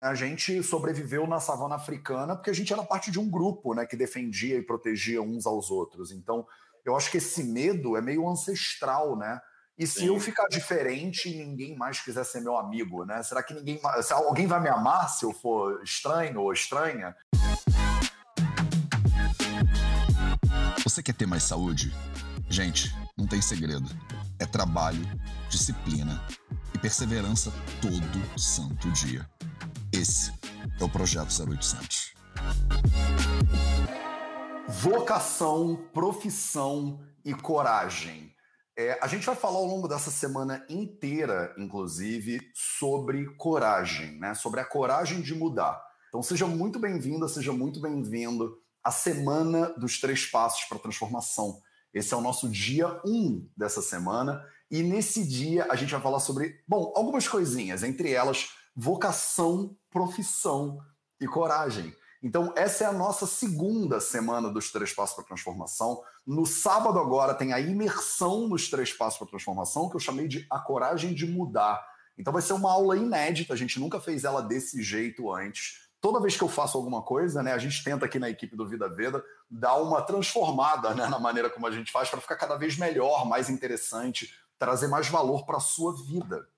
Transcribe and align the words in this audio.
A 0.00 0.14
gente 0.14 0.62
sobreviveu 0.62 1.26
na 1.26 1.40
savana 1.40 1.74
africana 1.74 2.36
porque 2.36 2.50
a 2.50 2.54
gente 2.54 2.72
era 2.72 2.84
parte 2.84 3.10
de 3.10 3.18
um 3.18 3.28
grupo, 3.28 3.74
né, 3.74 3.84
que 3.84 3.96
defendia 3.96 4.56
e 4.56 4.62
protegia 4.62 5.20
uns 5.20 5.44
aos 5.44 5.72
outros. 5.72 6.12
Então, 6.12 6.46
eu 6.84 6.96
acho 6.96 7.10
que 7.10 7.16
esse 7.16 7.42
medo 7.42 7.96
é 7.96 8.00
meio 8.00 8.28
ancestral, 8.28 9.16
né? 9.16 9.40
E 9.76 9.88
se 9.88 10.00
Sim. 10.00 10.06
eu 10.06 10.20
ficar 10.20 10.46
diferente 10.46 11.28
e 11.28 11.44
ninguém 11.44 11.76
mais 11.76 12.00
quiser 12.00 12.24
ser 12.24 12.40
meu 12.40 12.56
amigo, 12.56 13.04
né? 13.04 13.24
Será 13.24 13.42
que 13.42 13.52
ninguém, 13.52 13.80
se 14.02 14.12
alguém 14.12 14.46
vai 14.46 14.60
me 14.60 14.68
amar 14.68 15.08
se 15.08 15.24
eu 15.24 15.32
for 15.32 15.82
estranho 15.82 16.42
ou 16.42 16.52
estranha? 16.52 17.16
Você 20.84 21.02
quer 21.02 21.14
ter 21.14 21.26
mais 21.26 21.42
saúde? 21.42 21.92
Gente, 22.48 22.94
não 23.16 23.26
tem 23.26 23.42
segredo. 23.42 23.88
É 24.38 24.46
trabalho, 24.46 25.02
disciplina 25.48 26.24
e 26.72 26.78
perseverança 26.78 27.52
todo 27.82 28.40
santo 28.40 28.88
dia. 28.92 29.28
Esse 30.00 30.32
é 30.80 30.84
o 30.84 30.88
Projeto 30.88 31.28
0800. 31.28 32.14
Vocação, 34.68 35.88
profissão 35.92 37.00
e 37.24 37.34
coragem. 37.34 38.32
É, 38.78 38.96
a 39.02 39.08
gente 39.08 39.26
vai 39.26 39.34
falar 39.34 39.56
ao 39.58 39.64
longo 39.64 39.88
dessa 39.88 40.12
semana 40.12 40.64
inteira, 40.68 41.52
inclusive, 41.58 42.38
sobre 42.54 43.26
coragem, 43.34 44.20
né? 44.20 44.34
Sobre 44.34 44.60
a 44.60 44.64
coragem 44.64 45.20
de 45.20 45.34
mudar. 45.34 45.82
Então 46.10 46.22
seja 46.22 46.46
muito 46.46 46.78
bem-vinda, 46.78 47.26
seja 47.26 47.52
muito 47.52 47.80
bem-vindo 47.80 48.56
à 48.84 48.92
Semana 48.92 49.70
dos 49.70 49.98
Três 49.98 50.24
Passos 50.26 50.62
para 50.68 50.78
a 50.78 50.80
Transformação. 50.80 51.60
Esse 51.92 52.14
é 52.14 52.16
o 52.16 52.20
nosso 52.20 52.48
dia 52.48 53.00
1 53.04 53.10
um 53.10 53.50
dessa 53.56 53.82
semana. 53.82 54.44
E 54.70 54.80
nesse 54.80 55.26
dia 55.26 55.66
a 55.68 55.74
gente 55.74 55.90
vai 55.90 56.00
falar 56.00 56.20
sobre, 56.20 56.62
bom, 56.68 56.92
algumas 56.94 57.26
coisinhas, 57.26 57.82
entre 57.82 58.12
elas 58.12 58.50
vocação, 58.80 59.76
profissão 59.90 60.78
e 61.20 61.26
coragem. 61.26 61.92
Então, 62.22 62.52
essa 62.56 62.84
é 62.84 62.86
a 62.86 62.92
nossa 62.92 63.26
segunda 63.26 64.00
semana 64.00 64.48
dos 64.48 64.70
Três 64.70 64.92
Passos 64.92 65.16
para 65.16 65.24
a 65.24 65.26
Transformação. 65.26 66.00
No 66.24 66.46
sábado, 66.46 66.96
agora, 67.00 67.34
tem 67.34 67.52
a 67.52 67.58
imersão 67.58 68.46
nos 68.46 68.70
Três 68.70 68.92
Passos 68.92 69.18
para 69.18 69.26
a 69.26 69.30
Transformação, 69.30 69.90
que 69.90 69.96
eu 69.96 70.00
chamei 70.00 70.28
de 70.28 70.46
A 70.48 70.60
Coragem 70.60 71.12
de 71.12 71.26
Mudar. 71.26 71.84
Então, 72.16 72.32
vai 72.32 72.40
ser 72.40 72.52
uma 72.52 72.70
aula 72.70 72.96
inédita, 72.96 73.52
a 73.52 73.56
gente 73.56 73.80
nunca 73.80 73.98
fez 73.98 74.22
ela 74.22 74.40
desse 74.40 74.80
jeito 74.80 75.34
antes. 75.34 75.88
Toda 76.00 76.20
vez 76.20 76.36
que 76.36 76.44
eu 76.44 76.48
faço 76.48 76.78
alguma 76.78 77.02
coisa, 77.02 77.42
né, 77.42 77.54
a 77.54 77.58
gente 77.58 77.82
tenta 77.82 78.06
aqui 78.06 78.20
na 78.20 78.30
equipe 78.30 78.54
do 78.54 78.68
Vida 78.68 78.88
Veda 78.88 79.24
dar 79.50 79.74
uma 79.74 80.00
transformada 80.02 80.94
né, 80.94 81.08
na 81.08 81.18
maneira 81.18 81.50
como 81.50 81.66
a 81.66 81.72
gente 81.72 81.90
faz 81.90 82.08
para 82.08 82.20
ficar 82.20 82.36
cada 82.36 82.54
vez 82.54 82.76
melhor, 82.76 83.26
mais 83.26 83.50
interessante, 83.50 84.32
trazer 84.56 84.86
mais 84.86 85.08
valor 85.08 85.44
para 85.44 85.56
a 85.56 85.60
sua 85.60 85.92
vida. 86.04 86.48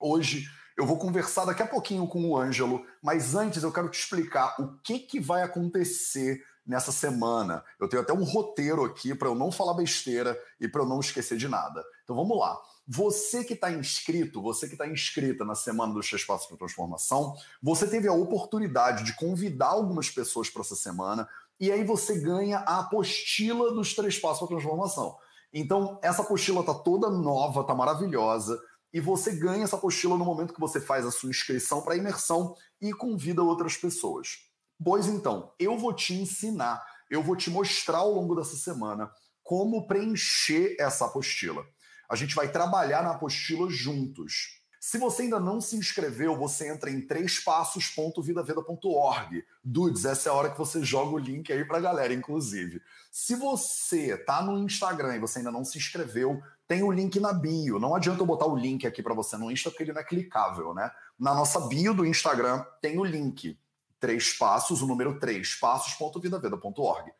Hoje 0.00 0.46
eu 0.78 0.86
vou 0.86 0.96
conversar 0.96 1.44
daqui 1.44 1.60
a 1.60 1.66
pouquinho 1.66 2.06
com 2.06 2.24
o 2.24 2.38
Ângelo, 2.38 2.86
mas 3.02 3.34
antes 3.34 3.64
eu 3.64 3.72
quero 3.72 3.88
te 3.88 3.98
explicar 3.98 4.54
o 4.60 4.78
que, 4.78 5.00
que 5.00 5.18
vai 5.18 5.42
acontecer 5.42 6.40
nessa 6.64 6.92
semana. 6.92 7.64
Eu 7.80 7.88
tenho 7.88 8.00
até 8.00 8.12
um 8.12 8.22
roteiro 8.22 8.84
aqui 8.84 9.12
para 9.12 9.26
eu 9.26 9.34
não 9.34 9.50
falar 9.50 9.74
besteira 9.74 10.40
e 10.60 10.68
para 10.68 10.82
eu 10.82 10.86
não 10.86 11.00
esquecer 11.00 11.36
de 11.36 11.48
nada. 11.48 11.82
Então 12.04 12.14
vamos 12.14 12.38
lá. 12.38 12.56
Você 12.86 13.42
que 13.42 13.54
está 13.54 13.72
inscrito, 13.72 14.40
você 14.40 14.68
que 14.68 14.74
está 14.74 14.86
inscrita 14.86 15.44
na 15.44 15.56
Semana 15.56 15.92
dos 15.92 16.08
Três 16.08 16.24
Passos 16.24 16.46
para 16.46 16.56
Transformação, 16.56 17.34
você 17.60 17.84
teve 17.84 18.06
a 18.06 18.12
oportunidade 18.12 19.02
de 19.02 19.16
convidar 19.16 19.70
algumas 19.70 20.08
pessoas 20.08 20.48
para 20.48 20.62
essa 20.62 20.76
semana 20.76 21.28
e 21.58 21.72
aí 21.72 21.82
você 21.82 22.20
ganha 22.20 22.58
a 22.58 22.80
apostila 22.80 23.74
dos 23.74 23.96
Três 23.96 24.16
Passos 24.16 24.38
para 24.38 24.56
Transformação. 24.56 25.16
Então, 25.52 25.98
essa 26.02 26.22
apostila 26.22 26.62
tá 26.62 26.74
toda 26.74 27.10
nova, 27.10 27.64
tá 27.64 27.74
maravilhosa 27.74 28.60
e 28.92 29.00
você 29.00 29.32
ganha 29.32 29.64
essa 29.64 29.76
apostila 29.76 30.16
no 30.16 30.24
momento 30.24 30.54
que 30.54 30.60
você 30.60 30.80
faz 30.80 31.04
a 31.04 31.10
sua 31.10 31.30
inscrição 31.30 31.82
para 31.82 31.94
a 31.94 31.96
imersão 31.96 32.54
e 32.80 32.92
convida 32.92 33.42
outras 33.42 33.76
pessoas. 33.76 34.38
Pois 34.82 35.06
então, 35.06 35.52
eu 35.58 35.76
vou 35.76 35.92
te 35.92 36.14
ensinar, 36.14 36.82
eu 37.10 37.22
vou 37.22 37.36
te 37.36 37.50
mostrar 37.50 37.98
ao 37.98 38.12
longo 38.12 38.34
dessa 38.34 38.56
semana 38.56 39.10
como 39.42 39.86
preencher 39.86 40.74
essa 40.78 41.04
apostila. 41.06 41.66
A 42.08 42.16
gente 42.16 42.34
vai 42.34 42.50
trabalhar 42.50 43.02
na 43.02 43.10
apostila 43.10 43.68
juntos. 43.68 44.56
Se 44.80 44.96
você 44.96 45.22
ainda 45.22 45.40
não 45.40 45.60
se 45.60 45.76
inscreveu, 45.76 46.36
você 46.36 46.68
entra 46.68 46.88
em 46.90 47.04
trêspassos.vidaveda.org. 47.06 49.44
Dudes, 49.62 50.04
essa 50.04 50.28
é 50.28 50.32
a 50.32 50.34
hora 50.34 50.50
que 50.50 50.58
você 50.58 50.84
joga 50.84 51.16
o 51.16 51.18
link 51.18 51.52
aí 51.52 51.64
pra 51.64 51.80
galera, 51.80 52.14
inclusive. 52.14 52.80
Se 53.10 53.34
você 53.34 54.16
tá 54.16 54.40
no 54.40 54.56
Instagram 54.58 55.16
e 55.16 55.18
você 55.18 55.40
ainda 55.40 55.50
não 55.50 55.64
se 55.64 55.76
inscreveu, 55.76 56.40
tem 56.68 56.82
o 56.82 56.92
link 56.92 57.18
na 57.18 57.32
bio. 57.32 57.80
Não 57.80 57.94
adianta 57.94 58.20
eu 58.20 58.26
botar 58.26 58.46
o 58.46 58.54
link 58.54 58.86
aqui 58.86 59.02
para 59.02 59.14
você 59.14 59.38
no 59.38 59.50
Insta, 59.50 59.70
porque 59.70 59.84
ele 59.84 59.94
não 59.94 60.02
é 60.02 60.04
clicável, 60.04 60.74
né? 60.74 60.92
Na 61.18 61.34
nossa 61.34 61.60
bio 61.66 61.94
do 61.94 62.04
Instagram 62.04 62.62
tem 62.82 62.98
o 62.98 63.04
link. 63.04 63.58
Três 63.98 64.34
passos, 64.34 64.82
o 64.82 64.86
número 64.86 65.18
3, 65.18 65.54
passos.vidaveda.org. 65.54 67.10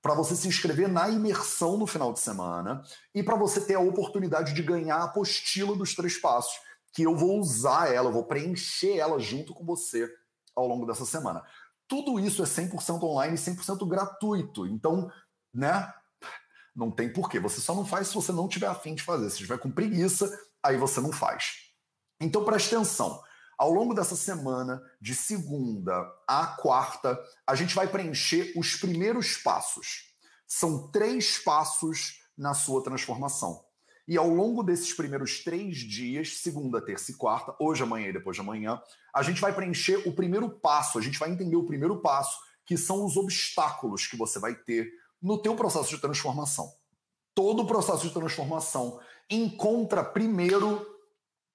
Para 0.00 0.14
você 0.14 0.36
se 0.36 0.46
inscrever 0.46 0.88
na 0.88 1.08
imersão 1.08 1.78
no 1.78 1.86
final 1.86 2.12
de 2.12 2.20
semana 2.20 2.84
e 3.12 3.22
para 3.22 3.34
você 3.34 3.62
ter 3.62 3.74
a 3.74 3.80
oportunidade 3.80 4.52
de 4.52 4.62
ganhar 4.62 4.98
a 4.98 5.04
apostila 5.04 5.74
dos 5.74 5.94
três 5.94 6.18
passos, 6.18 6.60
que 6.92 7.02
eu 7.02 7.16
vou 7.16 7.40
usar 7.40 7.92
ela, 7.92 8.08
eu 8.08 8.12
vou 8.12 8.24
preencher 8.24 8.98
ela 8.98 9.18
junto 9.18 9.54
com 9.54 9.64
você 9.64 10.08
ao 10.54 10.68
longo 10.68 10.86
dessa 10.86 11.04
semana. 11.04 11.42
Tudo 11.88 12.20
isso 12.20 12.42
é 12.42 12.46
100% 12.46 13.02
online 13.02 13.34
e 13.34 13.38
100% 13.38 13.88
gratuito. 13.88 14.66
Então, 14.66 15.10
né? 15.52 15.92
Não 16.78 16.92
tem 16.92 17.12
porquê. 17.12 17.40
Você 17.40 17.60
só 17.60 17.74
não 17.74 17.84
faz 17.84 18.06
se 18.06 18.14
você 18.14 18.30
não 18.30 18.46
tiver 18.46 18.68
afim 18.68 18.94
de 18.94 19.02
fazer. 19.02 19.28
Se 19.30 19.38
tiver 19.38 19.58
com 19.58 19.68
preguiça, 19.68 20.30
aí 20.62 20.76
você 20.76 21.00
não 21.00 21.10
faz. 21.10 21.54
Então 22.20 22.44
preste 22.44 22.72
atenção. 22.72 23.20
Ao 23.58 23.72
longo 23.72 23.92
dessa 23.92 24.14
semana, 24.14 24.80
de 25.00 25.12
segunda 25.12 26.08
a 26.28 26.46
quarta, 26.46 27.18
a 27.44 27.56
gente 27.56 27.74
vai 27.74 27.88
preencher 27.88 28.52
os 28.56 28.76
primeiros 28.76 29.36
passos. 29.38 30.14
São 30.46 30.88
três 30.92 31.36
passos 31.38 32.20
na 32.36 32.54
sua 32.54 32.80
transformação. 32.80 33.64
E 34.06 34.16
ao 34.16 34.28
longo 34.28 34.62
desses 34.62 34.94
primeiros 34.94 35.42
três 35.42 35.78
dias, 35.78 36.38
segunda, 36.38 36.80
terça 36.80 37.10
e 37.10 37.14
quarta, 37.14 37.56
hoje, 37.58 37.82
amanhã 37.82 38.08
e 38.08 38.12
depois 38.12 38.36
de 38.36 38.40
amanhã, 38.40 38.80
a 39.12 39.22
gente 39.24 39.40
vai 39.40 39.52
preencher 39.52 40.08
o 40.08 40.14
primeiro 40.14 40.48
passo, 40.48 40.96
a 40.96 41.02
gente 41.02 41.18
vai 41.18 41.28
entender 41.28 41.56
o 41.56 41.66
primeiro 41.66 42.00
passo, 42.00 42.38
que 42.64 42.76
são 42.76 43.04
os 43.04 43.16
obstáculos 43.16 44.06
que 44.06 44.16
você 44.16 44.38
vai 44.38 44.54
ter 44.54 44.88
no 45.20 45.38
teu 45.38 45.54
processo 45.54 45.90
de 45.90 45.98
transformação. 45.98 46.72
Todo 47.34 47.66
processo 47.66 48.06
de 48.06 48.12
transformação 48.12 49.00
encontra 49.30 50.02
primeiro 50.02 50.86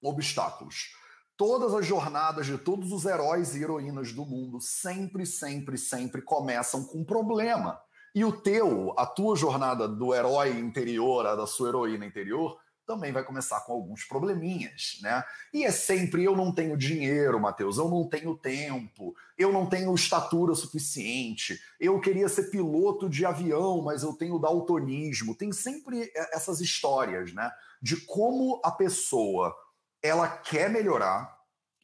obstáculos. 0.02 0.94
Todas 1.36 1.74
as 1.74 1.84
jornadas 1.84 2.46
de 2.46 2.56
todos 2.56 2.92
os 2.92 3.04
heróis 3.04 3.54
e 3.54 3.62
heroínas 3.62 4.12
do 4.12 4.24
mundo 4.24 4.60
sempre, 4.60 5.26
sempre, 5.26 5.76
sempre 5.76 6.22
começam 6.22 6.84
com 6.84 6.98
um 6.98 7.04
problema. 7.04 7.80
E 8.14 8.24
o 8.24 8.30
teu, 8.30 8.94
a 8.96 9.04
tua 9.04 9.34
jornada 9.34 9.88
do 9.88 10.14
herói 10.14 10.56
interior, 10.58 11.26
a 11.26 11.34
da 11.34 11.46
sua 11.46 11.70
heroína 11.70 12.06
interior, 12.06 12.56
também 12.86 13.12
vai 13.12 13.24
começar 13.24 13.60
com 13.60 13.72
alguns 13.72 14.04
probleminhas, 14.04 14.98
né? 15.02 15.24
E 15.52 15.64
é 15.64 15.70
sempre 15.70 16.24
eu 16.24 16.36
não 16.36 16.52
tenho 16.52 16.76
dinheiro, 16.76 17.40
Matheus, 17.40 17.78
eu 17.78 17.88
não 17.88 18.08
tenho 18.08 18.36
tempo, 18.36 19.14
eu 19.36 19.52
não 19.52 19.66
tenho 19.66 19.94
estatura 19.94 20.54
suficiente, 20.54 21.60
eu 21.80 22.00
queria 22.00 22.28
ser 22.28 22.50
piloto 22.50 23.08
de 23.08 23.24
avião, 23.24 23.82
mas 23.82 24.02
eu 24.02 24.12
tenho 24.12 24.38
daltonismo. 24.38 25.34
Tem 25.34 25.52
sempre 25.52 26.10
essas 26.32 26.60
histórias, 26.60 27.32
né? 27.32 27.50
De 27.80 27.96
como 27.96 28.60
a 28.64 28.70
pessoa 28.70 29.54
ela 30.02 30.28
quer 30.28 30.68
melhorar, 30.68 31.34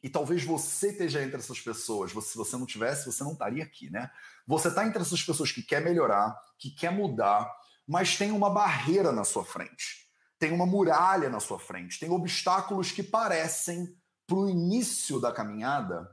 e 0.03 0.09
talvez 0.09 0.43
você 0.43 0.89
esteja 0.89 1.21
entre 1.21 1.37
essas 1.37 1.59
pessoas. 1.59 2.11
Se 2.11 2.35
você 2.35 2.57
não 2.57 2.65
tivesse, 2.65 3.05
você 3.05 3.23
não 3.23 3.33
estaria 3.33 3.63
aqui, 3.63 3.89
né? 3.89 4.09
Você 4.47 4.67
está 4.67 4.85
entre 4.85 5.01
essas 5.01 5.21
pessoas 5.21 5.51
que 5.51 5.61
quer 5.61 5.81
melhorar, 5.81 6.35
que 6.57 6.71
quer 6.71 6.91
mudar, 6.91 7.51
mas 7.87 8.17
tem 8.17 8.31
uma 8.31 8.49
barreira 8.49 9.11
na 9.11 9.23
sua 9.23 9.43
frente 9.43 10.00
tem 10.41 10.51
uma 10.51 10.65
muralha 10.65 11.29
na 11.29 11.39
sua 11.39 11.59
frente, 11.59 11.99
tem 11.99 12.09
obstáculos 12.09 12.91
que 12.91 13.03
parecem 13.03 13.95
para 14.25 14.37
o 14.37 14.49
início 14.49 15.19
da 15.19 15.31
caminhada, 15.31 16.09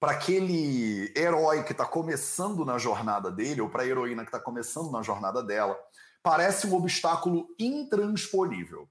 para 0.00 0.12
aquele 0.12 1.12
herói 1.14 1.62
que 1.62 1.72
está 1.72 1.84
começando 1.84 2.64
na 2.64 2.78
jornada 2.78 3.30
dele, 3.30 3.60
ou 3.60 3.68
para 3.68 3.82
a 3.82 3.86
heroína 3.86 4.22
que 4.22 4.28
está 4.28 4.40
começando 4.40 4.90
na 4.90 5.02
jornada 5.02 5.42
dela, 5.42 5.78
parece 6.22 6.66
um 6.66 6.74
obstáculo 6.74 7.46
intransponível. 7.58 8.88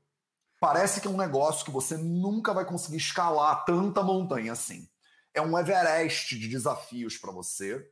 Parece 0.59 1.01
que 1.01 1.07
é 1.07 1.11
um 1.11 1.17
negócio 1.17 1.65
que 1.65 1.71
você 1.71 1.97
nunca 1.97 2.53
vai 2.53 2.63
conseguir 2.63 2.97
escalar 2.97 3.65
tanta 3.65 4.03
montanha 4.03 4.51
assim. 4.51 4.87
É 5.33 5.41
um 5.41 5.57
Everest 5.57 6.37
de 6.37 6.47
desafios 6.47 7.17
para 7.17 7.31
você. 7.31 7.83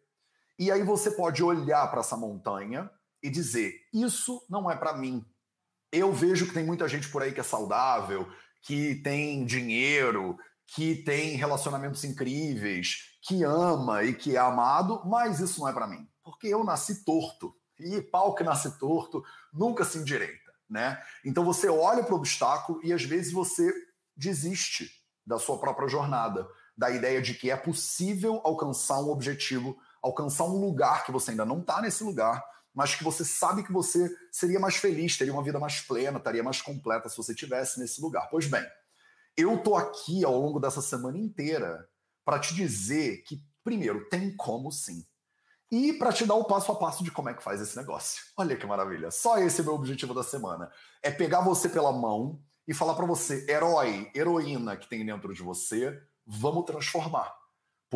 E 0.60 0.72
aí 0.72 0.84
você 0.84 1.10
pode 1.10 1.44
olhar 1.44 1.90
para 1.90 2.02
essa 2.02 2.16
montanha 2.16 2.92
e 3.24 3.30
dizer: 3.32 3.74
Isso 3.92 4.46
não 4.48 4.70
é 4.70 4.76
para 4.76 4.96
mim 4.96 5.26
eu 5.98 6.12
vejo 6.12 6.48
que 6.48 6.54
tem 6.54 6.66
muita 6.66 6.88
gente 6.88 7.10
por 7.10 7.22
aí 7.22 7.32
que 7.32 7.40
é 7.40 7.44
saudável, 7.44 8.28
que 8.62 8.96
tem 8.96 9.46
dinheiro, 9.46 10.38
que 10.68 10.96
tem 10.96 11.36
relacionamentos 11.36 12.04
incríveis, 12.04 13.18
que 13.22 13.44
ama 13.44 14.04
e 14.04 14.14
que 14.14 14.36
é 14.36 14.40
amado, 14.40 15.02
mas 15.06 15.40
isso 15.40 15.60
não 15.60 15.68
é 15.68 15.74
para 15.74 15.88
mim, 15.88 16.08
porque 16.24 16.48
eu 16.48 16.64
nasci 16.64 17.04
torto. 17.04 17.54
E 17.80 18.02
pau 18.02 18.34
que 18.34 18.44
nasce 18.44 18.80
torto 18.80 19.24
nunca 19.54 19.84
se 19.84 19.98
endireita, 19.98 20.52
né? 20.70 21.02
Então 21.24 21.44
você 21.44 21.68
olha 21.68 22.04
para 22.04 22.14
o 22.14 22.18
obstáculo 22.18 22.80
e 22.84 22.94
às 22.94 23.04
vezes 23.04 23.34
você 23.34 23.72
desiste 24.16 24.90
da 25.26 25.38
sua 25.38 25.60
própria 25.60 25.88
jornada. 25.88 26.48
da 26.78 26.92
ideia 26.92 27.22
de 27.22 27.34
que 27.34 27.50
é 27.50 27.56
possível 27.56 28.42
alcançar 28.44 29.00
um 29.00 29.10
objetivo, 29.10 29.78
alcançar 30.02 30.44
um 30.44 30.60
lugar 30.60 31.06
que 31.06 31.12
você 31.12 31.32
ainda 31.32 31.46
não 31.46 31.62
está 31.62 31.82
nesse 31.82 32.04
lugar, 32.04 32.44
mas 32.76 32.94
que 32.94 33.04
você 33.04 33.24
sabe 33.24 33.64
que 33.64 33.72
você 33.72 34.14
seria 34.30 34.60
mais 34.60 34.76
feliz, 34.76 35.18
teria 35.18 35.34
uma 35.34 35.42
vida 35.42 35.58
mais 35.58 35.80
plena, 35.80 36.18
estaria 36.18 36.44
mais 36.44 36.62
completa 36.62 37.08
se 37.08 37.16
você 37.16 37.32
estivesse 37.32 37.80
nesse 37.80 38.02
lugar. 38.02 38.28
Pois 38.30 38.48
bem, 38.48 38.66
eu 39.38 39.58
tô 39.64 39.76
aqui 39.76 40.26
ao 40.26 40.38
longo 40.38 40.60
dessa 40.60 40.82
semana 40.82 41.18
inteira 41.18 41.88
para 42.26 42.38
te 42.38 42.54
dizer 42.54 43.24
que, 43.24 43.42
primeiro, 43.64 44.10
tem 44.10 44.36
como 44.36 44.72
sim. 44.72 45.06
E 45.72 45.94
para 45.94 46.12
te 46.12 46.26
dar 46.26 46.36
o 46.36 46.44
passo 46.44 46.72
a 46.72 46.76
passo 46.76 47.04
de 47.04 47.12
como 47.12 47.30
é 47.30 47.34
que 47.34 47.44
faz 47.44 47.62
esse 47.62 47.78
negócio. 47.78 48.24
Olha 48.38 48.56
que 48.56 48.66
maravilha. 48.66 49.10
Só 49.10 49.38
esse 49.38 49.62
é 49.62 49.64
o 49.64 49.66
meu 49.66 49.76
objetivo 49.76 50.14
da 50.14 50.24
semana. 50.24 50.70
É 51.02 51.10
pegar 51.10 51.42
você 51.42 51.70
pela 51.70 51.92
mão 51.92 52.42
e 52.68 52.74
falar 52.74 52.96
para 52.96 53.06
você, 53.06 53.46
herói, 53.50 54.12
heroína 54.14 54.76
que 54.76 54.88
tem 54.90 55.06
dentro 55.06 55.34
de 55.34 55.42
você, 55.42 55.98
vamos 56.26 56.66
transformar. 56.66 57.34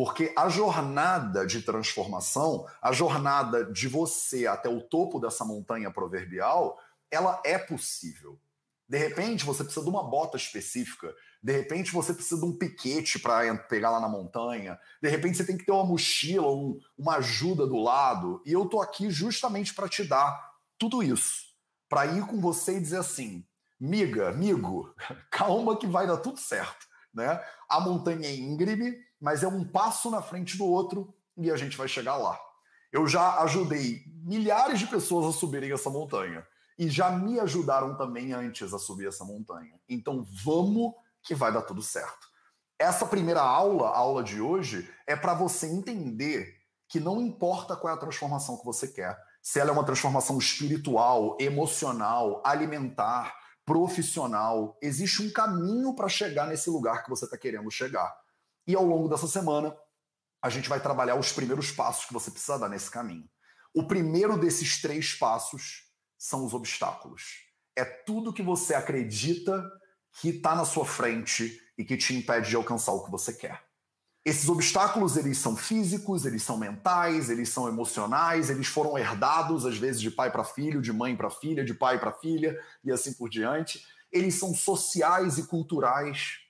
Porque 0.02 0.32
a 0.34 0.48
jornada 0.48 1.46
de 1.46 1.60
transformação, 1.60 2.66
a 2.80 2.90
jornada 2.90 3.70
de 3.70 3.86
você 3.86 4.46
até 4.46 4.66
o 4.66 4.80
topo 4.80 5.20
dessa 5.20 5.44
montanha 5.44 5.90
proverbial, 5.90 6.78
ela 7.10 7.38
é 7.44 7.58
possível. 7.58 8.40
De 8.88 8.96
repente, 8.96 9.44
você 9.44 9.62
precisa 9.62 9.84
de 9.84 9.90
uma 9.90 10.02
bota 10.02 10.38
específica. 10.38 11.14
De 11.42 11.52
repente, 11.52 11.92
você 11.92 12.14
precisa 12.14 12.40
de 12.40 12.46
um 12.46 12.56
piquete 12.56 13.18
para 13.18 13.54
pegar 13.54 13.90
lá 13.90 14.00
na 14.00 14.08
montanha. 14.08 14.80
De 15.02 15.08
repente, 15.10 15.36
você 15.36 15.44
tem 15.44 15.58
que 15.58 15.66
ter 15.66 15.72
uma 15.72 15.84
mochila, 15.84 16.50
um, 16.50 16.80
uma 16.96 17.16
ajuda 17.16 17.66
do 17.66 17.76
lado. 17.76 18.42
E 18.46 18.54
eu 18.54 18.64
tô 18.64 18.80
aqui 18.80 19.10
justamente 19.10 19.74
para 19.74 19.86
te 19.86 20.02
dar 20.02 20.50
tudo 20.78 21.02
isso. 21.02 21.44
Para 21.90 22.06
ir 22.06 22.26
com 22.26 22.40
você 22.40 22.78
e 22.78 22.80
dizer 22.80 23.00
assim: 23.00 23.44
miga, 23.78 24.30
amigo, 24.30 24.94
calma 25.30 25.76
que 25.76 25.86
vai 25.86 26.06
dar 26.06 26.16
tudo 26.16 26.40
certo. 26.40 26.88
Né? 27.12 27.38
A 27.70 27.80
montanha 27.80 28.26
é 28.26 28.34
íngreme, 28.34 28.98
mas 29.20 29.42
é 29.42 29.48
um 29.48 29.64
passo 29.64 30.10
na 30.10 30.20
frente 30.20 30.58
do 30.58 30.66
outro 30.66 31.14
e 31.36 31.50
a 31.50 31.56
gente 31.56 31.76
vai 31.76 31.86
chegar 31.86 32.16
lá. 32.16 32.38
Eu 32.92 33.06
já 33.06 33.40
ajudei 33.42 34.02
milhares 34.24 34.80
de 34.80 34.86
pessoas 34.86 35.26
a 35.34 35.38
subirem 35.38 35.72
essa 35.72 35.88
montanha 35.88 36.44
e 36.76 36.88
já 36.88 37.10
me 37.10 37.38
ajudaram 37.38 37.96
também 37.96 38.32
antes 38.32 38.74
a 38.74 38.78
subir 38.78 39.06
essa 39.06 39.24
montanha. 39.24 39.78
Então 39.88 40.26
vamos 40.44 40.94
que 41.22 41.34
vai 41.34 41.52
dar 41.52 41.62
tudo 41.62 41.82
certo. 41.82 42.28
Essa 42.78 43.06
primeira 43.06 43.42
aula, 43.42 43.88
a 43.88 43.98
aula 43.98 44.24
de 44.24 44.40
hoje, 44.40 44.90
é 45.06 45.14
para 45.14 45.34
você 45.34 45.66
entender 45.66 46.56
que 46.88 46.98
não 46.98 47.20
importa 47.20 47.76
qual 47.76 47.92
é 47.92 47.94
a 47.94 48.00
transformação 48.00 48.56
que 48.56 48.64
você 48.64 48.88
quer, 48.88 49.16
se 49.42 49.60
ela 49.60 49.70
é 49.70 49.72
uma 49.72 49.84
transformação 49.84 50.38
espiritual, 50.38 51.36
emocional, 51.38 52.42
alimentar, 52.44 53.34
profissional, 53.70 54.76
existe 54.82 55.22
um 55.22 55.30
caminho 55.30 55.94
para 55.94 56.08
chegar 56.08 56.48
nesse 56.48 56.68
lugar 56.68 57.04
que 57.04 57.08
você 57.08 57.24
está 57.24 57.38
querendo 57.38 57.70
chegar. 57.70 58.12
E 58.66 58.74
ao 58.74 58.84
longo 58.84 59.08
dessa 59.08 59.28
semana, 59.28 59.72
a 60.42 60.50
gente 60.50 60.68
vai 60.68 60.80
trabalhar 60.80 61.14
os 61.14 61.30
primeiros 61.30 61.70
passos 61.70 62.04
que 62.04 62.12
você 62.12 62.32
precisa 62.32 62.58
dar 62.58 62.68
nesse 62.68 62.90
caminho. 62.90 63.30
O 63.72 63.86
primeiro 63.86 64.36
desses 64.36 64.82
três 64.82 65.14
passos 65.14 65.84
são 66.18 66.44
os 66.44 66.52
obstáculos. 66.52 67.44
É 67.76 67.84
tudo 67.84 68.32
que 68.32 68.42
você 68.42 68.74
acredita 68.74 69.64
que 70.20 70.30
está 70.30 70.56
na 70.56 70.64
sua 70.64 70.84
frente 70.84 71.56
e 71.78 71.84
que 71.84 71.96
te 71.96 72.12
impede 72.12 72.50
de 72.50 72.56
alcançar 72.56 72.90
o 72.90 73.04
que 73.04 73.10
você 73.12 73.32
quer. 73.32 73.69
Esses 74.22 74.50
obstáculos, 74.50 75.16
eles 75.16 75.38
são 75.38 75.56
físicos, 75.56 76.26
eles 76.26 76.42
são 76.42 76.58
mentais, 76.58 77.30
eles 77.30 77.48
são 77.48 77.66
emocionais, 77.66 78.50
eles 78.50 78.66
foram 78.66 78.98
herdados, 78.98 79.64
às 79.64 79.78
vezes, 79.78 80.00
de 80.00 80.10
pai 80.10 80.30
para 80.30 80.44
filho, 80.44 80.82
de 80.82 80.92
mãe 80.92 81.16
para 81.16 81.30
filha, 81.30 81.64
de 81.64 81.72
pai 81.72 81.98
para 81.98 82.12
filha 82.12 82.58
e 82.84 82.92
assim 82.92 83.14
por 83.14 83.30
diante. 83.30 83.86
Eles 84.12 84.34
são 84.34 84.52
sociais 84.54 85.38
e 85.38 85.44
culturais. 85.44 86.40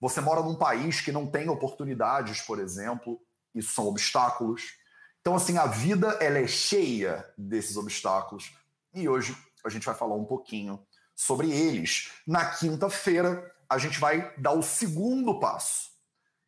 Você 0.00 0.20
mora 0.20 0.40
num 0.40 0.54
país 0.54 1.00
que 1.00 1.10
não 1.10 1.26
tem 1.26 1.48
oportunidades, 1.48 2.42
por 2.42 2.60
exemplo, 2.60 3.20
isso 3.52 3.74
são 3.74 3.88
obstáculos. 3.88 4.74
Então, 5.20 5.34
assim, 5.34 5.58
a 5.58 5.66
vida 5.66 6.16
ela 6.20 6.38
é 6.38 6.46
cheia 6.46 7.28
desses 7.36 7.76
obstáculos 7.76 8.54
e 8.94 9.08
hoje 9.08 9.36
a 9.64 9.68
gente 9.68 9.84
vai 9.84 9.96
falar 9.96 10.14
um 10.14 10.24
pouquinho 10.24 10.80
sobre 11.12 11.50
eles. 11.50 12.12
Na 12.24 12.44
quinta-feira, 12.44 13.52
a 13.68 13.78
gente 13.78 13.98
vai 13.98 14.32
dar 14.38 14.52
o 14.52 14.62
segundo 14.62 15.40
passo 15.40 15.95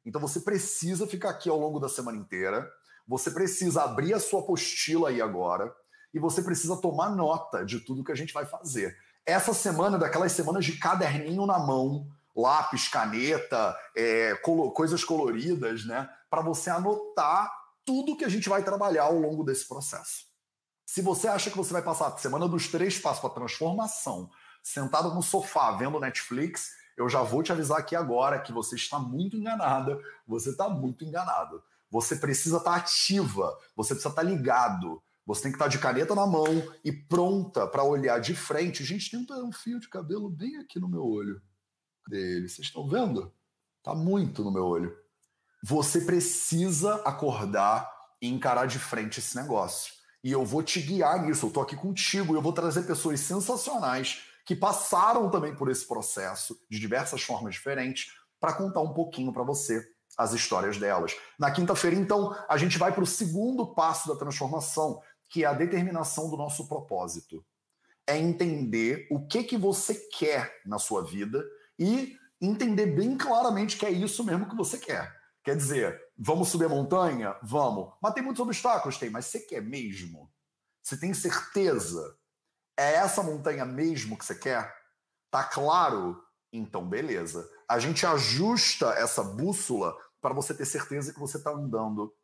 então 0.05 0.21
você 0.21 0.41
precisa 0.41 1.07
ficar 1.07 1.31
aqui 1.31 1.49
ao 1.49 1.59
longo 1.59 1.79
da 1.79 1.89
semana 1.89 2.17
inteira, 2.17 2.69
você 3.07 3.31
precisa 3.31 3.83
abrir 3.83 4.15
a 4.15 4.21
sua 4.21 4.41
apostila 4.41 5.09
aí 5.09 5.21
agora 5.21 5.75
e 6.13 6.19
você 6.19 6.43
precisa 6.43 6.77
tomar 6.77 7.11
nota 7.11 7.65
de 7.65 7.81
tudo 7.81 8.05
que 8.05 8.13
a 8.13 8.17
gente 8.17 8.33
vai 8.33 8.45
fazer. 8.45 8.97
Essa 9.25 9.53
semana 9.53 9.97
é 9.97 10.01
daquelas 10.01 10.33
semanas 10.33 10.65
de 10.65 10.79
caderninho 10.79 11.47
na 11.47 11.59
mão, 11.59 12.07
lápis, 12.35 12.89
caneta, 12.89 13.77
é, 13.97 14.35
colo 14.37 14.71
coisas 14.73 15.05
coloridas, 15.05 15.85
né? 15.85 16.09
Para 16.31 16.43
você 16.43 16.71
anotar 16.71 17.53
tudo 17.85 18.17
que 18.17 18.25
a 18.25 18.29
gente 18.29 18.49
vai 18.49 18.63
trabalhar 18.63 19.05
ao 19.05 19.19
longo 19.19 19.45
desse 19.45 19.67
processo. 19.67 20.27
Se 20.87 21.03
você 21.03 21.29
acha 21.29 21.51
que 21.51 21.57
você 21.57 21.73
vai 21.73 21.83
passar 21.83 22.09
a 22.09 22.17
semana 22.17 22.49
dos 22.49 22.69
três 22.69 22.99
passos 22.99 23.21
para 23.21 23.31
transformação, 23.31 24.31
sentado 24.63 25.15
no 25.15 25.23
sofá 25.23 25.73
vendo 25.73 26.01
Netflix, 26.01 26.71
eu 26.99 27.09
já 27.09 27.23
vou 27.23 27.45
te 27.45 27.53
avisar 27.53 27.79
aqui 27.79 27.95
agora 27.95 28.41
que 28.41 28.53
você 28.53 28.75
está 28.75 28.99
muito 28.99 29.37
enganada, 29.37 29.99
você 30.27 30.51
está 30.51 30.69
muito 30.69 31.05
enganado. 31.05 31.63
Você 31.89 32.17
precisa 32.17 32.57
estar 32.57 32.73
tá 32.73 32.77
ativa, 32.77 33.57
você 33.77 33.95
precisa 33.95 34.11
estar 34.11 34.23
tá 34.23 34.29
ligado, 34.29 35.01
você 35.25 35.43
tem 35.43 35.53
que 35.53 35.57
estar 35.57 35.67
tá 35.67 35.71
de 35.71 35.79
caneta 35.79 36.15
na 36.15 36.27
mão 36.27 36.47
e 36.85 36.91
pronta 36.91 37.69
para 37.69 37.85
olhar 37.85 38.19
de 38.19 38.35
frente. 38.35 38.85
Gente, 38.85 39.11
tem 39.11 39.43
um 39.43 39.53
fio 39.53 39.79
de 39.79 39.89
cabelo 39.89 40.29
bem 40.29 40.57
aqui 40.57 40.81
no 40.81 40.89
meu 40.89 41.07
olho 41.07 41.41
dele. 42.09 42.49
Vocês 42.49 42.67
estão 42.67 42.89
vendo? 42.89 43.33
Tá 43.81 43.95
muito 43.95 44.43
no 44.43 44.51
meu 44.51 44.67
olho. 44.67 44.95
Você 45.63 46.01
precisa 46.01 46.97
acordar 47.05 47.89
e 48.21 48.29
encarar 48.29 48.67
de 48.67 48.79
frente 48.79 49.21
esse 49.21 49.37
negócio. 49.37 49.95
E 50.25 50.33
eu 50.33 50.45
vou 50.45 50.65
te 50.65 50.81
guiar 50.81 51.23
nisso. 51.23 51.47
Eu 51.47 51.51
tô 51.51 51.61
aqui 51.61 51.77
contigo. 51.77 52.35
Eu 52.35 52.43
vou 52.43 52.53
trazer 52.53 52.83
pessoas 52.83 53.21
sensacionais 53.21 54.28
que 54.49 54.57
passaram 54.57 55.31
também 55.31 55.55
por 55.55 55.71
esse 55.71 55.87
processo 55.87 56.59
de 56.71 56.81
diversas 56.81 57.21
formas 57.21 57.55
diferentes 57.55 58.15
para 58.41 58.55
contar 58.55 58.81
um 58.81 58.95
pouquinho 58.95 59.31
para 59.31 59.43
você 59.43 59.87
as 60.17 60.33
histórias 60.33 60.79
delas. 60.79 61.15
Na 61.39 61.51
quinta-feira, 61.51 61.95
então, 61.95 62.35
a 62.49 62.57
gente 62.57 62.79
vai 62.79 62.91
para 62.91 63.03
o 63.03 63.07
segundo 63.07 63.75
passo 63.75 64.09
da 64.09 64.17
transformação, 64.17 65.03
que 65.29 65.45
é 65.45 65.47
a 65.47 65.53
determinação 65.53 66.31
do 66.31 66.37
nosso 66.39 66.67
propósito. 66.67 67.45
É 68.07 68.17
entender 68.17 69.07
o 69.11 69.27
que 69.27 69.45
que 69.45 69.59
você 69.59 69.95
quer 69.95 70.63
na 70.65 70.79
sua 70.79 71.05
vida 71.05 71.45
e 71.79 72.17
entender 72.41 72.87
bem 72.87 73.19
claramente 73.19 73.77
que 73.77 73.85
é 73.85 73.91
isso 73.91 74.25
mesmo 74.25 74.49
que 74.49 74.57
você 74.57 74.79
quer. 74.79 75.15
Quer 75.45 75.59
dizer, 75.59 76.01
vamos 76.17 76.49
subir 76.49 76.65
a 76.65 76.71
montanha? 76.71 77.37
Vamos. 77.43 77.93
Mas 78.01 78.15
tem 78.15 78.23
muitos 78.23 78.41
obstáculos? 78.41 78.97
Tem. 78.97 79.11
Mas 79.11 79.27
você 79.27 79.41
quer 79.41 79.61
mesmo? 79.61 80.33
Você 80.83 80.97
tem 80.97 81.13
certeza 81.13 82.18
é 82.79 82.95
essa 82.95 83.25
montanha 83.25 83.65
mesmo 83.65 84.17
que 84.17 84.25
você 84.25 84.37
quer? 84.37 84.73
Tá 85.33 85.43
claro? 85.43 86.23
Então, 86.53 86.89
beleza. 86.89 87.47
A 87.69 87.81
gente 87.81 88.07
ajusta 88.07 88.91
essa 88.93 89.23
bússola 89.23 89.97
para 90.21 90.33
você 90.33 90.55
ter 90.55 90.65
certeza 90.65 91.13
que 91.13 91.19
você 91.19 91.39
está 91.39 91.51
andando 91.51 92.15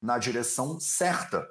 na 0.00 0.18
direção 0.18 0.78
certa. 0.78 1.48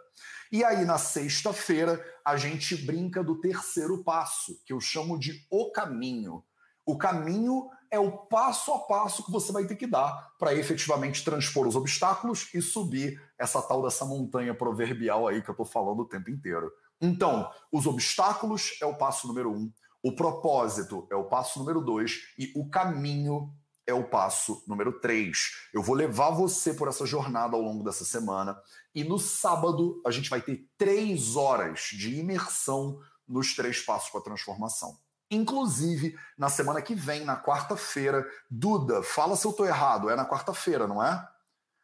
E 0.51 0.63
aí, 0.63 0.86
na 0.86 1.00
sexta-feira, 1.00 2.00
a 2.24 2.38
gente 2.38 2.75
brinca 2.77 3.24
do 3.24 3.41
terceiro 3.41 4.03
passo, 4.03 4.62
que 4.65 4.72
eu 4.72 4.79
chamo 4.79 5.17
de 5.17 5.45
o 5.50 5.72
caminho. 5.72 6.43
O 6.86 6.95
caminho 6.95 7.69
é 7.89 7.98
o 7.98 8.12
passo 8.12 8.72
a 8.72 8.79
passo 8.79 9.25
que 9.25 9.31
você 9.31 9.51
vai 9.51 9.65
ter 9.65 9.75
que 9.75 9.88
dar 9.88 10.31
para 10.38 10.53
efetivamente 10.53 11.24
transpor 11.24 11.67
os 11.67 11.75
obstáculos 11.75 12.53
e 12.53 12.62
subir 12.62 13.19
essa 13.38 13.62
tal 13.62 13.81
dessa 13.81 14.05
montanha 14.05 14.53
proverbial 14.53 15.27
aí 15.27 15.41
que 15.41 15.50
eu 15.50 15.53
estou 15.53 15.65
falando 15.65 16.01
o 16.01 16.07
tempo 16.07 16.29
inteiro. 16.29 16.72
Então, 17.01 17.51
os 17.71 17.85
obstáculos 17.85 18.77
é 18.81 18.85
o 18.85 18.97
passo 18.97 19.27
número 19.27 19.51
um, 19.51 19.71
o 20.03 20.12
propósito 20.12 21.07
é 21.09 21.15
o 21.15 21.23
passo 21.23 21.59
número 21.59 21.81
dois 21.81 22.33
e 22.38 22.51
o 22.55 22.69
caminho 22.69 23.53
é 23.88 23.93
o 23.93 24.03
passo 24.03 24.62
número 24.67 25.00
três. 25.00 25.51
Eu 25.73 25.81
vou 25.81 25.95
levar 25.95 26.31
você 26.31 26.73
por 26.73 26.89
essa 26.89 27.05
jornada 27.05 27.55
ao 27.55 27.62
longo 27.62 27.83
dessa 27.85 28.03
semana 28.03 28.57
e 28.93 29.03
no 29.03 29.17
sábado 29.17 30.01
a 30.05 30.12
gente 30.12 30.29
vai 30.29 30.41
ter 30.41 30.67
três 30.77 31.38
horas 31.38 31.89
de 31.93 32.19
imersão 32.19 33.00
nos 33.25 33.55
três 33.55 33.81
passos 33.81 34.09
para 34.09 34.19
a 34.19 34.23
transformação. 34.23 34.97
Inclusive, 35.31 36.17
na 36.38 36.50
semana 36.50 36.81
que 36.81 36.93
vem, 36.93 37.23
na 37.23 37.41
quarta-feira, 37.41 38.27
Duda, 38.51 39.01
fala 39.01 39.38
se 39.38 39.47
eu 39.47 39.51
estou 39.51 39.65
errado, 39.65 40.09
é 40.09 40.15
na 40.15 40.27
quarta-feira, 40.27 40.85
não 40.85 41.01
é? 41.01 41.27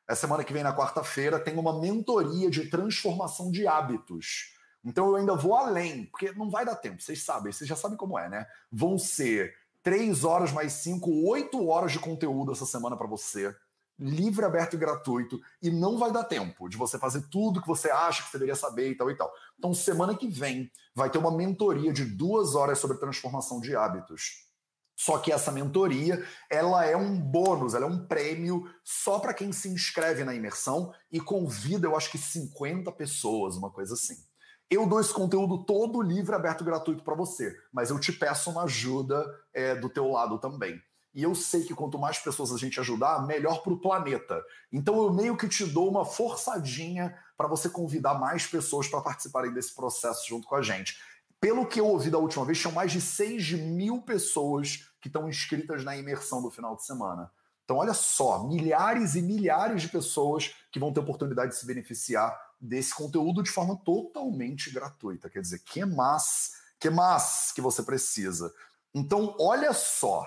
É 0.07 0.13
semana 0.13 0.43
que 0.43 0.51
vem, 0.51 0.63
na 0.63 0.75
quarta-feira, 0.75 1.39
tem 1.39 1.57
uma 1.57 1.79
mentoria 1.79 2.49
de 2.49 2.69
transformação 2.69 3.49
de 3.49 3.65
hábitos 3.65 4.58
então 4.83 5.07
eu 5.07 5.15
ainda 5.15 5.35
vou 5.35 5.55
além, 5.55 6.05
porque 6.05 6.31
não 6.33 6.49
vai 6.49 6.65
dar 6.65 6.75
tempo, 6.75 7.01
vocês 7.01 7.23
sabem, 7.23 7.51
vocês 7.51 7.67
já 7.67 7.75
sabem 7.75 7.97
como 7.97 8.17
é, 8.17 8.29
né? 8.29 8.45
Vão 8.71 8.97
ser 8.97 9.53
três 9.83 10.23
horas 10.23 10.51
mais 10.51 10.73
cinco, 10.73 11.09
oito 11.27 11.67
horas 11.67 11.91
de 11.91 11.99
conteúdo 11.99 12.51
essa 12.51 12.65
semana 12.65 12.95
para 12.95 13.07
você, 13.07 13.55
livre, 13.99 14.45
aberto 14.45 14.75
e 14.75 14.77
gratuito, 14.77 15.39
e 15.61 15.69
não 15.69 15.97
vai 15.97 16.11
dar 16.11 16.23
tempo 16.23 16.69
de 16.69 16.77
você 16.77 16.97
fazer 16.97 17.27
tudo 17.29 17.61
que 17.61 17.67
você 17.67 17.91
acha 17.91 18.23
que 18.23 18.29
você 18.29 18.37
deveria 18.37 18.55
saber 18.55 18.89
e 18.89 18.95
tal 18.95 19.11
e 19.11 19.15
tal. 19.15 19.31
Então, 19.57 19.73
semana 19.73 20.15
que 20.15 20.27
vem 20.27 20.71
vai 20.95 21.09
ter 21.09 21.17
uma 21.17 21.35
mentoria 21.35 21.91
de 21.91 22.05
duas 22.05 22.55
horas 22.55 22.79
sobre 22.79 22.97
transformação 22.97 23.59
de 23.59 23.75
hábitos. 23.75 24.47
Só 24.95 25.17
que 25.17 25.31
essa 25.31 25.51
mentoria, 25.51 26.25
ela 26.49 26.85
é 26.85 26.95
um 26.95 27.17
bônus, 27.17 27.73
ela 27.73 27.85
é 27.85 27.87
um 27.87 28.05
prêmio 28.05 28.69
só 28.83 29.19
para 29.19 29.33
quem 29.33 29.51
se 29.51 29.69
inscreve 29.69 30.25
na 30.25 30.35
imersão 30.35 30.93
e 31.11 31.21
convida, 31.21 31.87
eu 31.87 31.95
acho 31.95 32.11
que 32.11 32.17
50 32.17 32.91
pessoas, 32.91 33.55
uma 33.55 33.71
coisa 33.71 33.93
assim. 33.93 34.28
Eu 34.69 34.85
dou 34.85 34.99
esse 34.99 35.11
conteúdo 35.11 35.63
todo 35.63 35.99
livre, 35.99 36.35
aberto, 36.35 36.63
gratuito 36.63 37.03
para 37.03 37.15
você, 37.15 37.57
mas 37.73 37.89
eu 37.89 37.99
te 37.99 38.13
peço 38.13 38.51
uma 38.51 38.63
ajuda 38.63 39.25
é, 39.51 39.73
do 39.75 39.89
teu 39.89 40.07
lado 40.11 40.37
também. 40.37 40.79
E 41.11 41.23
eu 41.23 41.33
sei 41.33 41.63
que 41.63 41.73
quanto 41.73 41.97
mais 41.97 42.19
pessoas 42.19 42.51
a 42.51 42.57
gente 42.57 42.79
ajudar, 42.79 43.25
melhor 43.25 43.63
para 43.63 43.73
o 43.73 43.79
planeta. 43.79 44.43
Então 44.71 45.01
eu 45.01 45.11
meio 45.11 45.35
que 45.35 45.49
te 45.49 45.65
dou 45.65 45.89
uma 45.89 46.05
forçadinha 46.05 47.17
para 47.35 47.47
você 47.47 47.67
convidar 47.67 48.13
mais 48.13 48.45
pessoas 48.45 48.87
para 48.87 49.01
participarem 49.01 49.51
desse 49.51 49.73
processo 49.73 50.27
junto 50.27 50.47
com 50.47 50.55
a 50.55 50.61
gente. 50.61 50.99
Pelo 51.41 51.65
que 51.65 51.79
eu 51.79 51.87
ouvi 51.87 52.11
da 52.11 52.19
última 52.19 52.45
vez, 52.45 52.59
tinham 52.59 52.73
mais 52.73 52.91
de 52.91 53.01
6 53.01 53.53
mil 53.53 54.03
pessoas 54.03 54.87
que 55.01 55.07
estão 55.07 55.27
inscritas 55.27 55.83
na 55.83 55.97
imersão 55.97 56.43
do 56.43 56.51
final 56.51 56.75
de 56.75 56.85
semana. 56.85 57.31
Então, 57.63 57.77
olha 57.77 57.93
só, 57.93 58.43
milhares 58.43 59.15
e 59.15 59.21
milhares 59.21 59.81
de 59.81 59.89
pessoas 59.89 60.53
que 60.71 60.79
vão 60.79 60.91
ter 60.91 60.99
oportunidade 60.99 61.51
de 61.51 61.57
se 61.57 61.65
beneficiar 61.65 62.48
desse 62.59 62.93
conteúdo 62.93 63.41
de 63.41 63.49
forma 63.49 63.75
totalmente 63.77 64.71
gratuita. 64.71 65.29
Quer 65.29 65.41
dizer, 65.41 65.59
que 65.59 65.85
mais, 65.85 66.53
que 66.79 66.89
mais 66.89 67.51
que 67.53 67.61
você 67.61 67.83
precisa. 67.83 68.53
Então, 68.93 69.35
olha 69.39 69.73
só, 69.73 70.25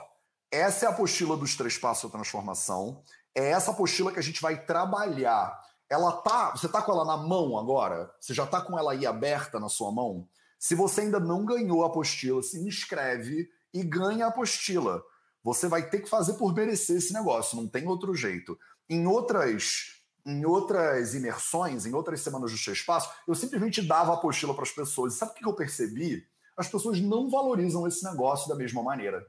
essa 0.51 0.87
é 0.87 0.89
a 0.89 0.93
apostila 0.93 1.37
dos 1.37 1.57
três 1.57 1.77
passos 1.77 2.11
da 2.11 2.19
transformação. 2.19 3.03
É 3.35 3.51
essa 3.51 3.71
apostila 3.71 4.13
que 4.13 4.19
a 4.19 4.23
gente 4.23 4.41
vai 4.41 4.65
trabalhar. 4.65 5.61
Ela 5.89 6.13
tá, 6.13 6.51
você 6.51 6.69
tá 6.69 6.81
com 6.81 6.93
ela 6.93 7.05
na 7.05 7.17
mão 7.17 7.59
agora? 7.59 8.15
Você 8.21 8.33
já 8.33 8.47
tá 8.47 8.61
com 8.61 8.79
ela 8.79 8.93
aí 8.93 9.07
aberta 9.07 9.61
na 9.61 9.69
sua 9.69 9.91
mão? 9.93 10.29
Se 10.59 10.75
você 10.75 11.03
ainda 11.03 11.19
não 11.19 11.45
ganhou 11.45 11.83
a 11.83 11.89
apostila, 11.89 12.43
se 12.43 12.59
inscreve 12.59 13.51
e 13.75 13.83
ganha 13.83 14.27
a 14.27 14.29
apostila. 14.29 15.03
Você 15.43 15.67
vai 15.67 15.89
ter 15.89 16.01
que 16.01 16.09
fazer 16.09 16.35
por 16.35 16.55
merecer 16.55 16.97
esse 16.97 17.13
negócio, 17.13 17.57
não 17.57 17.67
tem 17.67 17.87
outro 17.89 18.15
jeito. 18.15 18.57
Em 18.89 19.07
outras 19.07 20.02
em 20.25 20.45
outras 20.45 21.15
imersões, 21.15 21.85
em 21.85 21.95
outras 21.95 22.21
semanas 22.21 22.53
do 22.53 22.59
seu 22.59 22.73
espaço, 22.73 23.11
eu 23.27 23.35
simplesmente 23.35 23.83
dava 23.83 24.13
a 24.13 24.15
apostila 24.15 24.55
para 24.55 24.63
as 24.63 24.71
pessoas. 24.71 25.15
E 25.15 25.19
sabe 25.19 25.33
o 25.33 25.35
que 25.35 25.47
eu 25.47 25.55
percebi? 25.55 26.25
As 26.57 26.69
pessoas 26.69 27.01
não 27.01 27.29
valorizam 27.31 27.87
esse 27.87 28.05
negócio 28.05 28.49
da 28.49 28.55
mesma 28.55 28.83
maneira. 28.83 29.27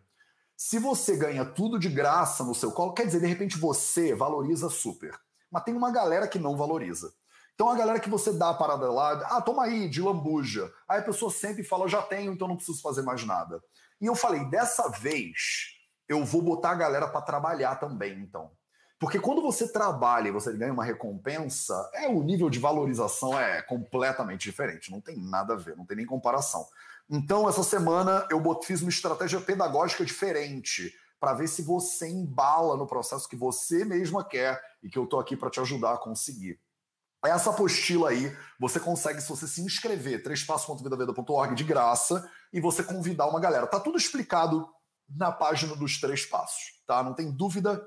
Se 0.56 0.78
você 0.78 1.18
ganha 1.18 1.44
tudo 1.44 1.80
de 1.80 1.90
graça 1.90 2.44
no 2.44 2.54
seu 2.54 2.72
colo, 2.72 2.94
quer 2.94 3.06
dizer, 3.06 3.20
de 3.20 3.28
repente 3.28 3.58
você 3.58 4.14
valoriza 4.14 4.70
super. 4.70 5.18
Mas 5.52 5.64
tem 5.64 5.74
uma 5.74 5.92
galera 5.92 6.28
que 6.28 6.40
não 6.40 6.56
valoriza. 6.56 7.12
Então 7.56 7.70
a 7.70 7.76
galera 7.76 8.00
que 8.00 8.10
você 8.10 8.34
dá 8.34 8.50
a 8.50 8.54
parada 8.54 8.92
lá, 8.92 9.12
ah, 9.30 9.42
toma 9.42 9.64
aí, 9.64 9.88
de 9.88 10.02
lambuja. 10.02 10.72
Aí 10.88 11.00
a 11.00 11.04
pessoa 11.04 11.32
sempre 11.32 11.64
fala, 11.64 11.86
eu 11.86 11.90
já 11.90 12.02
tenho, 12.02 12.34
então 12.34 12.48
não 12.48 12.56
preciso 12.56 12.82
fazer 12.82 13.02
mais 13.02 13.24
nada. 13.26 13.62
E 14.02 14.06
eu 14.06 14.16
falei, 14.16 14.46
dessa 14.50 14.90
vez 14.90 15.74
eu 16.08 16.24
vou 16.26 16.42
botar 16.42 16.72
a 16.72 16.76
galera 16.76 17.08
para 17.08 17.22
trabalhar 17.22 17.76
também, 17.76 18.20
então. 18.20 18.52
Porque 19.04 19.20
quando 19.20 19.42
você 19.42 19.68
trabalha 19.68 20.30
e 20.30 20.32
você 20.32 20.54
ganha 20.54 20.72
uma 20.72 20.86
recompensa, 20.86 21.92
é 21.94 22.08
o 22.08 22.24
nível 22.24 22.50
de 22.50 22.58
valorização 22.58 23.38
é 23.38 23.62
completamente 23.62 24.44
diferente, 24.44 24.90
não 24.90 25.02
tem 25.02 25.18
nada 25.18 25.56
a 25.56 25.58
ver, 25.58 25.76
não 25.76 25.86
tem 25.86 25.98
nem 25.98 26.06
comparação. 26.06 26.66
Então, 27.10 27.50
essa 27.50 27.64
semana 27.64 28.26
eu 28.32 28.42
fiz 28.62 28.82
uma 28.82 28.90
estratégia 28.90 29.42
pedagógica 29.42 30.06
diferente 30.06 30.96
para 31.20 31.34
ver 31.34 31.50
se 31.50 31.64
você 31.64 32.08
embala 32.08 32.78
no 32.78 32.88
processo 32.88 33.28
que 33.28 33.36
você 33.36 33.84
mesma 33.84 34.24
quer 34.24 34.64
e 34.82 34.90
que 34.90 34.98
eu 34.98 35.04
estou 35.04 35.20
aqui 35.20 35.36
para 35.36 35.50
te 35.50 35.60
ajudar 35.60 35.96
a 35.96 35.98
conseguir. 35.98 36.58
Essa 37.26 37.50
apostila 37.50 38.10
aí, 38.10 38.34
você 38.58 38.80
consegue, 38.80 39.20
se 39.20 39.28
você 39.28 39.50
se 39.50 39.60
inscrever, 39.60 40.24
trêspassos.vidaveda.org 40.24 41.56
de 41.56 41.66
graça, 41.66 42.26
e 42.54 42.62
você 42.62 42.82
convidar 42.82 43.28
uma 43.28 43.42
galera. 43.42 43.68
Tá 43.68 43.82
tudo 43.82 43.98
explicado 43.98 44.66
na 45.10 45.30
página 45.30 45.76
dos 45.76 46.00
três 46.00 46.26
passos, 46.26 46.82
tá? 46.88 47.04
Não 47.04 47.14
tem 47.14 47.30
dúvida 47.30 47.86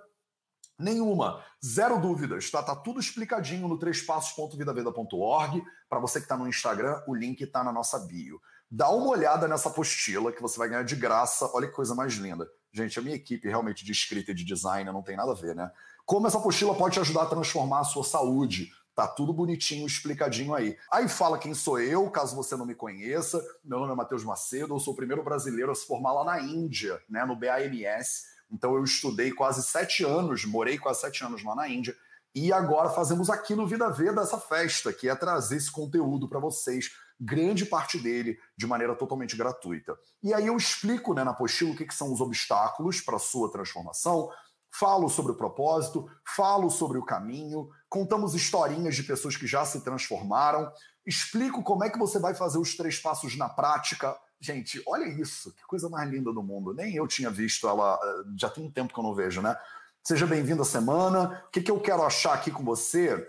nenhuma, 0.78 1.42
zero 1.64 2.00
dúvidas, 2.00 2.50
tá? 2.50 2.62
Tá 2.62 2.74
tudo 2.74 3.00
explicadinho 3.00 3.68
no 3.68 3.78
trêspassos.vidaveda.org. 3.78 5.62
Para 5.88 6.00
você 6.00 6.18
que 6.18 6.24
está 6.24 6.36
no 6.36 6.48
Instagram, 6.48 7.00
o 7.06 7.14
link 7.14 7.40
está 7.40 7.62
na 7.64 7.72
nossa 7.72 7.98
bio. 8.00 8.40
Dá 8.70 8.90
uma 8.90 9.08
olhada 9.08 9.46
nessa 9.46 9.68
apostila 9.68 10.32
que 10.32 10.42
você 10.42 10.58
vai 10.58 10.68
ganhar 10.68 10.82
de 10.82 10.96
graça. 10.96 11.50
Olha 11.54 11.68
que 11.68 11.74
coisa 11.74 11.94
mais 11.94 12.14
linda. 12.14 12.48
Gente, 12.72 12.98
a 12.98 13.02
minha 13.02 13.14
equipe 13.14 13.48
realmente 13.48 13.84
de 13.84 13.92
escrita 13.92 14.32
e 14.32 14.34
de 14.34 14.44
design 14.44 14.90
não 14.92 15.02
tem 15.02 15.16
nada 15.16 15.32
a 15.32 15.34
ver, 15.34 15.54
né? 15.54 15.70
Como 16.04 16.26
essa 16.26 16.38
apostila 16.38 16.74
pode 16.74 16.94
te 16.94 17.00
ajudar 17.00 17.22
a 17.22 17.26
transformar 17.26 17.80
a 17.80 17.84
sua 17.84 18.04
saúde, 18.04 18.70
Tá 18.96 19.06
tudo 19.06 19.30
bonitinho, 19.30 19.86
explicadinho 19.86 20.54
aí. 20.54 20.74
Aí 20.90 21.06
fala 21.06 21.36
quem 21.36 21.52
sou 21.52 21.78
eu, 21.78 22.10
caso 22.10 22.34
você 22.34 22.56
não 22.56 22.64
me 22.64 22.74
conheça. 22.74 23.46
Meu 23.62 23.78
nome 23.78 23.92
é 23.92 23.94
Matheus 23.94 24.24
Macedo, 24.24 24.72
eu 24.72 24.78
sou 24.80 24.94
o 24.94 24.96
primeiro 24.96 25.22
brasileiro 25.22 25.70
a 25.70 25.74
se 25.74 25.86
formar 25.86 26.14
lá 26.14 26.24
na 26.24 26.40
Índia, 26.40 26.98
né, 27.06 27.22
no 27.26 27.36
BAMS. 27.36 28.24
Então 28.50 28.74
eu 28.74 28.84
estudei 28.84 29.32
quase 29.32 29.62
sete 29.62 30.04
anos, 30.04 30.44
morei 30.44 30.78
quase 30.78 31.00
sete 31.00 31.24
anos 31.24 31.42
lá 31.42 31.54
na 31.54 31.68
Índia. 31.68 31.96
E 32.34 32.52
agora 32.52 32.90
fazemos 32.90 33.30
aqui 33.30 33.54
no 33.54 33.66
Vida 33.66 33.88
Veda 33.90 34.20
essa 34.20 34.38
festa, 34.38 34.92
que 34.92 35.08
é 35.08 35.14
trazer 35.14 35.56
esse 35.56 35.70
conteúdo 35.70 36.28
para 36.28 36.38
vocês, 36.38 36.90
grande 37.18 37.64
parte 37.64 37.98
dele 37.98 38.38
de 38.56 38.66
maneira 38.66 38.94
totalmente 38.94 39.36
gratuita. 39.36 39.96
E 40.22 40.34
aí 40.34 40.46
eu 40.46 40.56
explico 40.56 41.14
né, 41.14 41.24
na 41.24 41.30
apostila 41.30 41.70
o 41.70 41.76
que, 41.76 41.86
que 41.86 41.94
são 41.94 42.12
os 42.12 42.20
obstáculos 42.20 43.00
para 43.00 43.16
a 43.16 43.18
sua 43.18 43.50
transformação, 43.50 44.30
falo 44.70 45.08
sobre 45.08 45.32
o 45.32 45.36
propósito, 45.36 46.10
falo 46.36 46.68
sobre 46.68 46.98
o 46.98 47.04
caminho, 47.04 47.70
contamos 47.88 48.34
historinhas 48.34 48.94
de 48.94 49.02
pessoas 49.02 49.36
que 49.36 49.46
já 49.46 49.64
se 49.64 49.82
transformaram, 49.82 50.70
explico 51.06 51.62
como 51.62 51.84
é 51.84 51.90
que 51.90 51.98
você 51.98 52.18
vai 52.18 52.34
fazer 52.34 52.58
os 52.58 52.76
três 52.76 52.98
passos 52.98 53.36
na 53.36 53.48
prática. 53.48 54.14
Gente, 54.40 54.82
olha 54.86 55.06
isso, 55.06 55.52
que 55.54 55.64
coisa 55.64 55.88
mais 55.88 56.10
linda 56.10 56.32
do 56.32 56.42
mundo. 56.42 56.74
Nem 56.74 56.94
eu 56.94 57.06
tinha 57.06 57.30
visto 57.30 57.66
ela, 57.66 57.98
eh, 58.02 58.30
já 58.36 58.50
tem 58.50 58.64
um 58.64 58.70
tempo 58.70 58.92
que 58.92 59.00
eu 59.00 59.04
não 59.04 59.14
vejo, 59.14 59.40
né? 59.40 59.56
Seja 60.02 60.26
bem-vindo 60.26 60.62
à 60.62 60.64
semana. 60.64 61.42
O 61.46 61.50
que, 61.50 61.62
que 61.62 61.70
eu 61.70 61.80
quero 61.80 62.04
achar 62.04 62.34
aqui 62.34 62.50
com 62.50 62.62
você? 62.62 63.26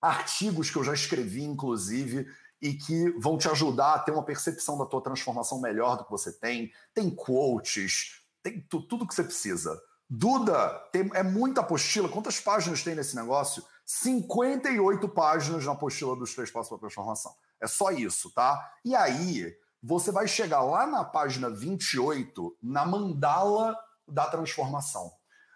Artigos 0.00 0.70
que 0.70 0.76
eu 0.76 0.84
já 0.84 0.94
escrevi, 0.94 1.42
inclusive, 1.42 2.26
e 2.62 2.74
que 2.74 3.10
vão 3.18 3.36
te 3.36 3.48
ajudar 3.48 3.94
a 3.94 3.98
ter 3.98 4.12
uma 4.12 4.24
percepção 4.24 4.78
da 4.78 4.86
tua 4.86 5.02
transformação 5.02 5.60
melhor 5.60 5.96
do 5.96 6.04
que 6.04 6.10
você 6.10 6.32
tem. 6.32 6.72
Tem 6.94 7.10
quotes, 7.10 8.22
tem 8.42 8.60
tudo 8.70 9.06
que 9.06 9.14
você 9.14 9.24
precisa. 9.24 9.78
Duda, 10.08 10.68
tem, 10.92 11.10
é 11.14 11.22
muita 11.22 11.60
apostila. 11.60 12.08
Quantas 12.08 12.38
páginas 12.38 12.82
tem 12.82 12.94
nesse 12.94 13.16
negócio? 13.16 13.64
58 13.84 15.08
páginas 15.08 15.64
na 15.66 15.72
apostila 15.72 16.16
dos 16.16 16.34
três 16.34 16.50
passos 16.50 16.68
para 16.68 16.78
transformação. 16.78 17.34
É 17.60 17.66
só 17.66 17.90
isso, 17.90 18.30
tá? 18.30 18.72
E 18.84 18.94
aí, 18.94 19.54
você 19.82 20.10
vai 20.10 20.26
chegar 20.26 20.62
lá 20.62 20.86
na 20.86 21.04
página 21.04 21.50
28, 21.50 22.58
na 22.62 22.84
mandala 22.84 23.76
da 24.08 24.26
transformação. 24.26 25.10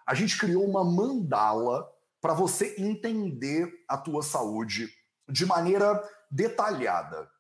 A 0.07 0.15
gente 0.15 0.39
criou 0.39 0.65
uma 0.65 0.85
mandala 0.85 1.89
para 2.21 2.35
você 2.35 2.75
entender 2.79 3.73
a 3.89 3.97
tua 3.97 4.23
saúde 4.23 4.89
de 5.29 5.47
maneira 5.47 6.03
detalhada. 6.31 7.31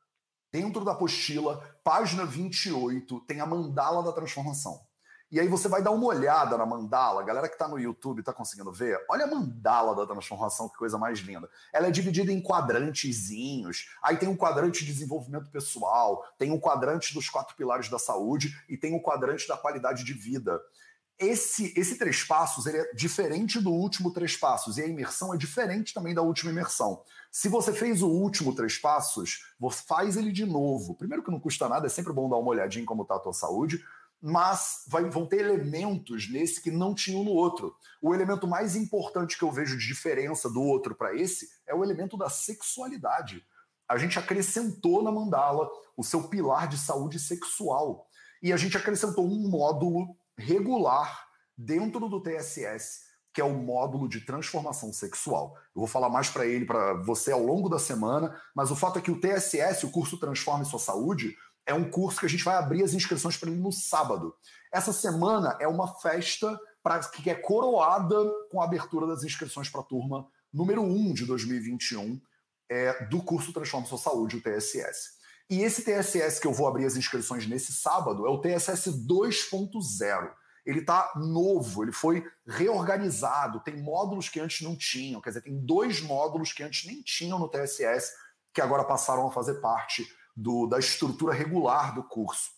Dentro 0.52 0.84
da 0.84 0.92
apostila, 0.92 1.58
página 1.84 2.24
28, 2.24 3.20
tem 3.20 3.40
a 3.40 3.46
mandala 3.46 4.02
da 4.02 4.12
transformação. 4.12 4.80
E 5.30 5.38
aí 5.38 5.46
você 5.46 5.68
vai 5.68 5.80
dar 5.80 5.92
uma 5.92 6.06
olhada 6.06 6.58
na 6.58 6.66
mandala, 6.66 7.22
galera 7.22 7.46
que 7.46 7.54
está 7.54 7.68
no 7.68 7.78
YouTube 7.78 8.18
está 8.18 8.32
conseguindo 8.32 8.72
ver, 8.72 8.98
olha 9.08 9.26
a 9.26 9.28
mandala 9.28 9.94
da 9.94 10.04
transformação, 10.04 10.68
que 10.68 10.76
coisa 10.76 10.98
mais 10.98 11.20
linda. 11.20 11.48
Ela 11.72 11.86
é 11.86 11.90
dividida 11.90 12.32
em 12.32 12.42
quadrantezinhos. 12.42 13.90
Aí 14.02 14.16
tem 14.16 14.28
um 14.28 14.36
quadrante 14.36 14.84
de 14.84 14.92
desenvolvimento 14.92 15.48
pessoal, 15.48 16.24
tem 16.36 16.50
um 16.50 16.58
quadrante 16.58 17.14
dos 17.14 17.28
quatro 17.28 17.54
pilares 17.54 17.88
da 17.88 17.98
saúde 17.98 18.60
e 18.68 18.76
tem 18.76 18.92
um 18.92 18.98
quadrante 18.98 19.46
da 19.46 19.56
qualidade 19.56 20.02
de 20.02 20.12
vida. 20.12 20.60
Esse, 21.16 21.72
esse 21.78 21.96
três 21.96 22.24
passos 22.24 22.66
ele 22.66 22.78
é 22.78 22.92
diferente 22.94 23.60
do 23.60 23.70
último 23.70 24.10
três 24.10 24.36
passos 24.36 24.78
e 24.78 24.82
a 24.82 24.86
imersão 24.86 25.32
é 25.32 25.36
diferente 25.36 25.94
também 25.94 26.14
da 26.14 26.22
última 26.22 26.50
imersão. 26.50 27.04
Se 27.30 27.48
você 27.48 27.72
fez 27.72 28.02
o 28.02 28.08
último 28.08 28.52
três 28.52 28.78
passos, 28.78 29.44
faz 29.86 30.16
ele 30.16 30.32
de 30.32 30.46
novo. 30.46 30.96
Primeiro 30.96 31.22
que 31.22 31.30
não 31.30 31.38
custa 31.38 31.68
nada, 31.68 31.86
é 31.86 31.90
sempre 31.90 32.12
bom 32.12 32.28
dar 32.28 32.38
uma 32.38 32.50
olhadinha 32.50 32.82
em 32.82 32.86
como 32.86 33.02
está 33.02 33.14
a 33.14 33.20
tua 33.20 33.34
saúde 33.34 33.84
mas 34.22 34.84
vai, 34.86 35.08
vão 35.08 35.26
ter 35.26 35.40
elementos 35.40 36.30
nesse 36.30 36.60
que 36.60 36.70
não 36.70 36.94
tinham 36.94 37.24
no 37.24 37.30
outro. 37.30 37.74
O 38.02 38.14
elemento 38.14 38.46
mais 38.46 38.76
importante 38.76 39.38
que 39.38 39.44
eu 39.44 39.50
vejo 39.50 39.78
de 39.78 39.86
diferença 39.86 40.50
do 40.50 40.62
outro 40.62 40.94
para 40.94 41.14
esse 41.14 41.48
é 41.66 41.74
o 41.74 41.82
elemento 41.82 42.16
da 42.16 42.28
sexualidade. 42.28 43.44
A 43.88 43.96
gente 43.96 44.18
acrescentou 44.18 45.02
na 45.02 45.10
mandala 45.10 45.68
o 45.96 46.04
seu 46.04 46.28
pilar 46.28 46.68
de 46.68 46.78
saúde 46.78 47.18
sexual. 47.18 48.06
E 48.42 48.52
a 48.52 48.56
gente 48.56 48.76
acrescentou 48.76 49.26
um 49.26 49.48
módulo 49.48 50.16
regular 50.36 51.26
dentro 51.56 52.08
do 52.08 52.22
TSS, 52.22 53.10
que 53.32 53.40
é 53.40 53.44
o 53.44 53.52
módulo 53.52 54.08
de 54.08 54.24
transformação 54.24 54.92
sexual. 54.92 55.54
Eu 55.74 55.80
vou 55.80 55.86
falar 55.86 56.08
mais 56.08 56.30
para 56.30 56.46
ele, 56.46 56.64
para 56.64 56.94
você 57.02 57.32
ao 57.32 57.42
longo 57.42 57.68
da 57.68 57.78
semana, 57.78 58.40
mas 58.54 58.70
o 58.70 58.76
fato 58.76 58.98
é 58.98 59.02
que 59.02 59.10
o 59.10 59.20
TSS, 59.20 59.84
o 59.84 59.90
curso 59.90 60.18
Transforme 60.18 60.64
Sua 60.64 60.78
Saúde, 60.78 61.36
é 61.70 61.74
um 61.74 61.88
curso 61.88 62.18
que 62.18 62.26
a 62.26 62.28
gente 62.28 62.42
vai 62.42 62.56
abrir 62.56 62.82
as 62.82 62.92
inscrições 62.92 63.36
para 63.36 63.48
ele 63.48 63.60
no 63.60 63.70
sábado. 63.70 64.34
Essa 64.72 64.92
semana 64.92 65.56
é 65.60 65.68
uma 65.68 65.86
festa 66.00 66.58
pra, 66.82 66.98
que 66.98 67.30
é 67.30 67.34
coroada 67.34 68.16
com 68.50 68.60
a 68.60 68.64
abertura 68.64 69.06
das 69.06 69.22
inscrições 69.22 69.68
para 69.68 69.80
a 69.80 69.84
turma 69.84 70.26
número 70.52 70.82
1 70.82 71.14
de 71.14 71.24
2021 71.26 72.20
é, 72.68 73.04
do 73.06 73.22
curso 73.22 73.52
Transforma 73.52 73.86
Sua 73.86 73.98
Saúde, 73.98 74.36
o 74.36 74.42
TSS. 74.42 75.20
E 75.48 75.62
esse 75.62 75.84
TSS 75.84 76.40
que 76.40 76.46
eu 76.46 76.52
vou 76.52 76.66
abrir 76.66 76.86
as 76.86 76.96
inscrições 76.96 77.46
nesse 77.46 77.72
sábado 77.72 78.26
é 78.26 78.30
o 78.30 78.40
TSS 78.40 78.90
2.0. 79.06 80.30
ele 80.66 80.80
está 80.80 81.12
novo, 81.16 81.84
ele 81.84 81.92
foi 81.92 82.24
reorganizado, 82.46 83.60
tem 83.60 83.80
módulos 83.80 84.28
que 84.28 84.40
antes 84.40 84.60
não 84.62 84.76
tinham, 84.76 85.20
quer 85.20 85.30
dizer, 85.30 85.42
tem 85.42 85.64
dois 85.64 86.00
módulos 86.00 86.52
que 86.52 86.64
antes 86.64 86.84
nem 86.84 87.00
tinham 87.02 87.38
no 87.38 87.48
TSS, 87.48 88.12
que 88.52 88.60
agora 88.60 88.84
passaram 88.84 89.26
a 89.28 89.32
fazer 89.32 89.60
parte 89.60 90.06
do, 90.40 90.66
da 90.66 90.78
estrutura 90.78 91.34
regular 91.34 91.94
do 91.94 92.02
curso. 92.02 92.50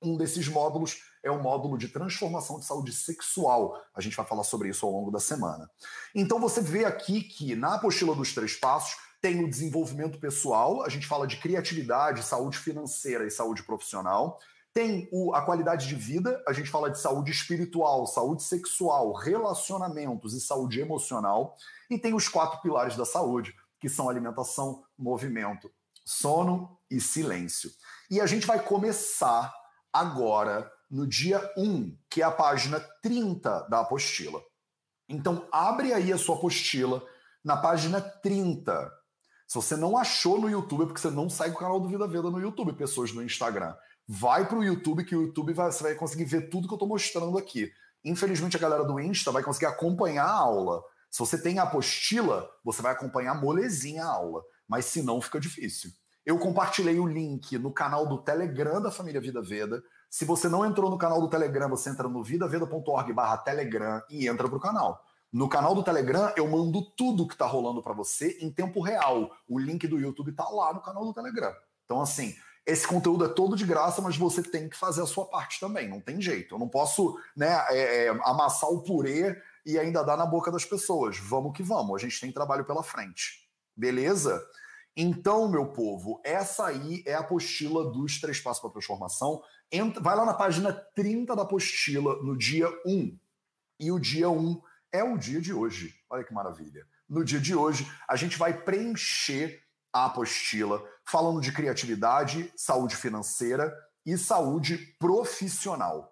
Um 0.00 0.16
desses 0.16 0.46
módulos 0.46 1.00
é 1.24 1.30
o 1.30 1.42
módulo 1.42 1.76
de 1.76 1.88
transformação 1.88 2.60
de 2.60 2.66
saúde 2.66 2.92
sexual. 2.92 3.82
A 3.94 4.00
gente 4.00 4.16
vai 4.16 4.24
falar 4.24 4.44
sobre 4.44 4.68
isso 4.68 4.86
ao 4.86 4.92
longo 4.92 5.10
da 5.10 5.18
semana. 5.18 5.68
Então 6.14 6.38
você 6.38 6.60
vê 6.60 6.84
aqui 6.84 7.22
que 7.22 7.56
na 7.56 7.74
apostila 7.74 8.14
dos 8.14 8.32
três 8.32 8.54
passos 8.54 8.96
tem 9.20 9.42
o 9.42 9.50
desenvolvimento 9.50 10.20
pessoal, 10.20 10.84
a 10.84 10.88
gente 10.88 11.06
fala 11.06 11.26
de 11.26 11.38
criatividade, 11.38 12.22
saúde 12.22 12.58
financeira 12.58 13.26
e 13.26 13.30
saúde 13.30 13.64
profissional. 13.64 14.38
Tem 14.72 15.08
o, 15.10 15.34
a 15.34 15.42
qualidade 15.42 15.88
de 15.88 15.94
vida, 15.94 16.40
a 16.46 16.52
gente 16.52 16.70
fala 16.70 16.90
de 16.90 17.00
saúde 17.00 17.32
espiritual, 17.32 18.06
saúde 18.06 18.44
sexual, 18.44 19.14
relacionamentos 19.14 20.34
e 20.34 20.40
saúde 20.40 20.80
emocional. 20.80 21.56
E 21.90 21.98
tem 21.98 22.14
os 22.14 22.28
quatro 22.28 22.60
pilares 22.60 22.94
da 22.94 23.06
saúde, 23.06 23.54
que 23.80 23.88
são 23.88 24.08
alimentação, 24.08 24.84
movimento, 24.96 25.70
sono 26.06 26.78
e 26.90 27.00
silêncio. 27.00 27.70
E 28.10 28.20
a 28.20 28.26
gente 28.26 28.46
vai 28.46 28.62
começar 28.62 29.52
agora 29.92 30.70
no 30.90 31.06
dia 31.06 31.52
1, 31.56 31.98
que 32.08 32.22
é 32.22 32.24
a 32.24 32.30
página 32.30 32.80
30 33.02 33.68
da 33.68 33.80
apostila. 33.80 34.40
Então, 35.08 35.46
abre 35.50 35.92
aí 35.92 36.12
a 36.12 36.18
sua 36.18 36.36
apostila 36.36 37.02
na 37.44 37.56
página 37.56 38.00
30. 38.00 38.92
Se 39.48 39.54
você 39.54 39.76
não 39.76 39.98
achou 39.98 40.40
no 40.40 40.48
YouTube, 40.48 40.82
é 40.82 40.86
porque 40.86 41.00
você 41.00 41.10
não 41.10 41.28
segue 41.28 41.54
o 41.54 41.58
canal 41.58 41.80
do 41.80 41.88
Vida 41.88 42.06
Veda 42.06 42.30
no 42.30 42.40
YouTube, 42.40 42.72
pessoas 42.72 43.12
no 43.12 43.22
Instagram 43.22 43.74
vai 44.08 44.46
para 44.46 44.58
o 44.58 44.64
YouTube, 44.64 45.04
que 45.04 45.16
o 45.16 45.22
YouTube 45.22 45.52
vai, 45.52 45.70
você 45.70 45.82
vai 45.82 45.94
conseguir 45.94 46.24
ver 46.24 46.48
tudo 46.48 46.68
que 46.68 46.74
eu 46.74 46.76
estou 46.76 46.88
mostrando 46.88 47.36
aqui. 47.36 47.70
Infelizmente, 48.04 48.56
a 48.56 48.60
galera 48.60 48.84
do 48.84 49.00
Insta 49.00 49.32
vai 49.32 49.42
conseguir 49.42 49.66
acompanhar 49.66 50.26
a 50.26 50.32
aula. 50.32 50.82
Se 51.10 51.18
você 51.18 51.40
tem 51.40 51.58
a 51.58 51.64
apostila, 51.64 52.48
você 52.64 52.80
vai 52.80 52.92
acompanhar 52.92 53.34
molezinha 53.40 54.04
a 54.04 54.08
aula. 54.08 54.42
Mas 54.68 54.86
se 54.86 55.02
não, 55.02 55.20
fica 55.20 55.40
difícil. 55.40 55.90
Eu 56.24 56.38
compartilhei 56.38 56.98
o 56.98 57.06
link 57.06 57.56
no 57.58 57.72
canal 57.72 58.06
do 58.06 58.18
Telegram 58.18 58.82
da 58.82 58.90
família 58.90 59.20
Vida 59.20 59.40
Veda. 59.40 59.82
Se 60.10 60.24
você 60.24 60.48
não 60.48 60.64
entrou 60.66 60.90
no 60.90 60.98
canal 60.98 61.20
do 61.20 61.28
Telegram, 61.28 61.68
você 61.68 61.90
entra 61.90 62.08
no 62.08 62.22
vidaveda.org 62.22 63.12
barra 63.12 63.38
Telegram 63.38 64.02
e 64.10 64.26
entra 64.26 64.48
para 64.48 64.56
o 64.56 64.60
canal. 64.60 65.00
No 65.32 65.48
canal 65.48 65.74
do 65.74 65.82
Telegram, 65.82 66.32
eu 66.36 66.48
mando 66.48 66.82
tudo 66.96 67.26
que 67.26 67.34
está 67.34 67.46
rolando 67.46 67.82
para 67.82 67.92
você 67.92 68.38
em 68.40 68.50
tempo 68.50 68.80
real. 68.80 69.30
O 69.48 69.58
link 69.58 69.86
do 69.86 70.00
YouTube 70.00 70.30
está 70.30 70.48
lá 70.48 70.72
no 70.72 70.80
canal 70.80 71.04
do 71.04 71.12
Telegram. 71.12 71.52
Então, 71.84 72.00
assim, 72.00 72.34
esse 72.66 72.86
conteúdo 72.86 73.24
é 73.24 73.28
todo 73.28 73.54
de 73.54 73.64
graça, 73.64 74.02
mas 74.02 74.16
você 74.16 74.42
tem 74.42 74.68
que 74.68 74.76
fazer 74.76 75.02
a 75.02 75.06
sua 75.06 75.26
parte 75.26 75.60
também, 75.60 75.88
não 75.88 76.00
tem 76.00 76.20
jeito. 76.20 76.56
Eu 76.56 76.58
não 76.58 76.68
posso 76.68 77.16
né, 77.36 77.64
é, 77.70 78.06
é, 78.06 78.08
amassar 78.24 78.68
o 78.68 78.82
purê 78.82 79.40
e 79.64 79.78
ainda 79.78 80.02
dar 80.02 80.16
na 80.16 80.26
boca 80.26 80.50
das 80.50 80.64
pessoas. 80.64 81.16
Vamos 81.18 81.56
que 81.56 81.62
vamos, 81.62 81.94
a 81.94 81.98
gente 82.04 82.20
tem 82.20 82.32
trabalho 82.32 82.64
pela 82.64 82.82
frente. 82.82 83.45
Beleza? 83.76 84.42
Então, 84.96 85.48
meu 85.48 85.66
povo, 85.66 86.22
essa 86.24 86.66
aí 86.66 87.02
é 87.04 87.14
a 87.14 87.20
apostila 87.20 87.90
dos 87.92 88.18
Três 88.18 88.40
Passos 88.40 88.62
para 88.62 88.70
Transformação. 88.70 89.42
Entra, 89.70 90.02
vai 90.02 90.16
lá 90.16 90.24
na 90.24 90.32
página 90.32 90.72
30 90.72 91.36
da 91.36 91.42
apostila, 91.42 92.16
no 92.22 92.36
dia 92.36 92.66
1. 92.86 93.18
E 93.78 93.92
o 93.92 93.98
dia 93.98 94.30
1 94.30 94.58
é 94.90 95.04
o 95.04 95.18
dia 95.18 95.40
de 95.40 95.52
hoje. 95.52 95.94
Olha 96.08 96.24
que 96.24 96.32
maravilha. 96.32 96.86
No 97.06 97.22
dia 97.22 97.38
de 97.38 97.54
hoje, 97.54 97.86
a 98.08 98.16
gente 98.16 98.38
vai 98.38 98.62
preencher 98.62 99.62
a 99.92 100.06
apostila 100.06 100.82
falando 101.04 101.42
de 101.42 101.52
criatividade, 101.52 102.50
saúde 102.56 102.96
financeira 102.96 103.72
e 104.04 104.16
saúde 104.16 104.78
profissional. 104.98 106.10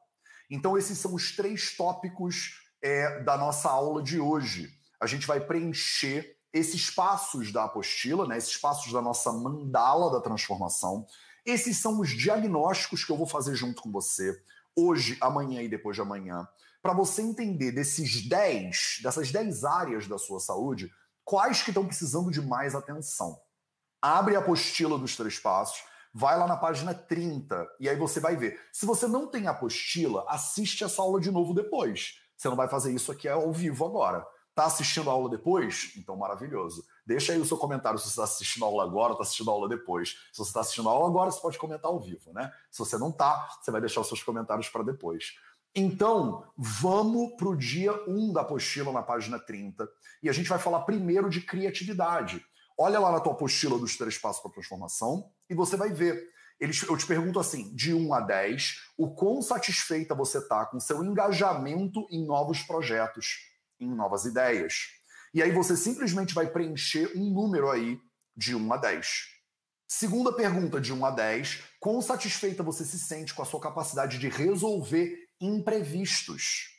Então, 0.50 0.76
esses 0.76 0.98
são 0.98 1.14
os 1.14 1.34
três 1.34 1.74
tópicos 1.74 2.60
é, 2.82 3.20
da 3.22 3.38
nossa 3.38 3.70
aula 3.70 4.02
de 4.02 4.20
hoje. 4.20 4.68
A 5.00 5.06
gente 5.06 5.26
vai 5.26 5.40
preencher 5.40 6.33
esses 6.54 6.88
passos 6.88 7.52
da 7.52 7.64
apostila, 7.64 8.26
né, 8.26 8.38
esses 8.38 8.56
passos 8.56 8.90
da 8.92 9.02
nossa 9.02 9.30
mandala 9.32 10.10
da 10.10 10.20
transformação. 10.20 11.06
Esses 11.44 11.76
são 11.76 12.00
os 12.00 12.10
diagnósticos 12.10 13.04
que 13.04 13.12
eu 13.12 13.16
vou 13.16 13.26
fazer 13.26 13.54
junto 13.54 13.82
com 13.82 13.92
você, 13.92 14.40
hoje, 14.74 15.18
amanhã 15.20 15.60
e 15.60 15.68
depois 15.68 15.96
de 15.96 16.00
amanhã, 16.00 16.48
para 16.80 16.94
você 16.94 17.20
entender 17.20 17.72
desses 17.72 18.26
10, 18.26 19.00
dessas 19.02 19.30
10 19.30 19.64
áreas 19.64 20.06
da 20.06 20.16
sua 20.16 20.40
saúde, 20.40 20.90
quais 21.24 21.62
que 21.62 21.70
estão 21.70 21.86
precisando 21.86 22.30
de 22.30 22.40
mais 22.40 22.74
atenção 22.74 23.38
abre 24.04 24.36
a 24.36 24.40
apostila 24.40 24.98
dos 24.98 25.16
três 25.16 25.38
passos, 25.38 25.82
vai 26.12 26.38
lá 26.38 26.46
na 26.46 26.58
página 26.58 26.92
30 26.92 27.66
e 27.80 27.88
aí 27.88 27.96
você 27.96 28.20
vai 28.20 28.36
ver. 28.36 28.60
Se 28.70 28.84
você 28.84 29.06
não 29.06 29.26
tem 29.26 29.46
apostila, 29.46 30.26
assiste 30.28 30.84
essa 30.84 31.00
aula 31.00 31.18
de 31.18 31.30
novo 31.30 31.54
depois. 31.54 32.20
Você 32.36 32.46
não 32.50 32.56
vai 32.56 32.68
fazer 32.68 32.92
isso 32.92 33.10
aqui 33.10 33.26
ao 33.26 33.50
vivo 33.50 33.82
agora. 33.86 34.26
Tá 34.54 34.66
assistindo 34.66 35.10
a 35.10 35.12
aula 35.12 35.28
depois? 35.28 35.92
Então, 35.96 36.16
maravilhoso. 36.16 36.84
Deixa 37.04 37.32
aí 37.32 37.40
o 37.40 37.44
seu 37.44 37.56
comentário 37.56 37.98
se 37.98 38.04
você 38.04 38.10
está 38.10 38.24
assistindo 38.24 38.64
a 38.64 38.68
aula 38.68 38.84
agora 38.84 39.12
está 39.12 39.22
assistindo 39.22 39.50
a 39.50 39.52
aula 39.52 39.68
depois. 39.68 40.10
Se 40.32 40.38
você 40.38 40.50
está 40.50 40.60
assistindo 40.60 40.88
a 40.88 40.92
aula 40.92 41.08
agora, 41.08 41.30
você 41.30 41.40
pode 41.40 41.58
comentar 41.58 41.90
ao 41.90 41.98
vivo, 41.98 42.32
né? 42.32 42.52
Se 42.70 42.78
você 42.78 42.96
não 42.96 43.08
está, 43.08 43.48
você 43.60 43.70
vai 43.70 43.80
deixar 43.80 44.00
os 44.00 44.06
seus 44.06 44.22
comentários 44.22 44.68
para 44.68 44.84
depois. 44.84 45.34
Então, 45.74 46.44
vamos 46.56 47.34
para 47.36 47.48
o 47.48 47.56
dia 47.56 47.92
1 48.06 48.32
da 48.32 48.42
apostila 48.42 48.92
na 48.92 49.02
página 49.02 49.40
30. 49.40 49.88
E 50.22 50.28
a 50.28 50.32
gente 50.32 50.48
vai 50.48 50.58
falar 50.58 50.82
primeiro 50.82 51.28
de 51.28 51.40
criatividade. 51.40 52.40
Olha 52.78 53.00
lá 53.00 53.10
na 53.10 53.18
tua 53.18 53.32
apostila 53.32 53.76
dos 53.76 53.96
três 53.96 54.16
passos 54.16 54.40
para 54.40 54.52
transformação 54.52 55.28
e 55.50 55.54
você 55.54 55.76
vai 55.76 55.90
ver. 55.90 56.32
Eles, 56.60 56.80
eu 56.84 56.96
te 56.96 57.06
pergunto 57.06 57.40
assim, 57.40 57.74
de 57.74 57.92
1 57.92 58.14
a 58.14 58.20
10, 58.20 58.92
o 58.96 59.12
quão 59.12 59.42
satisfeita 59.42 60.14
você 60.14 60.38
está 60.38 60.64
com 60.66 60.78
seu 60.78 61.02
engajamento 61.02 62.06
em 62.08 62.24
novos 62.24 62.62
projetos, 62.62 63.53
em 63.80 63.88
novas 63.94 64.24
ideias. 64.24 64.88
E 65.32 65.42
aí 65.42 65.50
você 65.50 65.76
simplesmente 65.76 66.34
vai 66.34 66.46
preencher 66.46 67.10
um 67.16 67.30
número 67.30 67.70
aí 67.70 68.00
de 68.36 68.54
1 68.54 68.72
a 68.72 68.76
10. 68.76 69.34
Segunda 69.86 70.32
pergunta, 70.32 70.80
de 70.80 70.92
1 70.92 71.04
a 71.04 71.10
10, 71.10 71.62
quão 71.78 72.00
satisfeita 72.00 72.62
você 72.62 72.84
se 72.84 72.98
sente 72.98 73.34
com 73.34 73.42
a 73.42 73.44
sua 73.44 73.60
capacidade 73.60 74.18
de 74.18 74.28
resolver 74.28 75.16
imprevistos? 75.40 76.70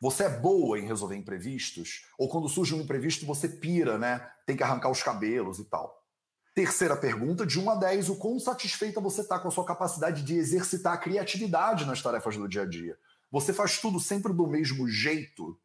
Você 0.00 0.24
é 0.24 0.28
boa 0.28 0.78
em 0.78 0.86
resolver 0.86 1.16
imprevistos? 1.16 2.06
Ou 2.18 2.28
quando 2.28 2.48
surge 2.48 2.74
um 2.74 2.80
imprevisto, 2.80 3.24
você 3.24 3.48
pira, 3.48 3.98
né? 3.98 4.28
Tem 4.46 4.56
que 4.56 4.62
arrancar 4.62 4.90
os 4.90 5.02
cabelos 5.02 5.58
e 5.58 5.64
tal. 5.64 6.04
Terceira 6.54 6.96
pergunta, 6.96 7.46
de 7.46 7.58
1 7.58 7.70
a 7.70 7.74
10, 7.74 8.08
o 8.10 8.16
quão 8.16 8.38
satisfeita 8.38 9.00
você 9.00 9.20
está 9.20 9.38
com 9.38 9.48
a 9.48 9.50
sua 9.50 9.64
capacidade 9.64 10.22
de 10.22 10.36
exercitar 10.36 10.94
a 10.94 10.98
criatividade 10.98 11.84
nas 11.84 12.00
tarefas 12.00 12.36
do 12.36 12.48
dia 12.48 12.62
a 12.62 12.66
dia? 12.66 12.98
Você 13.30 13.52
faz 13.52 13.78
tudo 13.78 14.00
sempre 14.00 14.32
do 14.32 14.46
mesmo 14.46 14.88
jeito? 14.88 15.58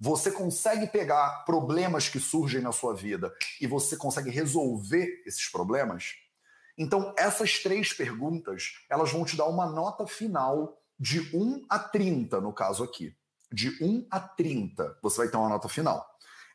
Você 0.00 0.30
consegue 0.30 0.86
pegar 0.86 1.44
problemas 1.44 2.08
que 2.08 2.18
surgem 2.18 2.62
na 2.62 2.72
sua 2.72 2.94
vida 2.94 3.32
e 3.60 3.66
você 3.66 3.96
consegue 3.96 4.30
resolver 4.30 5.22
esses 5.26 5.50
problemas? 5.50 6.14
Então, 6.78 7.14
essas 7.18 7.58
três 7.58 7.92
perguntas, 7.92 8.72
elas 8.88 9.12
vão 9.12 9.24
te 9.24 9.36
dar 9.36 9.46
uma 9.46 9.66
nota 9.66 10.06
final 10.06 10.78
de 10.98 11.20
1 11.36 11.66
a 11.68 11.78
30, 11.78 12.40
no 12.40 12.52
caso 12.52 12.82
aqui 12.82 13.14
de 13.52 13.70
1 13.82 14.06
a 14.10 14.20
30, 14.20 14.98
você 15.02 15.18
vai 15.18 15.28
ter 15.28 15.36
uma 15.36 15.48
nota 15.48 15.68
final. 15.68 16.06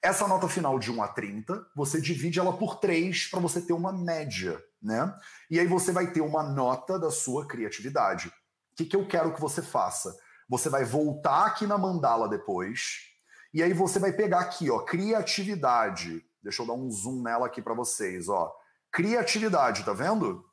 Essa 0.02 0.28
nota 0.28 0.48
final 0.48 0.80
de 0.80 0.92
1 0.92 1.04
a 1.04 1.08
30, 1.08 1.66
você 1.76 2.00
divide 2.00 2.40
ela 2.40 2.54
por 2.54 2.80
3 2.80 3.28
para 3.28 3.40
você 3.40 3.62
ter 3.62 3.74
uma 3.74 3.92
média, 3.92 4.62
né? 4.82 5.14
E 5.50 5.60
aí 5.60 5.68
você 5.68 5.92
vai 5.92 6.12
ter 6.12 6.22
uma 6.22 6.44
nota 6.44 7.00
da 7.00 7.12
sua 7.12 7.48
criatividade. 7.48 8.28
O 8.28 8.32
que, 8.78 8.86
que 8.86 8.96
eu 8.96 9.08
quero 9.08 9.34
que 9.34 9.42
você 9.42 9.62
faça? 9.62 10.16
Você 10.48 10.70
vai 10.70 10.86
voltar 10.86 11.48
aqui 11.48 11.66
na 11.66 11.78
mandala 11.78 12.30
depois, 12.30 13.15
e 13.56 13.64
aí 13.64 13.72
você 13.72 14.00
vai 14.00 14.12
pegar 14.12 14.42
aqui, 14.42 14.70
ó, 14.70 14.80
criatividade. 14.80 16.22
Deixa 16.44 16.62
eu 16.62 16.68
dar 16.68 16.74
um 16.74 16.92
zoom 16.92 17.24
nela 17.24 17.48
aqui 17.48 17.62
para 17.62 17.74
vocês, 17.74 18.28
ó. 18.28 18.54
Criatividade, 18.92 19.86
tá 19.86 19.94
vendo? 19.94 20.44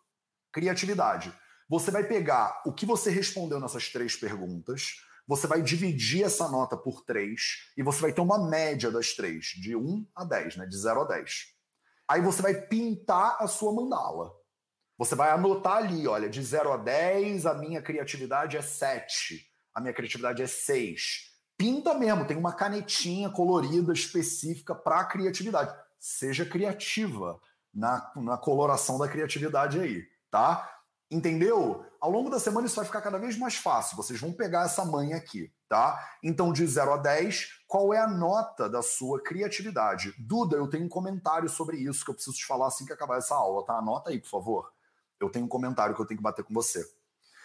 Criatividade. 0.53 1.37
Você 1.69 1.91
vai 1.91 2.05
pegar 2.05 2.63
o 2.65 2.73
que 2.73 2.87
você 2.87 3.11
respondeu 3.11 3.59
nessas 3.59 3.89
três 3.89 4.15
perguntas, 4.15 5.03
você 5.27 5.49
vai 5.49 5.61
dividir 5.63 6.23
essa 6.23 6.49
nota 6.49 6.77
por 6.77 7.05
3 7.05 7.41
e 7.77 7.83
você 7.83 8.01
vai 8.01 8.13
ter 8.13 8.21
uma 8.21 8.49
média 8.49 8.89
das 8.89 9.15
três, 9.15 9.47
de 9.47 9.75
1 9.75 10.07
a 10.15 10.25
10, 10.25 10.59
né? 10.59 10.67
de 10.67 10.79
0 10.79 11.01
a 11.01 11.05
10. 11.05 11.47
Aí 12.07 12.21
você 12.21 12.41
vai 12.41 12.55
pintar 12.55 13.37
a 13.41 13.49
sua 13.49 13.75
mandala. 13.75 14.33
Você 14.97 15.17
vai 15.17 15.33
anotar 15.33 15.79
ali, 15.79 16.07
olha, 16.07 16.29
de 16.29 16.41
0 16.41 16.73
a 16.73 16.77
10, 16.77 17.47
a 17.47 17.55
minha 17.55 17.83
criatividade 17.83 18.57
é 18.57 18.63
7, 18.63 19.45
a 19.75 19.81
minha 19.81 19.93
criatividade 19.93 20.41
é 20.41 20.47
6. 20.47 21.32
Pinta 21.63 21.95
mesmo, 21.95 22.25
tem 22.25 22.37
uma 22.37 22.53
canetinha 22.53 23.31
colorida 23.31 23.93
específica 23.93 24.75
para 24.75 24.99
a 24.99 25.05
criatividade. 25.05 25.73
Seja 25.97 26.45
criativa 26.45 27.39
na, 27.73 28.11
na 28.17 28.37
coloração 28.37 28.99
da 28.99 29.07
criatividade 29.07 29.79
aí, 29.79 30.05
tá? 30.29 30.69
Entendeu? 31.09 31.87
Ao 32.01 32.11
longo 32.11 32.29
da 32.29 32.41
semana 32.41 32.67
isso 32.67 32.75
vai 32.75 32.85
ficar 32.85 33.01
cada 33.01 33.17
vez 33.17 33.39
mais 33.39 33.55
fácil. 33.55 33.97
Vocês 33.97 34.19
vão 34.19 34.33
pegar 34.33 34.65
essa 34.65 34.85
manha 34.85 35.17
aqui, 35.17 35.53
tá? 35.69 36.05
Então, 36.21 36.53
de 36.53 36.67
0 36.67 36.95
a 36.95 36.97
10, 36.97 37.63
qual 37.69 37.95
é 37.95 37.99
a 37.99 38.09
nota 38.09 38.69
da 38.69 38.83
sua 38.83 39.23
criatividade? 39.23 40.13
Duda, 40.19 40.57
eu 40.57 40.67
tenho 40.67 40.87
um 40.87 40.89
comentário 40.89 41.49
sobre 41.49 41.77
isso 41.77 42.05
que 42.05 42.11
eu 42.11 42.15
preciso 42.17 42.37
te 42.37 42.45
falar 42.45 42.67
assim 42.67 42.85
que 42.85 42.93
acabar 42.93 43.19
essa 43.19 43.37
aula, 43.37 43.65
tá? 43.65 43.75
Anota 43.75 44.11
aí, 44.11 44.19
por 44.19 44.31
favor. 44.31 44.73
Eu 45.21 45.31
tenho 45.31 45.45
um 45.45 45.49
comentário 45.49 45.95
que 45.95 46.03
eu 46.03 46.07
tenho 46.07 46.19
que 46.19 46.25
bater 46.25 46.45
com 46.45 46.53
você. 46.53 46.85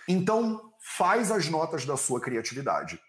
Então, 0.08 0.74
faz 0.80 1.30
as 1.30 1.48
notas 1.50 1.86
da 1.86 1.96
sua 1.96 2.20
criatividade. 2.20 3.00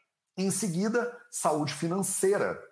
Em 0.40 0.52
seguida, 0.52 1.20
saúde 1.32 1.74
financeira. 1.74 2.62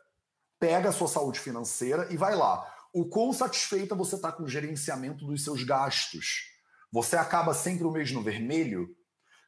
Pega 0.56 0.90
a 0.90 0.92
sua 0.92 1.08
saúde 1.08 1.40
financeira 1.40 2.06
e 2.12 2.16
vai 2.16 2.36
lá. 2.36 2.64
O 2.94 3.06
quão 3.06 3.32
satisfeita 3.32 3.92
você 3.92 4.14
está 4.14 4.30
com 4.30 4.44
o 4.44 4.48
gerenciamento 4.48 5.26
dos 5.26 5.42
seus 5.42 5.64
gastos? 5.64 6.42
Você 6.92 7.16
acaba 7.16 7.52
sempre 7.52 7.84
o 7.84 7.90
mês 7.90 8.12
no 8.12 8.22
vermelho? 8.22 8.96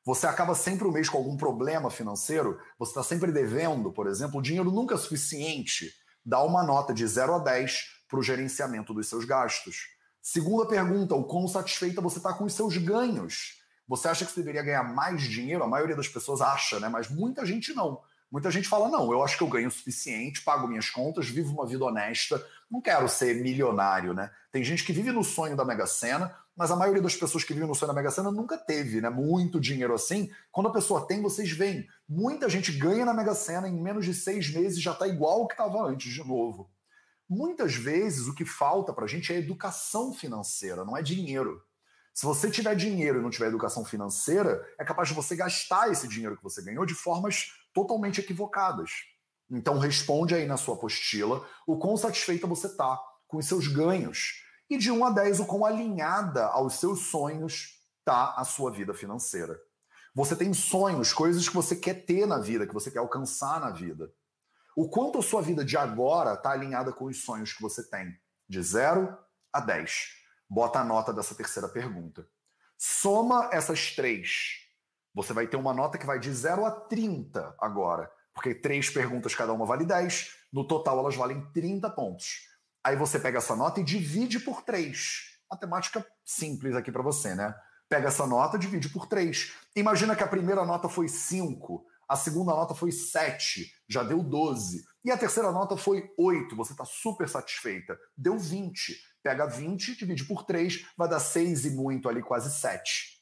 Você 0.05 0.27
acaba 0.27 0.57
sempre 0.57 0.89
o 0.89 0.91
mês 0.91 1.09
com 1.09 1.17
algum 1.17 1.37
problema 1.37 1.93
financeiro? 1.93 2.59
Você 2.77 2.91
está 2.91 3.05
sempre 3.05 3.31
devendo, 3.31 3.93
por 3.93 4.09
exemplo, 4.09 4.41
o 4.41 4.43
dinheiro 4.43 4.73
nunca 4.73 4.97
é 4.97 4.99
suficiente? 4.99 5.89
Dá 6.27 6.43
uma 6.43 6.65
nota 6.65 6.93
de 6.93 7.07
0 7.07 7.37
a 7.37 7.39
10 7.39 7.85
para 8.09 8.19
o 8.19 8.23
gerenciamento 8.23 8.93
dos 8.93 9.09
seus 9.09 9.25
gastos. 9.25 9.91
Segunda 10.21 10.67
pergunta: 10.67 11.15
o 11.15 11.23
quão 11.23 11.47
satisfeita 11.47 12.01
você 12.01 12.19
está 12.19 12.33
com 12.33 12.47
os 12.47 12.53
seus 12.53 12.77
ganhos? 12.79 13.59
Você 13.89 14.07
acha 14.07 14.27
que 14.27 14.33
você 14.33 14.41
deveria 14.41 14.63
ganhar 14.63 14.83
mais 14.83 15.23
dinheiro? 15.23 15.65
A 15.65 15.69
maioria 15.69 15.97
das 15.97 16.09
pessoas 16.09 16.43
acha, 16.43 16.79
né? 16.79 16.89
Mas 16.89 17.09
muita 17.09 17.47
gente 17.47 17.73
não. 17.73 18.03
Muita 18.31 18.51
gente 18.51 18.69
fala: 18.69 18.89
não, 18.89 19.11
eu 19.13 19.23
acho 19.23 19.37
que 19.37 19.43
eu 19.43 19.49
ganho 19.49 19.69
o 19.69 19.71
suficiente, 19.71 20.43
pago 20.43 20.69
minhas 20.69 20.91
contas, 20.91 21.29
vivo 21.29 21.53
uma 21.53 21.67
vida 21.67 21.85
honesta, 21.85 22.45
não 22.71 22.81
quero 22.81 23.09
ser 23.09 23.43
milionário, 23.43 24.13
né? 24.13 24.31
Tem 24.53 24.63
gente 24.63 24.85
que 24.85 24.93
vive 24.93 25.11
no 25.11 25.25
sonho 25.25 25.57
da 25.57 25.65
Mega 25.65 25.87
Sena, 25.87 26.35
mas 26.57 26.71
a 26.71 26.77
maioria 26.77 27.01
das 27.01 27.17
pessoas 27.17 27.45
que 27.45 27.55
vivem 27.55 27.69
no 27.69 27.75
sonho 27.75 27.93
da 27.93 27.95
Mega 27.95 28.11
Sena 28.11 28.31
nunca 28.31 28.59
teve, 28.59 29.01
né? 29.01 29.09
Muito 29.09 29.59
dinheiro 29.59 29.95
assim. 29.95 30.31
Quando 30.53 30.69
a 30.69 30.73
pessoa 30.73 31.07
tem, 31.07 31.23
vocês 31.23 31.51
veem. 31.51 31.89
Muita 32.09 32.49
gente 32.49 32.73
ganha 32.73 33.05
na 33.05 33.15
Mega 33.15 33.35
Sena 33.35 33.69
em 33.69 33.81
menos 33.81 34.05
de 34.05 34.13
seis 34.13 34.53
meses 34.53 34.81
já 34.81 34.93
está 34.93 35.07
igual 35.07 35.43
o 35.43 35.47
que 35.47 35.55
estava 35.55 35.83
antes 35.83 36.13
de 36.13 36.23
novo. 36.23 36.71
Muitas 37.29 37.75
vezes 37.75 38.27
o 38.27 38.35
que 38.35 38.45
falta 38.45 38.93
para 38.93 39.05
a 39.05 39.09
gente 39.09 39.33
é 39.33 39.37
educação 39.37 40.13
financeira, 40.13 40.85
não 40.85 40.97
é 40.97 41.03
dinheiro. 41.03 41.63
Se 42.15 42.27
você 42.27 42.51
tiver 42.51 42.75
dinheiro 42.75 43.21
e 43.21 43.23
não 43.23 43.31
tiver 43.31 43.47
educação 43.47 43.85
financeira, 43.85 44.67
é 44.77 44.85
capaz 44.85 45.09
de 45.09 45.15
você 45.15 45.37
gastar 45.37 45.93
esse 45.93 46.09
dinheiro 46.09 46.37
que 46.37 46.43
você 46.43 46.61
ganhou 46.61 46.85
de 46.85 46.95
formas 46.95 47.53
totalmente 47.79 48.21
equivocadas. 48.21 48.91
Então 49.49 49.79
responde 49.79 50.35
aí 50.35 50.47
na 50.47 50.57
sua 50.57 50.75
apostila 50.75 51.47
o 51.65 51.79
quão 51.79 51.97
satisfeita 51.97 52.45
você 52.45 52.67
está 52.67 53.01
com 53.29 53.37
os 53.37 53.47
seus 53.47 53.69
ganhos 53.69 54.43
e 54.69 54.77
de 54.77 54.91
1 54.91 55.05
a 55.05 55.11
10, 55.11 55.41
o 55.41 55.47
quão 55.47 55.65
alinhada 55.65 56.47
aos 56.47 56.75
seus 56.75 57.07
sonhos 57.07 57.79
está 58.01 58.35
a 58.35 58.45
sua 58.45 58.73
vida 58.73 58.93
financeira. 58.93 59.59
Você 60.13 60.35
tem 60.35 60.53
sonhos, 60.53 61.13
coisas 61.13 61.49
que 61.49 61.55
você 61.55 61.77
quer 61.77 62.05
ter 62.05 62.27
na 62.27 62.39
vida, 62.39 62.67
que 62.67 62.75
você 62.75 62.91
quer 62.91 62.99
alcançar 62.99 63.61
na 63.61 63.71
vida. 63.71 64.13
O 64.77 64.89
quanto 64.89 65.19
a 65.21 65.23
sua 65.23 65.41
vida 65.41 65.65
de 65.65 65.77
agora 65.77 66.35
está 66.35 66.51
alinhada 66.51 66.93
com 66.93 67.05
os 67.05 67.23
sonhos 67.23 67.53
que 67.53 67.63
você 67.63 67.89
tem? 67.89 68.19
De 68.49 68.61
0 68.61 69.17
a 69.53 69.61
10. 69.61 70.09
Bota 70.51 70.81
a 70.81 70.85
nota 70.85 71.13
dessa 71.13 71.35
terceira 71.35 71.69
pergunta. 71.69 72.29
Soma 72.77 73.49
essas 73.53 73.95
três. 73.95 74.68
Você 75.15 75.33
vai 75.33 75.47
ter 75.47 75.57
uma 75.57 75.75
nota 75.75 75.99
que 75.99 76.07
vai 76.07 76.19
de 76.19 76.33
0 76.33 76.65
a 76.65 76.71
30 76.71 77.57
agora. 77.61 78.11
Porque 78.35 78.55
três 78.55 78.89
perguntas 78.89 79.35
cada 79.35 79.53
uma 79.53 79.67
vale 79.67 79.85
10. 79.85 80.31
No 80.53 80.67
total, 80.67 80.99
elas 81.01 81.17
valem 81.17 81.45
30 81.53 81.91
pontos. 81.91 82.47
Aí 82.85 82.97
você 82.97 83.19
pega 83.19 83.39
essa 83.39 83.57
nota 83.57 83.81
e 83.81 83.85
divide 83.85 84.39
por 84.39 84.63
3. 84.63 84.99
Matemática 85.51 86.07
simples 86.25 86.77
aqui 86.77 86.93
para 86.93 87.03
você, 87.03 87.35
né? 87.35 87.55
Pega 87.89 88.09
essa 88.09 88.27
nota, 88.27 88.59
divide 88.59 88.89
por 88.91 89.07
3. 89.07 89.53
Imagina 89.75 90.15
que 90.15 90.23
a 90.23 90.29
primeira 90.29 90.65
nota 90.65 90.89
foi 90.89 91.09
5, 91.09 91.85
a 92.09 92.17
segunda 92.17 92.53
nota 92.53 92.75
foi 92.75 92.93
7, 92.93 93.71
já 93.89 94.03
deu 94.03 94.23
12. 94.23 94.85
E 95.05 95.11
a 95.11 95.17
terceira 95.17 95.51
nota 95.53 95.77
foi 95.77 96.11
8, 96.19 96.55
você 96.55 96.73
está 96.73 96.85
super 96.85 97.29
satisfeita. 97.29 97.99
Deu 98.17 98.39
20. 98.39 98.97
Pega 99.23 99.47
20, 99.47 99.97
divide 99.97 100.25
por 100.25 100.45
3, 100.45 100.87
vai 100.97 101.09
dar 101.09 101.21
6 101.21 101.67
e 101.67 101.71
muito 101.71 102.09
ali, 102.09 102.23
quase 102.23 102.51
7. 102.51 103.18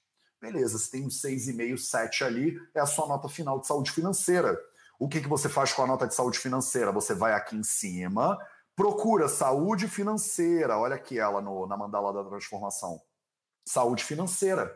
Beleza, 0.50 0.78
você 0.78 0.90
tem 0.90 1.04
um 1.04 1.08
6,5, 1.08 1.76
7 1.78 2.24
ali, 2.24 2.60
é 2.74 2.80
a 2.80 2.86
sua 2.86 3.06
nota 3.06 3.28
final 3.28 3.60
de 3.60 3.66
saúde 3.66 3.90
financeira. 3.90 4.58
O 4.98 5.08
que, 5.08 5.20
que 5.20 5.28
você 5.28 5.48
faz 5.48 5.72
com 5.72 5.82
a 5.82 5.86
nota 5.86 6.06
de 6.06 6.14
saúde 6.14 6.38
financeira? 6.38 6.90
Você 6.92 7.14
vai 7.14 7.32
aqui 7.32 7.56
em 7.56 7.62
cima, 7.62 8.38
Procura 8.76 9.26
saúde 9.26 9.88
financeira. 9.88 10.76
Olha 10.76 10.96
aqui 10.96 11.18
ela 11.18 11.40
no, 11.40 11.66
na 11.66 11.78
mandala 11.78 12.12
da 12.12 12.28
transformação. 12.28 13.00
Saúde 13.66 14.04
financeira. 14.04 14.70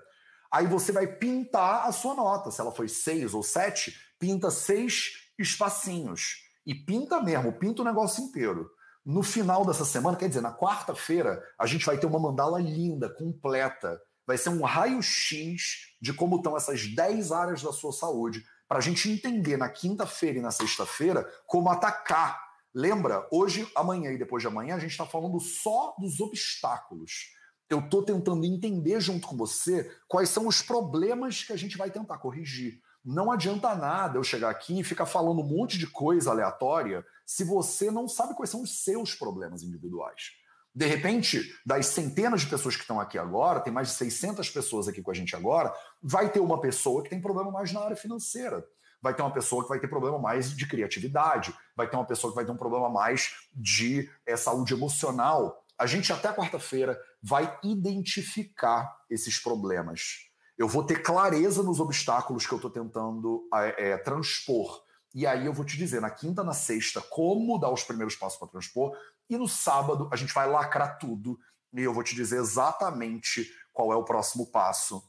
Aí 0.50 0.66
você 0.66 0.90
vai 0.90 1.06
pintar 1.06 1.86
a 1.86 1.92
sua 1.92 2.14
nota. 2.14 2.50
Se 2.50 2.62
ela 2.62 2.72
foi 2.72 2.88
seis 2.88 3.34
ou 3.34 3.42
sete, 3.42 3.94
pinta 4.18 4.50
seis 4.50 5.30
espacinhos. 5.38 6.36
E 6.64 6.74
pinta 6.74 7.20
mesmo, 7.20 7.52
pinta 7.52 7.82
o 7.82 7.84
negócio 7.84 8.24
inteiro. 8.24 8.70
No 9.04 9.22
final 9.22 9.66
dessa 9.66 9.84
semana, 9.84 10.16
quer 10.16 10.28
dizer, 10.28 10.40
na 10.40 10.56
quarta-feira, 10.56 11.42
a 11.58 11.66
gente 11.66 11.84
vai 11.84 11.98
ter 11.98 12.06
uma 12.06 12.18
mandala 12.18 12.58
linda, 12.58 13.08
completa. 13.10 14.00
Vai 14.30 14.38
ser 14.38 14.50
um 14.50 14.62
raio-x 14.62 15.88
de 16.00 16.12
como 16.12 16.36
estão 16.36 16.56
essas 16.56 16.86
10 16.86 17.32
áreas 17.32 17.62
da 17.64 17.72
sua 17.72 17.90
saúde, 17.90 18.46
para 18.68 18.78
a 18.78 18.80
gente 18.80 19.10
entender 19.10 19.56
na 19.56 19.68
quinta-feira 19.68 20.38
e 20.38 20.40
na 20.40 20.52
sexta-feira 20.52 21.28
como 21.48 21.68
atacar 21.68 22.40
Lembra, 22.72 23.26
hoje, 23.32 23.68
amanhã 23.74 24.12
e 24.12 24.16
depois 24.16 24.40
de 24.40 24.46
amanhã, 24.46 24.76
a 24.76 24.78
gente 24.78 24.92
está 24.92 25.04
falando 25.04 25.40
só 25.40 25.96
dos 25.98 26.20
obstáculos. 26.20 27.32
Eu 27.68 27.80
estou 27.80 28.04
tentando 28.04 28.44
entender 28.44 29.00
junto 29.00 29.26
com 29.26 29.36
você 29.36 29.90
quais 30.06 30.28
são 30.28 30.46
os 30.46 30.62
problemas 30.62 31.42
que 31.42 31.52
a 31.52 31.56
gente 31.56 31.76
vai 31.76 31.90
tentar 31.90 32.18
corrigir. 32.18 32.80
Não 33.04 33.32
adianta 33.32 33.74
nada 33.74 34.16
eu 34.16 34.22
chegar 34.22 34.50
aqui 34.50 34.78
e 34.78 34.84
ficar 34.84 35.06
falando 35.06 35.40
um 35.40 35.48
monte 35.48 35.76
de 35.76 35.88
coisa 35.88 36.30
aleatória 36.30 37.04
se 37.26 37.42
você 37.42 37.90
não 37.90 38.06
sabe 38.06 38.36
quais 38.36 38.50
são 38.50 38.62
os 38.62 38.84
seus 38.84 39.16
problemas 39.16 39.64
individuais. 39.64 40.30
De 40.74 40.86
repente, 40.86 41.42
das 41.66 41.86
centenas 41.86 42.42
de 42.42 42.46
pessoas 42.46 42.76
que 42.76 42.82
estão 42.82 43.00
aqui 43.00 43.18
agora, 43.18 43.60
tem 43.60 43.72
mais 43.72 43.88
de 43.88 43.94
600 43.94 44.48
pessoas 44.50 44.86
aqui 44.86 45.02
com 45.02 45.10
a 45.10 45.14
gente 45.14 45.34
agora, 45.34 45.72
vai 46.02 46.30
ter 46.30 46.40
uma 46.40 46.60
pessoa 46.60 47.02
que 47.02 47.10
tem 47.10 47.20
problema 47.20 47.50
mais 47.50 47.72
na 47.72 47.80
área 47.80 47.96
financeira 47.96 48.64
vai 49.02 49.14
ter 49.14 49.22
uma 49.22 49.32
pessoa 49.32 49.62
que 49.62 49.68
vai 49.68 49.80
ter 49.80 49.88
problema 49.88 50.18
mais 50.18 50.54
de 50.54 50.66
criatividade, 50.66 51.54
vai 51.74 51.88
ter 51.88 51.96
uma 51.96 52.04
pessoa 52.04 52.30
que 52.30 52.36
vai 52.36 52.44
ter 52.44 52.52
um 52.52 52.56
problema 52.56 52.88
mais 52.88 53.34
de 53.54 54.10
é, 54.26 54.36
saúde 54.36 54.74
emocional. 54.74 55.64
A 55.78 55.86
gente 55.86 56.12
até 56.12 56.32
quarta-feira 56.32 57.00
vai 57.22 57.58
identificar 57.64 58.94
esses 59.08 59.38
problemas. 59.38 60.30
Eu 60.58 60.68
vou 60.68 60.84
ter 60.84 61.02
clareza 61.02 61.62
nos 61.62 61.80
obstáculos 61.80 62.46
que 62.46 62.52
eu 62.52 62.56
estou 62.56 62.70
tentando 62.70 63.48
é, 63.54 63.96
transpor. 63.96 64.82
E 65.14 65.26
aí 65.26 65.46
eu 65.46 65.52
vou 65.52 65.64
te 65.64 65.76
dizer, 65.76 66.00
na 66.00 66.10
quinta, 66.10 66.44
na 66.44 66.52
sexta, 66.52 67.00
como 67.00 67.58
dar 67.58 67.70
os 67.70 67.82
primeiros 67.82 68.14
passos 68.14 68.38
para 68.38 68.48
transpor. 68.48 68.94
E 69.30 69.38
no 69.38 69.48
sábado 69.48 70.08
a 70.12 70.16
gente 70.16 70.34
vai 70.34 70.50
lacrar 70.50 70.98
tudo 70.98 71.38
e 71.72 71.82
eu 71.82 71.94
vou 71.94 72.02
te 72.02 72.14
dizer 72.14 72.38
exatamente 72.38 73.48
qual 73.72 73.92
é 73.92 73.96
o 73.96 74.04
próximo 74.04 74.50
passo 74.50 75.08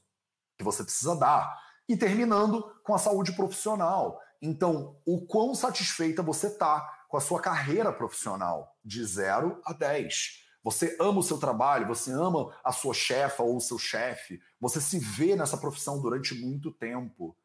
que 0.58 0.64
você 0.64 0.84
precisa 0.84 1.16
dar. 1.16 1.60
E 1.90 1.98
terminando 1.98 2.64
com 2.84 2.94
a 2.94 3.00
saúde 3.00 3.34
profissional. 3.34 4.22
Então, 4.42 4.96
o 5.06 5.26
quão 5.26 5.56
satisfeita 5.56 6.22
você 6.22 6.48
está 6.48 6.88
com 7.10 7.18
a 7.18 7.22
sua 7.22 7.42
carreira 7.42 7.92
profissional, 7.92 8.78
de 8.86 9.04
0 9.04 9.60
a 9.66 9.74
10. 9.74 10.42
Você 10.64 10.96
ama 11.00 11.20
o 11.20 11.24
seu 11.24 11.38
trabalho, 11.38 11.88
você 11.88 12.12
ama 12.12 12.56
a 12.64 12.72
sua 12.72 12.94
chefa 12.94 13.44
ou 13.44 13.58
o 13.58 13.62
seu 13.62 13.78
chefe, 13.78 14.40
você 14.60 14.80
se 14.80 15.00
vê 15.00 15.36
nessa 15.36 15.58
profissão 15.58 16.00
durante 16.00 16.36
muito 16.36 16.72
tempo. 16.72 17.36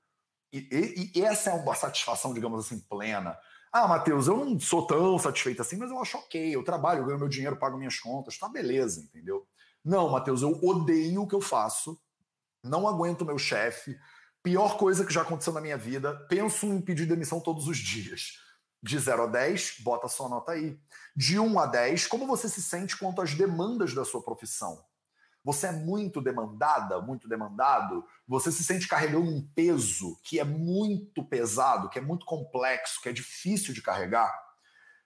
E, 0.53 0.69
e, 0.71 1.19
e, 1.19 1.25
essa 1.25 1.51
é 1.51 1.55
uma 1.55 1.75
satisfação, 1.75 2.33
digamos 2.33 2.65
assim, 2.65 2.79
plena. 2.79 3.37
Ah, 3.77 3.89
Matheus, 3.89 4.27
eu 4.27 4.37
não 4.37 4.59
sou 4.59 4.87
tão 4.87 5.19
satisfeito 5.19 5.61
assim, 5.61 5.77
mas 5.77 5.91
eu 5.91 6.01
acho 6.01 6.17
ok. 6.17 6.55
Eu 6.55 6.65
trabalho, 6.65 7.01
eu 7.01 7.07
ganho 7.07 7.19
meu 7.19 7.29
dinheiro, 7.29 7.57
pago 7.57 7.77
minhas 7.77 7.99
contas, 7.99 8.39
tá 8.39 8.49
beleza, 8.49 9.01
entendeu? 9.01 9.47
Não, 9.85 10.09
Matheus, 10.09 10.43
eu 10.43 10.59
odeio 10.63 11.23
o 11.23 11.29
que 11.29 11.35
eu 11.35 11.41
faço, 11.41 12.01
não 12.65 12.89
aguento 12.89 13.25
meu 13.25 13.39
chefe, 13.39 13.99
Pior 14.47 14.77
coisa 14.79 15.05
que 15.05 15.13
já 15.13 15.23
aconteceu 15.23 15.53
na 15.53 15.61
minha 15.61 15.77
vida, 15.77 16.15
penso 16.29 16.67
em 16.67 16.81
pedir 16.81 17.05
demissão 17.05 17.41
todos 17.41 17.67
os 17.67 17.79
dias. 17.79 18.39
De 18.81 18.97
0 18.97 19.25
a 19.25 19.27
10, 19.27 19.79
bota 19.81 20.07
sua 20.07 20.29
nota 20.29 20.53
aí. 20.53 20.79
De 21.17 21.37
1 21.37 21.59
a 21.59 21.67
10, 21.67 22.07
como 22.07 22.29
você 22.29 22.49
se 22.49 22.63
sente 22.63 22.97
quanto 22.97 23.21
às 23.21 23.35
demandas 23.35 23.93
da 23.93 24.05
sua 24.05 24.23
profissão? 24.23 24.85
Você 25.47 25.69
é 25.69 25.73
muito 25.73 26.21
demandada, 26.21 27.01
muito 27.01 27.29
demandado? 27.29 28.05
Você 28.27 28.51
se 28.51 28.65
sente 28.65 28.89
carregando 28.89 29.31
um 29.31 29.49
peso 29.55 30.19
que 30.25 30.41
é 30.41 30.45
muito 30.45 31.25
pesado, 31.25 31.89
que 31.89 32.01
é 32.01 32.03
muito 32.03 32.27
complexo, 32.27 33.01
que 33.01 33.09
é 33.09 33.13
difícil 33.13 33.73
de 33.73 33.81
carregar? 33.81 34.29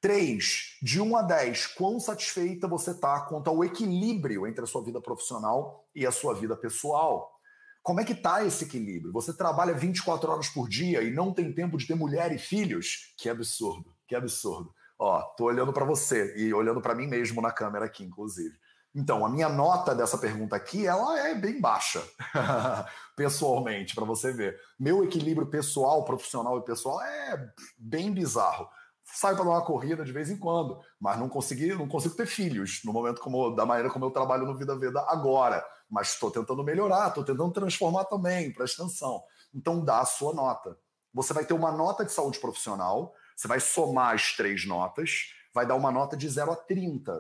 3. 0.00 0.79
De 0.81 0.98
1 0.98 1.14
a 1.14 1.20
10, 1.20 1.66
quão 1.66 2.00
satisfeita 2.00 2.66
você 2.66 2.92
está 2.92 3.20
quanto 3.26 3.50
ao 3.50 3.62
equilíbrio 3.62 4.46
entre 4.46 4.64
a 4.64 4.66
sua 4.66 4.83
vida 4.83 4.98
profissional 4.98 5.87
e 5.94 6.07
a 6.07 6.11
sua 6.11 6.33
vida 6.33 6.57
pessoal? 6.57 7.38
Como 7.83 8.00
é 8.00 8.05
que 8.05 8.14
está 8.14 8.42
esse 8.42 8.64
equilíbrio? 8.64 9.12
Você 9.12 9.37
trabalha 9.37 9.74
24 9.74 10.33
horas 10.33 10.48
por 10.48 10.70
dia 10.70 11.03
e 11.03 11.11
não 11.12 11.35
tem 11.35 11.53
tempo 11.53 11.76
de 11.76 11.87
ter 11.87 11.94
mulher 11.94 12.33
e 12.33 12.38
filhos? 12.38 13.12
Que 13.18 13.29
absurdo, 13.29 13.94
que 14.09 14.14
absurdo. 14.14 14.74
Ó, 14.98 15.20
tô 15.37 15.44
olhando 15.44 15.72
para 15.72 15.85
você 15.85 16.35
e 16.35 16.55
olhando 16.55 16.81
para 16.81 16.94
mim 16.94 17.07
mesmo 17.07 17.42
na 17.42 17.53
câmera 17.53 17.85
aqui, 17.85 18.05
inclusive. 18.05 18.59
Então, 18.94 19.24
a 19.24 19.29
minha 19.29 19.48
nota 19.48 19.94
dessa 19.94 20.18
pergunta 20.18 20.57
aqui, 20.57 20.87
ela 20.87 21.18
é 21.20 21.35
bem 21.35 21.61
baixa, 21.61 22.03
pessoalmente, 23.14 23.94
para 23.94 24.05
você 24.05 24.33
ver. 24.33 24.59
Meu 24.79 25.05
equilíbrio 25.05 25.46
pessoal, 25.46 26.05
profissional 26.05 26.59
e 26.59 26.64
pessoal 26.64 27.00
é 27.00 27.53
bem 27.79 28.12
bizarro 28.12 28.68
saio 29.12 29.37
para 29.37 29.44
dar 29.44 29.50
uma 29.50 29.64
corrida 29.64 30.05
de 30.05 30.12
vez 30.12 30.31
em 30.31 30.37
quando, 30.37 30.81
mas 30.98 31.18
não 31.18 31.29
consegui, 31.29 31.74
não 31.74 31.88
consigo 31.88 32.14
ter 32.14 32.26
filhos 32.26 32.81
no 32.85 32.92
momento 32.92 33.20
como 33.20 33.50
da 33.50 33.66
maneira 33.66 33.90
como 33.90 34.05
eu 34.05 34.11
trabalho 34.11 34.46
no 34.46 34.57
Vida 34.57 34.76
Veda 34.76 35.05
agora, 35.09 35.64
mas 35.88 36.12
estou 36.12 36.31
tentando 36.31 36.62
melhorar, 36.62 37.09
estou 37.09 37.24
tentando 37.24 37.53
transformar 37.53 38.05
também, 38.05 38.53
presta 38.53 38.83
atenção. 38.83 39.22
Então 39.55 39.85
dá 39.85 40.00
a 40.00 40.07
sua 40.07 40.33
nota. 40.33 40.79
você 41.12 41.33
vai 41.33 41.44
ter 41.44 41.55
uma 41.55 41.72
nota 41.72 42.05
de 42.05 42.12
saúde 42.12 42.38
profissional, 42.38 43.12
você 43.35 43.48
vai 43.48 43.59
somar 43.59 44.14
as 44.14 44.37
três 44.37 44.64
notas, 44.66 45.33
vai 45.53 45.66
dar 45.66 45.74
uma 45.74 45.90
nota 45.90 46.16
de 46.16 46.29
0 46.29 46.53
a 46.53 46.57
30. 46.57 47.12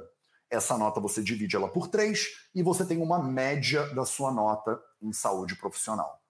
Essa 0.50 0.76
nota 0.76 1.00
você 1.00 1.22
divide 1.22 1.54
ela 1.54 1.68
por 1.68 1.86
três 1.86 2.26
e 2.54 2.62
você 2.62 2.84
tem 2.84 2.98
uma 2.98 3.22
média 3.22 3.86
da 3.94 4.04
sua 4.04 4.32
nota 4.32 4.80
em 5.00 5.12
saúde 5.12 5.54
profissional. 5.54 6.20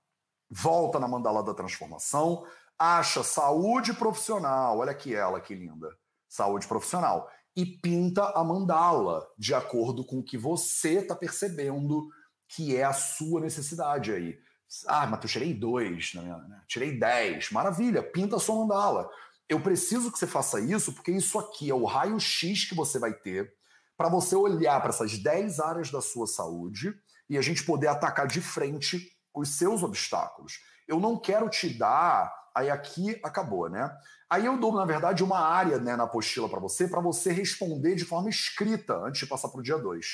Volta 0.51 1.01
na 1.01 1.09
mandala 1.09 1.43
da 1.43 1.55
transformação, 1.55 2.47
acha 2.79 3.23
saúde 3.23 3.95
profissional, 3.95 4.79
olha 4.79 4.91
aqui 4.91 5.15
ela 5.15 5.41
que 5.41 5.55
linda, 5.55 5.89
saúde 6.29 6.67
profissional, 6.67 7.31
e 7.57 7.65
pinta 7.65 8.25
a 8.31 8.45
mandala 8.45 9.27
de 9.39 9.55
acordo 9.55 10.05
com 10.05 10.19
o 10.19 10.25
que 10.25 10.37
você 10.37 10.99
está 10.99 11.17
percebendo 11.17 12.09
que 12.49 12.77
é 12.77 12.85
a 12.85 12.93
sua 12.93 13.41
necessidade 13.41 14.13
aí. 14.13 14.39
Ah, 14.87 15.07
mas 15.07 15.23
eu 15.23 15.29
tirei 15.29 15.55
dois, 15.55 16.15
né? 16.15 16.63
tirei 16.69 16.99
dez. 16.99 17.51
Maravilha, 17.51 18.03
pinta 18.03 18.37
a 18.37 18.41
sua 18.41 18.57
mandala. 18.57 19.09
Eu 19.49 19.61
preciso 19.61 20.13
que 20.13 20.19
você 20.19 20.27
faça 20.27 20.61
isso 20.61 20.93
porque 20.93 21.11
isso 21.11 21.39
aqui 21.39 21.71
é 21.71 21.75
o 21.75 21.85
raio-x 21.85 22.67
que 22.67 22.75
você 22.75 22.99
vai 22.99 23.13
ter 23.13 23.53
para 24.01 24.09
você 24.09 24.35
olhar 24.35 24.81
para 24.81 24.89
essas 24.89 25.19
dez 25.19 25.61
áreas 25.61 25.91
da 25.91 26.01
sua 26.01 26.27
saúde 26.27 26.95
e 27.29 27.37
a 27.37 27.43
gente 27.43 27.63
poder 27.63 27.89
atacar 27.89 28.27
de 28.27 28.41
frente 28.41 29.11
os 29.35 29.59
seus 29.59 29.83
obstáculos. 29.83 30.55
Eu 30.89 30.99
não 30.99 31.21
quero 31.21 31.51
te 31.51 31.69
dar, 31.69 32.33
aí 32.57 32.71
aqui 32.71 33.21
acabou, 33.23 33.69
né? 33.69 33.95
Aí 34.31 34.47
eu 34.47 34.59
dou, 34.59 34.73
na 34.73 34.87
verdade, 34.87 35.23
uma 35.23 35.39
área 35.39 35.77
né, 35.79 35.97
na 35.97 36.05
apostila 36.05 36.49
para 36.49 36.59
você, 36.59 36.89
para 36.89 37.03
você 37.03 37.31
responder 37.31 37.95
de 37.95 38.07
forma 38.07 38.31
escrita 38.31 38.97
antes 39.05 39.21
de 39.21 39.27
passar 39.27 39.51
para 39.51 39.61
o 39.61 39.63
dia 39.63 39.77
2. 39.77 40.07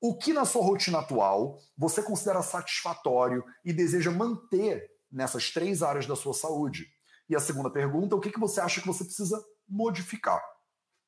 O 0.00 0.16
que 0.16 0.32
na 0.32 0.46
sua 0.46 0.64
rotina 0.64 1.00
atual 1.00 1.58
você 1.76 2.02
considera 2.02 2.40
satisfatório 2.40 3.44
e 3.62 3.74
deseja 3.74 4.10
manter 4.10 4.86
nessas 5.12 5.50
três 5.50 5.82
áreas 5.82 6.06
da 6.06 6.16
sua 6.16 6.32
saúde? 6.32 6.86
E 7.28 7.36
a 7.36 7.40
segunda 7.40 7.68
pergunta, 7.68 8.16
o 8.16 8.20
que, 8.20 8.32
que 8.32 8.40
você 8.40 8.62
acha 8.62 8.80
que 8.80 8.86
você 8.86 9.04
precisa 9.04 9.38
modificar? 9.68 10.42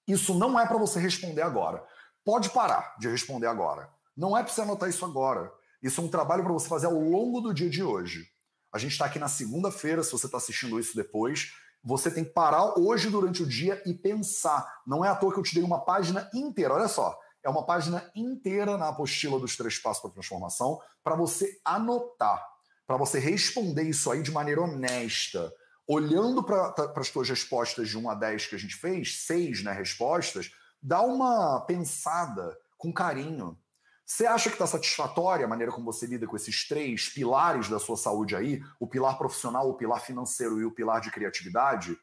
Isso 0.07 0.35
não 0.35 0.61
é 0.61 0.67
para 0.67 0.79
você 0.79 1.01
responder 1.01 1.43
agora. 1.43 1.83
Pode 2.27 2.51
parar 2.51 2.97
de 2.99 3.09
responder 3.09 3.47
agora. 3.47 3.89
Não 4.17 4.37
é 4.37 4.43
para 4.43 4.53
você 4.53 4.61
anotar 4.61 4.89
isso 4.91 5.05
agora. 5.05 5.51
Isso 5.83 6.01
é 6.01 6.05
um 6.05 6.09
trabalho 6.09 6.43
para 6.43 6.53
você 6.53 6.69
fazer 6.69 6.87
ao 6.87 7.01
longo 7.01 7.41
do 7.41 7.55
dia 7.55 7.71
de 7.71 7.83
hoje. 7.83 8.29
A 8.71 8.79
gente 8.79 8.93
está 8.93 9.07
aqui 9.07 9.19
na 9.19 9.29
segunda-feira, 9.29 10.03
se 10.03 10.13
você 10.13 10.27
está 10.27 10.37
assistindo 10.37 10.79
isso 10.79 10.97
depois. 10.97 11.53
Você 11.85 12.11
tem 12.11 12.25
que 12.25 12.33
parar 12.33 12.79
hoje 12.79 13.09
durante 13.09 13.43
o 13.43 13.47
dia 13.47 13.81
e 13.87 13.95
pensar. 13.95 14.83
Não 14.87 15.05
é 15.05 15.09
à 15.09 15.15
toa 15.15 15.33
que 15.33 15.39
eu 15.39 15.45
te 15.45 15.55
dei 15.55 15.63
uma 15.63 15.85
página 15.85 16.29
inteira. 16.35 16.75
Olha 16.75 16.89
só 16.89 17.19
é 17.47 17.49
uma 17.49 17.65
página 17.65 18.11
inteira 18.15 18.77
na 18.77 18.89
apostila 18.89 19.39
dos 19.39 19.57
três 19.57 19.79
passos 19.79 20.03
para 20.03 20.11
transformação 20.11 20.81
para 21.03 21.15
você 21.15 21.61
anotar, 21.65 22.45
para 22.85 22.97
você 22.97 23.21
responder 23.21 23.85
isso 23.85 24.11
aí 24.11 24.21
de 24.21 24.33
maneira 24.33 24.63
honesta. 24.63 25.53
Olhando 25.87 26.43
para 26.43 26.75
as 26.97 27.09
tuas 27.09 27.29
respostas 27.29 27.89
de 27.89 27.97
1 27.97 28.11
a 28.11 28.15
10 28.17 28.47
que 28.47 28.57
a 28.57 28.59
gente 28.59 28.75
fez, 28.75 29.25
seis 29.25 29.63
né, 29.63 29.71
respostas, 29.71 30.51
dá 30.83 31.03
uma 31.03 31.61
pensada 31.61 32.57
com 32.77 32.93
carinho. 32.93 33.59
Você 34.05 34.25
acha 34.25 34.49
que 34.49 34.55
está 34.55 34.67
satisfatória 34.67 35.47
a 35.47 35.49
maneira 35.49 35.73
como 35.73 35.93
você 35.93 36.07
lida 36.07 36.27
com 36.27 36.37
esses 36.37 36.69
três 36.69 37.09
pilares 37.09 37.69
da 37.69 37.81
sua 37.81 37.97
saúde 37.97 38.37
aí? 38.37 38.63
O 38.79 38.87
pilar 38.87 39.19
profissional, 39.19 39.69
o 39.69 39.75
pilar 39.75 40.01
financeiro 40.01 40.61
e 40.61 40.65
o 40.65 40.71
pilar 40.71 41.01
de 41.01 41.11
criatividade? 41.11 41.99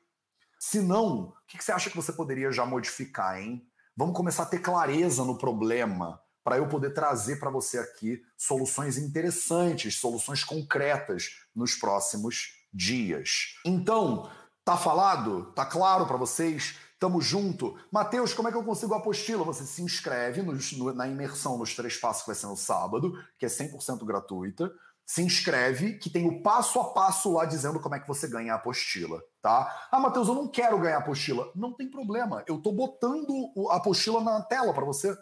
Se 0.60 0.82
não, 0.82 1.30
o 1.30 1.34
que 1.48 1.64
você 1.64 1.72
acha 1.72 1.90
que 1.90 1.96
você 1.96 2.12
poderia 2.12 2.52
já 2.52 2.66
modificar, 2.66 3.40
hein? 3.42 3.66
Vamos 3.96 4.18
começar 4.18 4.44
a 4.44 4.48
ter 4.48 4.60
clareza 4.60 5.24
no 5.24 5.38
problema 5.38 6.22
para 6.44 6.58
eu 6.58 6.68
poder 6.68 6.94
trazer 6.94 7.38
para 7.38 7.50
você 7.50 7.80
aqui 7.80 8.22
soluções 8.38 8.98
interessantes, 8.98 9.98
soluções 9.98 10.44
concretas 10.44 11.40
nos 11.56 11.76
próximos 11.76 12.56
dias. 12.74 13.56
Então, 13.66 14.30
tá 14.66 14.76
falado? 14.76 15.54
Tá 15.54 15.66
claro 15.66 16.06
para 16.06 16.18
vocês? 16.18 16.78
Tamo 17.04 17.20
junto. 17.20 17.78
Mateus, 17.92 18.34
como 18.34 18.48
é 18.48 18.52
que 18.52 18.56
eu 18.56 18.63
consigo 18.63 18.94
a 18.94 18.98
apostila? 18.98 19.44
Você 19.44 19.66
se 19.66 19.82
inscreve 19.82 20.42
no, 20.42 20.94
na 20.94 21.06
imersão 21.06 21.58
nos 21.58 21.76
três 21.76 21.98
passos 21.98 22.22
que 22.22 22.28
vai 22.28 22.36
ser 22.38 22.48
no 22.48 22.56
sábado, 22.56 23.22
que 23.38 23.46
é 23.46 23.50
100% 23.50 24.06
gratuita 24.06 24.72
se 25.06 25.22
inscreve, 25.22 25.98
que 25.98 26.10
tem 26.10 26.26
o 26.30 26.42
passo 26.42 26.80
a 26.80 26.94
passo 26.94 27.34
lá 27.34 27.44
dizendo 27.44 27.78
como 27.82 27.94
é 27.94 28.00
que 28.00 28.08
você 28.08 28.26
ganha 28.26 28.54
a 28.54 28.56
apostila, 28.56 29.22
tá? 29.42 29.89
Ah, 29.92 30.00
Matheus, 30.00 30.30
eu 30.30 30.34
não 30.34 30.48
quero 30.48 30.80
ganhar 30.80 30.96
a 30.96 31.00
apostila. 31.00 31.52
Não 31.54 31.74
tem 31.74 31.92
problema, 31.92 32.42
eu 32.48 32.62
tô 32.62 32.72
botando 32.72 33.52
a 33.70 33.76
apostila 33.76 34.22
na 34.22 34.42
tela 34.42 34.74
para 34.74 34.86
você. 34.86 35.13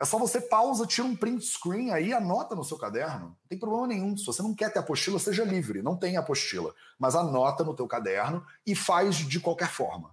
É 0.00 0.04
só 0.04 0.18
você 0.18 0.40
pausa, 0.40 0.88
tira 0.88 1.06
um 1.06 1.14
print 1.14 1.44
screen 1.44 1.92
aí, 1.92 2.12
anota 2.12 2.56
no 2.56 2.64
seu 2.64 2.76
caderno. 2.76 3.26
Não 3.26 3.48
tem 3.48 3.60
problema 3.60 3.86
nenhum. 3.86 4.16
Se 4.16 4.26
você 4.26 4.42
não 4.42 4.56
quer 4.56 4.72
ter 4.72 4.80
apostila, 4.80 5.20
seja 5.20 5.44
livre, 5.44 5.82
não 5.82 5.96
tem 5.96 6.16
apostila, 6.16 6.74
mas 6.98 7.14
anota 7.14 7.62
no 7.62 7.76
teu 7.76 7.86
caderno 7.86 8.44
e 8.66 8.74
faz 8.74 9.18
de 9.18 9.38
qualquer 9.38 9.68
forma. 9.70 10.12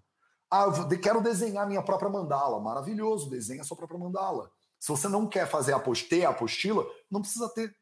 Ah, 0.52 0.66
eu 0.66 1.00
quero 1.00 1.22
desenhar 1.22 1.68
minha 1.68 1.82
própria 1.82 2.10
mandala. 2.10 2.60
Maravilhoso, 2.60 3.30
desenha 3.30 3.62
a 3.62 3.64
sua 3.64 3.78
própria 3.78 4.00
mandala. 4.00 4.52
Se 4.80 4.90
você 4.90 5.08
não 5.08 5.28
quer 5.28 5.48
fazer 5.48 5.74
a 5.74 5.78
a 5.78 6.30
apostila, 6.30 6.86
não 7.12 7.22
precisa 7.22 7.50
ter 7.50 7.76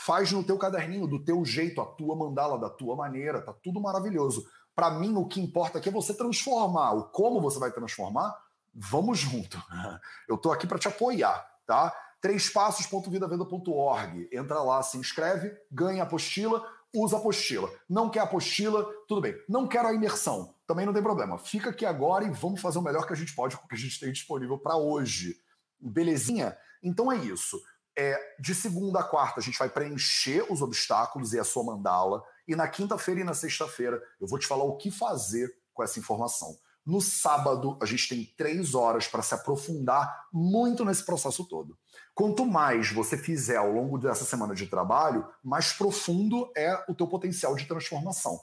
Faz 0.00 0.30
no 0.30 0.44
teu 0.44 0.56
caderninho, 0.56 1.08
do 1.08 1.18
teu 1.18 1.44
jeito, 1.44 1.80
a 1.80 1.84
tua 1.84 2.14
mandala, 2.14 2.56
da 2.56 2.70
tua 2.70 2.94
maneira, 2.94 3.42
tá 3.42 3.52
tudo 3.52 3.80
maravilhoso. 3.80 4.46
Para 4.72 4.92
mim, 4.92 5.16
o 5.16 5.26
que 5.26 5.40
importa 5.40 5.78
aqui 5.78 5.88
é 5.88 5.92
você 5.92 6.14
transformar. 6.14 6.92
O 6.92 7.06
como 7.06 7.40
você 7.40 7.58
vai 7.58 7.72
transformar, 7.72 8.32
vamos 8.72 9.18
junto. 9.18 9.60
Eu 10.28 10.38
tô 10.38 10.52
aqui 10.52 10.68
para 10.68 10.78
te 10.78 10.86
apoiar, 10.86 11.44
tá? 11.66 11.92
trêspassos.vidaveda.org. 12.20 14.28
Entra 14.32 14.62
lá, 14.62 14.80
se 14.84 14.96
inscreve, 14.96 15.52
ganha 15.68 16.04
apostila, 16.04 16.64
usa 16.94 17.16
apostila. 17.16 17.68
Não 17.88 18.08
quer 18.08 18.20
apostila, 18.20 18.86
tudo 19.08 19.20
bem. 19.20 19.34
Não 19.48 19.66
quero 19.66 19.88
a 19.88 19.92
imersão, 19.92 20.54
também 20.68 20.84
não 20.84 20.92
tem 20.92 21.02
problema. 21.02 21.38
Fica 21.38 21.70
aqui 21.70 21.86
agora 21.86 22.26
e 22.26 22.30
vamos 22.30 22.60
fazer 22.60 22.78
o 22.78 22.82
melhor 22.82 23.06
que 23.06 23.12
a 23.14 23.16
gente 23.16 23.34
pode 23.34 23.56
com 23.56 23.64
o 23.64 23.68
que 23.68 23.74
a 23.74 23.78
gente 23.78 23.98
tem 23.98 24.12
disponível 24.12 24.58
para 24.58 24.76
hoje. 24.76 25.34
Belezinha? 25.80 26.54
Então 26.82 27.10
é 27.10 27.16
isso. 27.16 27.58
É, 27.96 28.16
de 28.38 28.54
segunda 28.54 29.00
a 29.00 29.02
quarta, 29.02 29.40
a 29.40 29.42
gente 29.42 29.58
vai 29.58 29.70
preencher 29.70 30.44
os 30.52 30.60
obstáculos 30.60 31.32
e 31.32 31.38
a 31.38 31.44
sua 31.44 31.64
mandala. 31.64 32.22
E 32.46 32.54
na 32.54 32.68
quinta-feira 32.68 33.22
e 33.22 33.24
na 33.24 33.32
sexta-feira, 33.32 34.00
eu 34.20 34.28
vou 34.28 34.38
te 34.38 34.46
falar 34.46 34.64
o 34.64 34.76
que 34.76 34.90
fazer 34.90 35.50
com 35.72 35.82
essa 35.82 35.98
informação. 35.98 36.54
No 36.84 37.00
sábado, 37.00 37.78
a 37.82 37.86
gente 37.86 38.06
tem 38.06 38.24
três 38.36 38.74
horas 38.74 39.08
para 39.08 39.22
se 39.22 39.34
aprofundar 39.34 40.26
muito 40.30 40.84
nesse 40.84 41.04
processo 41.04 41.46
todo. 41.48 41.78
Quanto 42.14 42.44
mais 42.44 42.92
você 42.92 43.16
fizer 43.16 43.56
ao 43.56 43.72
longo 43.72 43.98
dessa 43.98 44.24
semana 44.24 44.54
de 44.54 44.66
trabalho, 44.66 45.26
mais 45.42 45.72
profundo 45.72 46.52
é 46.54 46.74
o 46.88 46.94
teu 46.94 47.06
potencial 47.06 47.54
de 47.54 47.64
transformação. 47.64 48.38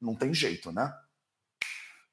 Não 0.00 0.14
tem 0.14 0.32
jeito, 0.32 0.72
né? 0.72 0.92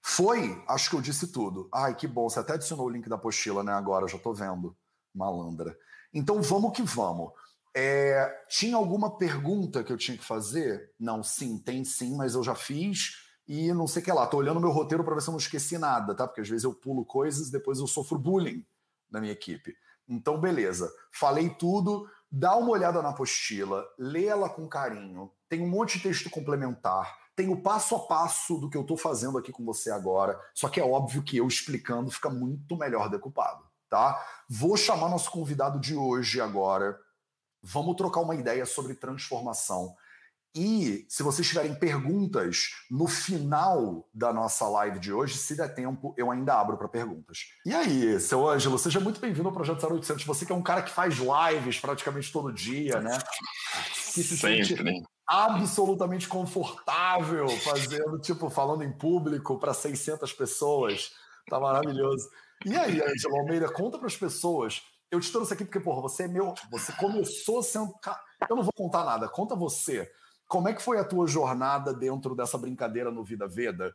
Foi, 0.06 0.62
acho 0.68 0.90
que 0.90 0.96
eu 0.98 1.02
disse 1.02 1.32
tudo. 1.32 1.70
Ai, 1.74 1.96
que 1.96 2.06
bom, 2.06 2.28
você 2.28 2.40
até 2.40 2.54
adicionou 2.54 2.88
o 2.88 2.90
link 2.90 3.08
da 3.08 3.16
apostila, 3.16 3.64
né? 3.64 3.72
Agora, 3.72 4.06
já 4.08 4.20
tô 4.20 4.34
vendo. 4.34 4.76
Malandra. 5.16 5.78
Então 6.14 6.42
vamos 6.42 6.74
que 6.74 6.84
vamos. 6.84 7.32
É, 7.76 8.30
tinha 8.50 8.76
alguma 8.76 9.18
pergunta 9.18 9.84
que 9.84 9.92
eu 9.92 9.98
tinha 9.98 10.18
que 10.18 10.24
fazer? 10.24 10.92
Não, 11.00 11.24
sim, 11.24 11.58
tem 11.58 11.86
sim, 11.86 12.16
mas 12.18 12.36
eu 12.36 12.44
já 12.44 12.54
fiz 12.54 13.24
e 13.48 13.72
não 13.74 13.88
sei 13.88 14.02
o 14.02 14.06
que 14.06 14.12
lá. 14.12 14.28
Tô 14.28 14.38
olhando 14.38 14.60
meu 14.60 14.72
roteiro 14.72 15.06
para 15.06 15.16
ver 15.16 15.22
se 15.22 15.30
eu 15.30 15.32
não 15.32 15.40
esqueci 15.40 15.78
nada, 15.78 16.14
tá? 16.14 16.28
Porque 16.28 16.42
às 16.42 16.50
vezes 16.50 16.66
eu 16.66 16.74
pulo 16.74 17.06
coisas 17.06 17.48
e 17.48 17.52
depois 17.52 17.80
eu 17.80 17.88
sofro 17.88 18.20
bullying 18.20 18.66
na 19.10 19.22
minha 19.22 19.32
equipe. 19.32 19.74
Então, 20.08 20.40
beleza. 20.40 20.92
Falei 21.14 21.50
tudo. 21.50 22.08
Dá 22.30 22.56
uma 22.58 22.72
olhada 22.72 23.02
na 23.02 23.10
apostila, 23.10 23.86
lê 23.98 24.26
ela 24.26 24.50
com 24.50 24.68
carinho. 24.68 25.32
Tem 25.48 25.62
um 25.62 25.70
monte 25.70 25.98
de 25.98 26.04
texto 26.04 26.30
complementar. 26.30 27.23
Tem 27.36 27.50
o 27.50 27.62
passo 27.62 27.96
a 27.96 28.00
passo 28.00 28.58
do 28.58 28.70
que 28.70 28.78
eu 28.78 28.82
estou 28.82 28.98
fazendo 28.98 29.38
aqui 29.38 29.52
com 29.52 29.66
você 29.66 29.90
agora. 29.90 30.40
Só 30.54 30.70
que 30.70 30.80
é 30.80 30.84
óbvio 30.84 31.24
que 31.24 31.38
eu 31.38 31.48
explicando 31.48 32.12
fica 32.12 32.30
muito 32.30 32.78
melhor 32.78 33.10
decupado 33.10 33.64
tá? 33.94 34.20
Vou 34.50 34.76
chamar 34.76 35.08
nosso 35.08 35.30
convidado 35.30 35.80
de 35.80 35.96
hoje 35.96 36.42
agora. 36.42 37.00
Vamos 37.62 37.96
trocar 37.96 38.22
uma 38.22 38.34
ideia 38.34 38.66
sobre 38.66 38.96
transformação. 38.96 39.96
E 40.56 41.06
se 41.08 41.22
vocês 41.22 41.48
tiverem 41.48 41.76
perguntas 41.76 42.72
no 42.90 43.08
final 43.08 44.10
da 44.12 44.34
nossa 44.34 44.68
live 44.68 45.00
de 45.00 45.14
hoje, 45.14 45.38
se 45.38 45.56
der 45.56 45.76
tempo, 45.76 46.14
eu 46.18 46.32
ainda 46.32 46.60
abro 46.60 46.76
para 46.76 46.88
perguntas. 46.88 47.50
E 47.64 47.72
aí, 47.74 48.20
seu 48.20 48.50
Ângelo, 48.50 48.80
seja 48.80 49.00
muito 49.00 49.20
bem-vindo 49.20 49.48
ao 49.48 49.54
Projeto 49.54 49.86
0800. 49.86 50.26
Você 50.26 50.44
que 50.44 50.52
é 50.52 50.56
um 50.56 50.64
cara 50.64 50.82
que 50.82 50.92
faz 50.92 51.16
lives 51.16 51.80
praticamente 51.80 52.32
todo 52.32 52.52
dia, 52.52 53.00
né? 53.00 53.20
Que 53.94 54.24
se 54.24 54.38
Sempre. 54.38 54.66
sente 54.66 55.04
absolutamente 55.28 56.28
confortável 56.28 57.48
fazendo, 57.50 58.20
tipo, 58.20 58.50
falando 58.50 58.84
em 58.84 58.92
público 58.92 59.58
para 59.60 59.74
600 59.74 60.32
pessoas. 60.34 61.14
Tá 61.50 61.60
maravilhoso. 61.60 62.30
E 62.66 62.76
aí, 62.76 63.02
Angela 63.02 63.40
Almeida, 63.40 63.72
conta 63.72 63.98
para 63.98 64.08
as 64.08 64.16
pessoas. 64.16 64.82
Eu 65.12 65.20
te 65.20 65.32
trouxe 65.32 65.54
aqui 65.54 65.66
porque, 65.66 65.80
porra, 65.80 66.02
você 66.02 66.24
é 66.24 66.28
meu. 66.28 66.54
Você 66.72 66.92
começou 66.94 67.62
sendo. 67.62 67.94
Eu 68.50 68.56
não 68.56 68.64
vou 68.64 68.74
contar 68.74 69.06
nada, 69.06 69.28
conta 69.28 69.56
você. 69.56 70.12
Como 70.48 70.68
é 70.68 70.74
que 70.74 70.82
foi 70.82 71.00
a 71.00 71.04
tua 71.04 71.28
jornada 71.28 71.94
dentro 71.94 72.36
dessa 72.36 72.58
brincadeira 72.58 73.12
no 73.12 73.24
Vida 73.24 73.48
Veda? 73.48 73.94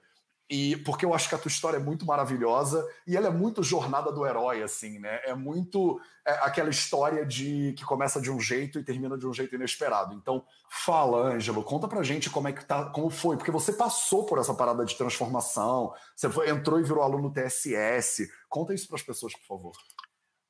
E 0.51 0.77
porque 0.79 1.05
eu 1.05 1.13
acho 1.13 1.29
que 1.29 1.35
a 1.35 1.39
tua 1.39 1.51
história 1.51 1.77
é 1.77 1.81
muito 1.81 2.07
maravilhosa 2.07 2.87
e 3.07 3.15
ela 3.15 3.27
é 3.27 3.31
muito 3.31 3.63
jornada 3.63 4.11
do 4.11 4.27
herói, 4.27 4.63
assim, 4.63 4.99
né? 4.99 5.21
É 5.25 5.35
muito 5.35 6.01
é, 6.25 6.33
aquela 6.41 6.71
história 6.71 7.27
de 7.27 7.75
que 7.77 7.85
começa 7.85 8.19
de 8.19 8.31
um 8.31 8.41
jeito 8.41 8.79
e 8.79 8.83
termina 8.83 9.19
de 9.19 9.27
um 9.27 9.35
jeito 9.35 9.55
inesperado. 9.55 10.15
Então, 10.15 10.43
fala, 10.71 11.35
Ângelo, 11.35 11.63
conta 11.63 11.87
pra 11.87 12.03
gente 12.03 12.31
como 12.31 12.49
é 12.49 12.53
que 12.53 12.65
tá, 12.65 12.87
como 12.87 13.11
foi, 13.11 13.37
porque 13.37 13.51
você 13.51 13.75
passou 13.75 14.25
por 14.25 14.39
essa 14.39 14.55
parada 14.55 14.87
de 14.87 14.97
transformação, 14.97 15.93
você 16.17 16.31
foi, 16.31 16.49
entrou 16.49 16.81
e 16.81 16.83
virou 16.83 17.03
aluno 17.03 17.31
TSS. 17.31 18.31
Conta 18.49 18.73
isso 18.73 18.89
para 18.89 18.97
as 18.97 19.03
pessoas, 19.03 19.35
por 19.35 19.47
favor. 19.47 19.73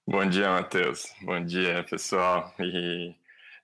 Bom 0.07 0.25
dia, 0.29 0.49
Matheus. 0.49 1.13
Bom 1.23 1.45
dia, 1.45 1.85
pessoal. 1.85 2.55
E 2.61 3.15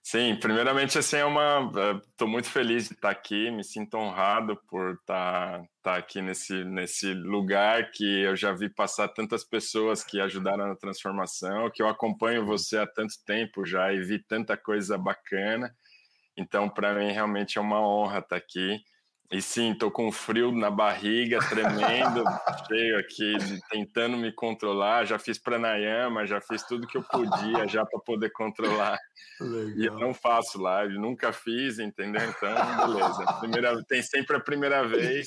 Sim, 0.07 0.37
primeiramente, 0.39 0.99
assim, 0.99 1.17
é 1.17 1.25
uma. 1.25 1.73
Estou 2.11 2.29
muito 2.29 2.51
feliz 2.51 2.89
de 2.89 2.95
estar 2.95 3.09
aqui, 3.09 3.51
me 3.51 3.65
sinto 3.65 3.97
honrado 3.97 4.55
por 4.69 4.93
estar, 5.01 5.65
estar 5.79 5.97
aqui 5.97 6.21
nesse, 6.21 6.63
nesse 6.63 7.15
lugar 7.15 7.91
que 7.91 8.05
eu 8.21 8.37
já 8.37 8.53
vi 8.53 8.69
passar 8.69 9.09
tantas 9.09 9.43
pessoas 9.45 10.05
que 10.05 10.21
ajudaram 10.21 10.69
na 10.69 10.77
transformação, 10.77 11.71
que 11.73 11.83
eu 11.83 11.89
acompanho 11.89 12.45
você 12.45 12.77
há 12.77 12.87
tanto 12.87 13.15
tempo 13.25 13.65
já 13.65 13.95
e 13.95 14.03
vi 14.03 14.19
tanta 14.23 14.59
coisa 14.59 14.99
bacana. 14.99 15.75
Então, 16.37 16.69
para 16.69 16.95
mim, 16.95 17.11
realmente 17.11 17.57
é 17.57 17.61
uma 17.63 17.81
honra 17.81 18.19
estar 18.19 18.37
aqui. 18.37 18.79
E 19.31 19.41
sim, 19.41 19.75
tô 19.75 19.91
com 19.91 20.13
frio 20.13 20.53
na 20.53 20.71
barriga, 20.71 21.39
tremendo, 21.49 22.23
cheio 22.69 22.99
aqui, 22.99 23.35
tentando 23.71 24.17
me 24.17 24.33
controlar. 24.33 25.05
Já 25.07 25.19
fiz 25.19 25.39
pranayama, 25.39 26.27
já 26.27 26.41
fiz 26.41 26.63
tudo 26.63 26.87
que 26.87 26.99
eu 26.99 27.03
podia 27.03 27.67
já 27.67 27.85
para 27.85 27.99
poder 28.01 28.31
controlar. 28.31 28.99
Legal. 29.41 29.77
E 29.77 29.87
eu 29.87 29.99
não 29.99 30.15
faço 30.15 30.61
live, 30.61 30.99
nunca 30.99 31.33
fiz, 31.33 31.79
entendeu? 31.79 32.23
Então, 32.23 32.87
beleza. 32.87 33.25
Primeira, 33.41 33.85
tem 33.85 34.03
sempre 34.03 34.37
a 34.37 34.41
primeira 34.41 34.87
vez 34.87 35.27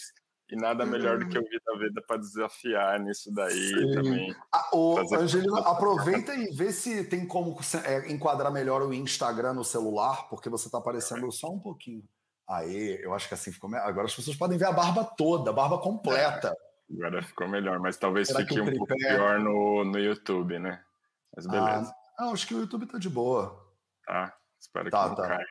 e 0.49 0.55
nada 0.55 0.85
melhor 0.85 1.19
do 1.19 1.27
que 1.27 1.37
o 1.37 1.43
Vida 1.43 1.77
Veda 1.77 2.01
para 2.07 2.17
desafiar 2.17 2.99
nisso 3.01 3.29
daí 3.33 3.51
Sim. 3.51 3.91
também. 3.91 4.35
Ah, 4.53 4.69
ô, 4.71 4.97
Angelina, 5.15 5.59
aproveita 5.59 6.33
e 6.33 6.55
vê 6.55 6.71
se 6.71 7.03
tem 7.03 7.27
como 7.27 7.57
é, 7.83 8.11
enquadrar 8.11 8.51
melhor 8.51 8.81
o 8.81 8.93
Instagram 8.93 9.53
no 9.53 9.65
celular, 9.65 10.29
porque 10.29 10.49
você 10.49 10.67
está 10.67 10.77
aparecendo 10.77 11.29
só 11.31 11.49
um 11.49 11.59
pouquinho. 11.59 12.03
Aí, 12.47 12.97
eu 13.01 13.13
acho 13.13 13.27
que 13.27 13.33
assim 13.33 13.51
ficou. 13.51 13.73
Agora 13.75 14.07
as 14.07 14.15
pessoas 14.15 14.37
podem 14.37 14.57
ver 14.57 14.65
a 14.65 14.71
barba 14.71 15.03
toda, 15.03 15.49
a 15.49 15.53
barba 15.53 15.77
completa. 15.79 16.55
Agora 16.89 17.21
ficou 17.21 17.47
melhor, 17.47 17.79
mas 17.79 17.97
talvez 17.97 18.29
Será 18.29 18.39
fique 18.39 18.59
um 18.61 18.71
pouco 18.77 18.95
pior 18.95 19.39
no, 19.39 19.83
no 19.83 19.99
YouTube, 19.99 20.57
né? 20.57 20.81
Mas 21.35 21.45
ah, 21.45 21.51
beleza. 21.51 21.93
Ah, 22.17 22.29
acho 22.31 22.47
que 22.47 22.55
o 22.55 22.59
YouTube 22.59 22.85
tá 22.85 22.97
de 22.97 23.09
boa. 23.09 23.61
Tá, 24.05 24.33
espero 24.59 24.89
tá, 24.89 25.03
que 25.03 25.09
não 25.09 25.15
tá. 25.15 25.27
caia. 25.27 25.47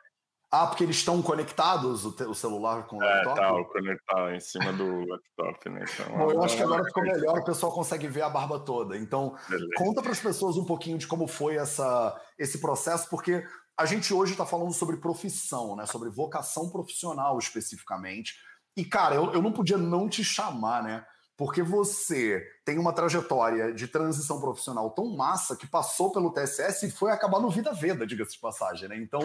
Ah, 0.49 0.65
porque 0.65 0.83
eles 0.83 0.95
estão 0.95 1.21
conectados, 1.21 2.05
o, 2.05 2.29
o, 2.29 2.33
celular 2.33 2.87
com 2.87 2.97
o 2.97 3.03
é, 3.03 3.05
laptop? 3.05 3.39
É, 3.39 3.43
tá, 3.43 3.53
o 3.53 3.65
conectado 3.65 4.29
em 4.31 4.39
cima 4.39 4.71
do 4.71 5.05
laptop, 5.05 5.69
né? 5.69 5.85
Então, 5.93 6.17
Bom, 6.17 6.31
eu 6.31 6.43
acho 6.43 6.55
que 6.55 6.63
agora 6.63 6.85
ficou 6.85 7.03
melhor, 7.03 7.37
o 7.37 7.43
pessoal 7.43 7.71
consegue 7.71 8.07
ver 8.07 8.21
a 8.21 8.29
barba 8.29 8.57
toda. 8.57 8.97
Então, 8.97 9.35
Beleza. 9.49 9.69
conta 9.75 10.01
para 10.01 10.13
as 10.13 10.21
pessoas 10.21 10.55
um 10.55 10.63
pouquinho 10.63 10.97
de 10.97 11.05
como 11.05 11.27
foi 11.27 11.57
essa, 11.57 12.17
esse 12.39 12.61
processo, 12.61 13.09
porque 13.09 13.45
a 13.77 13.85
gente 13.85 14.13
hoje 14.13 14.31
está 14.31 14.45
falando 14.45 14.73
sobre 14.73 14.97
profissão, 14.97 15.75
né? 15.75 15.85
Sobre 15.85 16.09
vocação 16.09 16.69
profissional 16.69 17.37
especificamente. 17.37 18.35
E, 18.75 18.83
cara, 18.83 19.15
eu, 19.15 19.33
eu 19.33 19.41
não 19.41 19.51
podia 19.51 19.77
não 19.77 20.09
te 20.09 20.23
chamar, 20.23 20.83
né? 20.83 21.05
Porque 21.37 21.61
você 21.61 22.43
tem 22.65 22.79
uma 22.79 22.91
trajetória 22.91 23.71
de 23.71 23.87
transição 23.87 24.41
profissional 24.41 24.89
tão 24.89 25.15
massa 25.15 25.55
que 25.55 25.67
passou 25.67 26.11
pelo 26.11 26.31
TSS 26.31 26.87
e 26.87 26.91
foi 26.91 27.11
acabar 27.11 27.39
no 27.39 27.51
Vida 27.51 27.71
Veda, 27.71 28.07
diga-se 28.07 28.33
de 28.33 28.39
passagem, 28.39 28.89
né? 28.89 28.97
Então, 28.97 29.21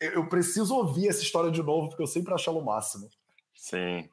eu 0.00 0.26
preciso 0.26 0.74
ouvir 0.74 1.08
essa 1.08 1.22
história 1.22 1.50
de 1.50 1.62
novo, 1.62 1.90
porque 1.90 2.02
eu 2.02 2.06
sempre 2.06 2.32
acho 2.32 2.48
ela 2.48 2.58
o 2.58 2.64
máximo. 2.64 3.10
Sim. 3.54 4.08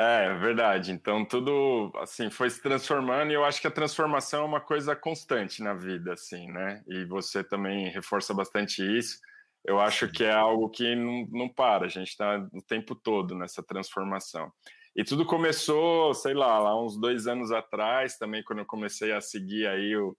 É, 0.00 0.32
verdade. 0.34 0.92
Então 0.92 1.24
tudo 1.24 1.90
assim 1.96 2.30
foi 2.30 2.48
se 2.48 2.62
transformando 2.62 3.32
e 3.32 3.34
eu 3.34 3.44
acho 3.44 3.60
que 3.60 3.66
a 3.66 3.70
transformação 3.70 4.42
é 4.42 4.46
uma 4.46 4.60
coisa 4.60 4.94
constante 4.94 5.60
na 5.60 5.74
vida, 5.74 6.12
assim, 6.12 6.46
né? 6.52 6.84
E 6.86 7.04
você 7.04 7.42
também 7.42 7.90
reforça 7.90 8.32
bastante 8.32 8.80
isso. 8.96 9.18
Eu 9.64 9.80
acho 9.80 10.08
que 10.08 10.22
é 10.22 10.30
algo 10.32 10.70
que 10.70 10.94
não, 10.94 11.26
não 11.32 11.48
para, 11.48 11.86
a 11.86 11.88
gente 11.88 12.10
está 12.10 12.38
o 12.52 12.62
tempo 12.62 12.94
todo 12.94 13.34
nessa 13.34 13.60
transformação. 13.60 14.52
E 14.94 15.02
tudo 15.02 15.26
começou, 15.26 16.14
sei 16.14 16.32
lá, 16.32 16.60
lá 16.60 16.80
uns 16.80 16.96
dois 16.98 17.26
anos 17.26 17.50
atrás, 17.50 18.16
também 18.16 18.44
quando 18.44 18.60
eu 18.60 18.66
comecei 18.66 19.12
a 19.12 19.20
seguir 19.20 19.66
aí 19.66 19.96
o. 19.96 20.16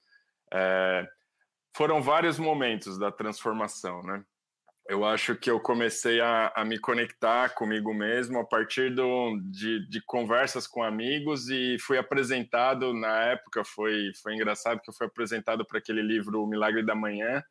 É, 0.53 1.07
foram 1.73 2.01
vários 2.01 2.37
momentos 2.37 2.99
da 2.99 3.11
transformação, 3.13 4.01
né? 4.03 4.25
Eu 4.89 5.05
acho 5.05 5.35
que 5.35 5.51
eu 5.51 5.59
comecei 5.59 6.19
a, 6.19 6.51
a, 6.55 6.65
me 6.65 6.79
conectar 6.79 7.49
comigo 7.49 7.93
mesmo 7.93 8.39
a 8.39 8.43
partir 8.43 8.93
do, 8.93 9.39
de, 9.43 9.87
de, 9.87 10.01
conversas 10.01 10.65
com 10.65 10.83
amigos 10.83 11.47
e 11.47 11.77
fui 11.79 11.99
apresentado 11.99 12.91
na 12.91 13.25
época 13.25 13.63
foi 13.63 14.11
foi 14.21 14.33
engraçado 14.33 14.81
que 14.81 14.89
eu 14.89 14.93
fui 14.93 15.05
apresentado 15.05 15.63
para 15.63 15.77
aquele 15.77 16.01
livro 16.01 16.41
o 16.41 16.47
Milagre 16.47 16.83
da 16.83 16.95
Manhã 16.95 17.43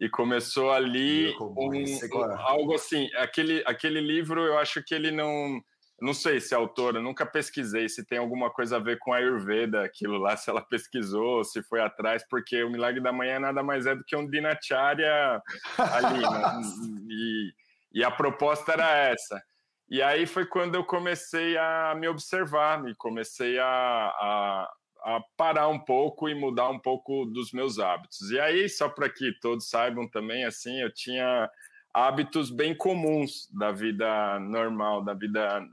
e 0.00 0.08
começou 0.08 0.70
ali 0.70 1.34
um, 1.40 1.68
um, 1.68 2.32
algo 2.38 2.74
assim 2.74 3.10
aquele 3.16 3.60
aquele 3.66 4.00
livro 4.00 4.40
eu 4.40 4.56
acho 4.56 4.80
que 4.84 4.94
ele 4.94 5.10
não 5.10 5.60
não 6.00 6.14
sei 6.14 6.40
se 6.40 6.54
a 6.54 6.58
autora, 6.58 7.02
nunca 7.02 7.26
pesquisei 7.26 7.88
se 7.88 8.04
tem 8.04 8.18
alguma 8.18 8.50
coisa 8.50 8.76
a 8.76 8.80
ver 8.80 8.98
com 8.98 9.12
a 9.12 9.16
Ayurveda, 9.16 9.82
aquilo 9.84 10.16
lá, 10.16 10.36
se 10.36 10.48
ela 10.48 10.62
pesquisou, 10.62 11.42
se 11.42 11.62
foi 11.62 11.80
atrás, 11.80 12.24
porque 12.28 12.62
o 12.62 12.70
Milagre 12.70 13.00
da 13.00 13.12
Manhã 13.12 13.40
nada 13.40 13.62
mais 13.62 13.84
é 13.84 13.96
do 13.96 14.04
que 14.04 14.14
um 14.14 14.28
dinacharya 14.28 15.42
ali, 15.76 16.20
né? 16.20 16.60
e, 17.10 17.52
e 17.92 18.04
a 18.04 18.10
proposta 18.10 18.72
era 18.72 18.96
essa. 18.96 19.42
E 19.90 20.02
aí 20.02 20.26
foi 20.26 20.46
quando 20.46 20.74
eu 20.74 20.84
comecei 20.84 21.56
a 21.56 21.94
me 21.98 22.06
observar, 22.06 22.80
me 22.82 22.94
comecei 22.94 23.58
a, 23.58 23.66
a, 23.66 24.72
a 25.04 25.20
parar 25.36 25.68
um 25.68 25.78
pouco 25.78 26.28
e 26.28 26.34
mudar 26.34 26.68
um 26.68 26.78
pouco 26.78 27.24
dos 27.24 27.52
meus 27.52 27.78
hábitos. 27.78 28.30
E 28.30 28.38
aí, 28.38 28.68
só 28.68 28.88
para 28.88 29.08
que 29.08 29.32
todos 29.40 29.68
saibam 29.68 30.08
também, 30.08 30.44
assim, 30.44 30.80
eu 30.80 30.92
tinha 30.92 31.48
hábitos 31.92 32.50
bem 32.50 32.74
comuns 32.74 33.48
da 33.50 33.72
vida 33.72 34.38
normal, 34.40 35.02
da 35.02 35.14
vida 35.14 35.66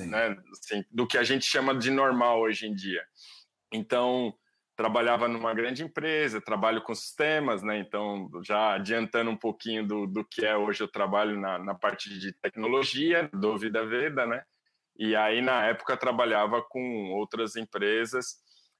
né, 0.00 0.36
assim, 0.52 0.84
do 0.90 1.06
que 1.06 1.18
a 1.18 1.22
gente 1.22 1.44
chama 1.44 1.74
de 1.74 1.90
normal 1.90 2.40
hoje 2.40 2.66
em 2.66 2.74
dia. 2.74 3.02
Então, 3.72 4.34
trabalhava 4.76 5.26
numa 5.26 5.54
grande 5.54 5.82
empresa, 5.82 6.40
trabalho 6.40 6.82
com 6.82 6.94
sistemas, 6.94 7.62
né? 7.62 7.78
Então, 7.78 8.30
já 8.44 8.74
adiantando 8.74 9.30
um 9.30 9.36
pouquinho 9.36 9.86
do, 9.86 10.06
do 10.06 10.24
que 10.24 10.44
é 10.44 10.56
hoje, 10.56 10.82
eu 10.82 10.88
trabalho 10.88 11.40
na, 11.40 11.58
na 11.58 11.74
parte 11.74 12.10
de 12.18 12.32
tecnologia, 12.32 13.28
do 13.32 13.56
Vida 13.56 13.86
Veda, 13.86 14.26
né? 14.26 14.42
E 14.98 15.16
aí, 15.16 15.40
na 15.40 15.64
época, 15.64 15.96
trabalhava 15.96 16.62
com 16.62 17.10
outras 17.12 17.56
empresas 17.56 18.36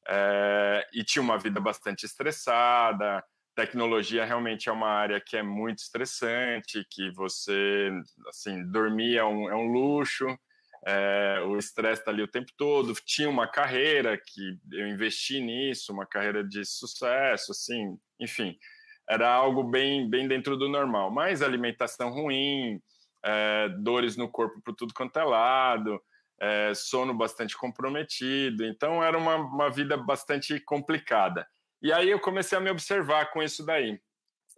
é, 0.09 0.87
e 0.92 1.03
tinha 1.03 1.23
uma 1.23 1.38
vida 1.38 1.61
bastante 1.61 2.05
estressada. 2.05 3.25
Tecnologia 3.55 4.25
realmente 4.25 4.69
é 4.69 4.73
uma 4.73 4.88
área 4.88 5.21
que 5.21 5.37
é 5.37 5.42
muito 5.42 5.79
estressante, 5.79 6.87
que 6.90 7.11
você, 7.12 7.90
assim, 8.29 8.71
dormir 8.71 9.16
é 9.16 9.25
um, 9.25 9.49
é 9.49 9.55
um 9.55 9.73
luxo, 9.73 10.27
é, 10.87 11.40
o 11.44 11.59
estresse 11.59 12.01
está 12.01 12.12
ali 12.12 12.22
o 12.22 12.29
tempo 12.29 12.53
todo. 12.57 12.94
Tinha 13.05 13.29
uma 13.29 13.49
carreira 13.49 14.16
que 14.16 14.57
eu 14.72 14.87
investi 14.87 15.40
nisso, 15.40 15.92
uma 15.92 16.07
carreira 16.07 16.44
de 16.44 16.64
sucesso, 16.64 17.51
assim, 17.51 17.99
enfim, 18.20 18.57
era 19.09 19.29
algo 19.29 19.64
bem, 19.64 20.09
bem 20.09 20.29
dentro 20.29 20.57
do 20.57 20.68
normal. 20.68 21.11
Mas 21.11 21.42
alimentação 21.42 22.11
ruim, 22.11 22.81
é, 23.25 23.68
dores 23.81 24.16
no 24.16 24.31
corpo 24.31 24.61
por 24.62 24.75
tudo 24.77 24.94
quanto 24.94 25.18
é 25.18 25.25
lado, 25.25 26.01
é, 26.40 26.72
sono 26.72 27.12
bastante 27.12 27.57
comprometido. 27.57 28.64
Então 28.64 29.03
era 29.03 29.18
uma, 29.18 29.35
uma 29.35 29.68
vida 29.68 29.96
bastante 29.96 30.61
complicada. 30.61 31.44
E 31.83 31.92
aí 31.92 32.09
eu 32.09 32.20
comecei 32.20 32.57
a 32.57 32.61
me 32.61 32.70
observar 32.70 33.33
com 33.33 33.42
isso 33.42 33.66
daí. 33.66 34.01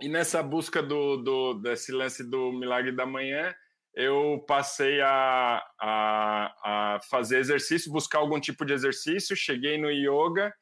E 0.00 0.08
nessa 0.08 0.42
busca 0.42 0.82
do, 0.82 1.16
do 1.16 1.54
desse 1.54 1.90
lance 1.90 2.22
do 2.22 2.52
milagre 2.52 2.92
da 2.92 3.06
manhã, 3.06 3.54
eu 3.94 4.44
passei 4.46 5.00
a, 5.00 5.62
a, 5.80 6.54
a, 6.64 7.00
fazer 7.10 7.38
exercício, 7.38 7.92
buscar 7.92 8.18
algum 8.18 8.38
tipo 8.38 8.64
de 8.64 8.72
exercício. 8.72 9.36
Cheguei 9.36 9.78
no 9.78 9.90
yoga, 9.90 10.54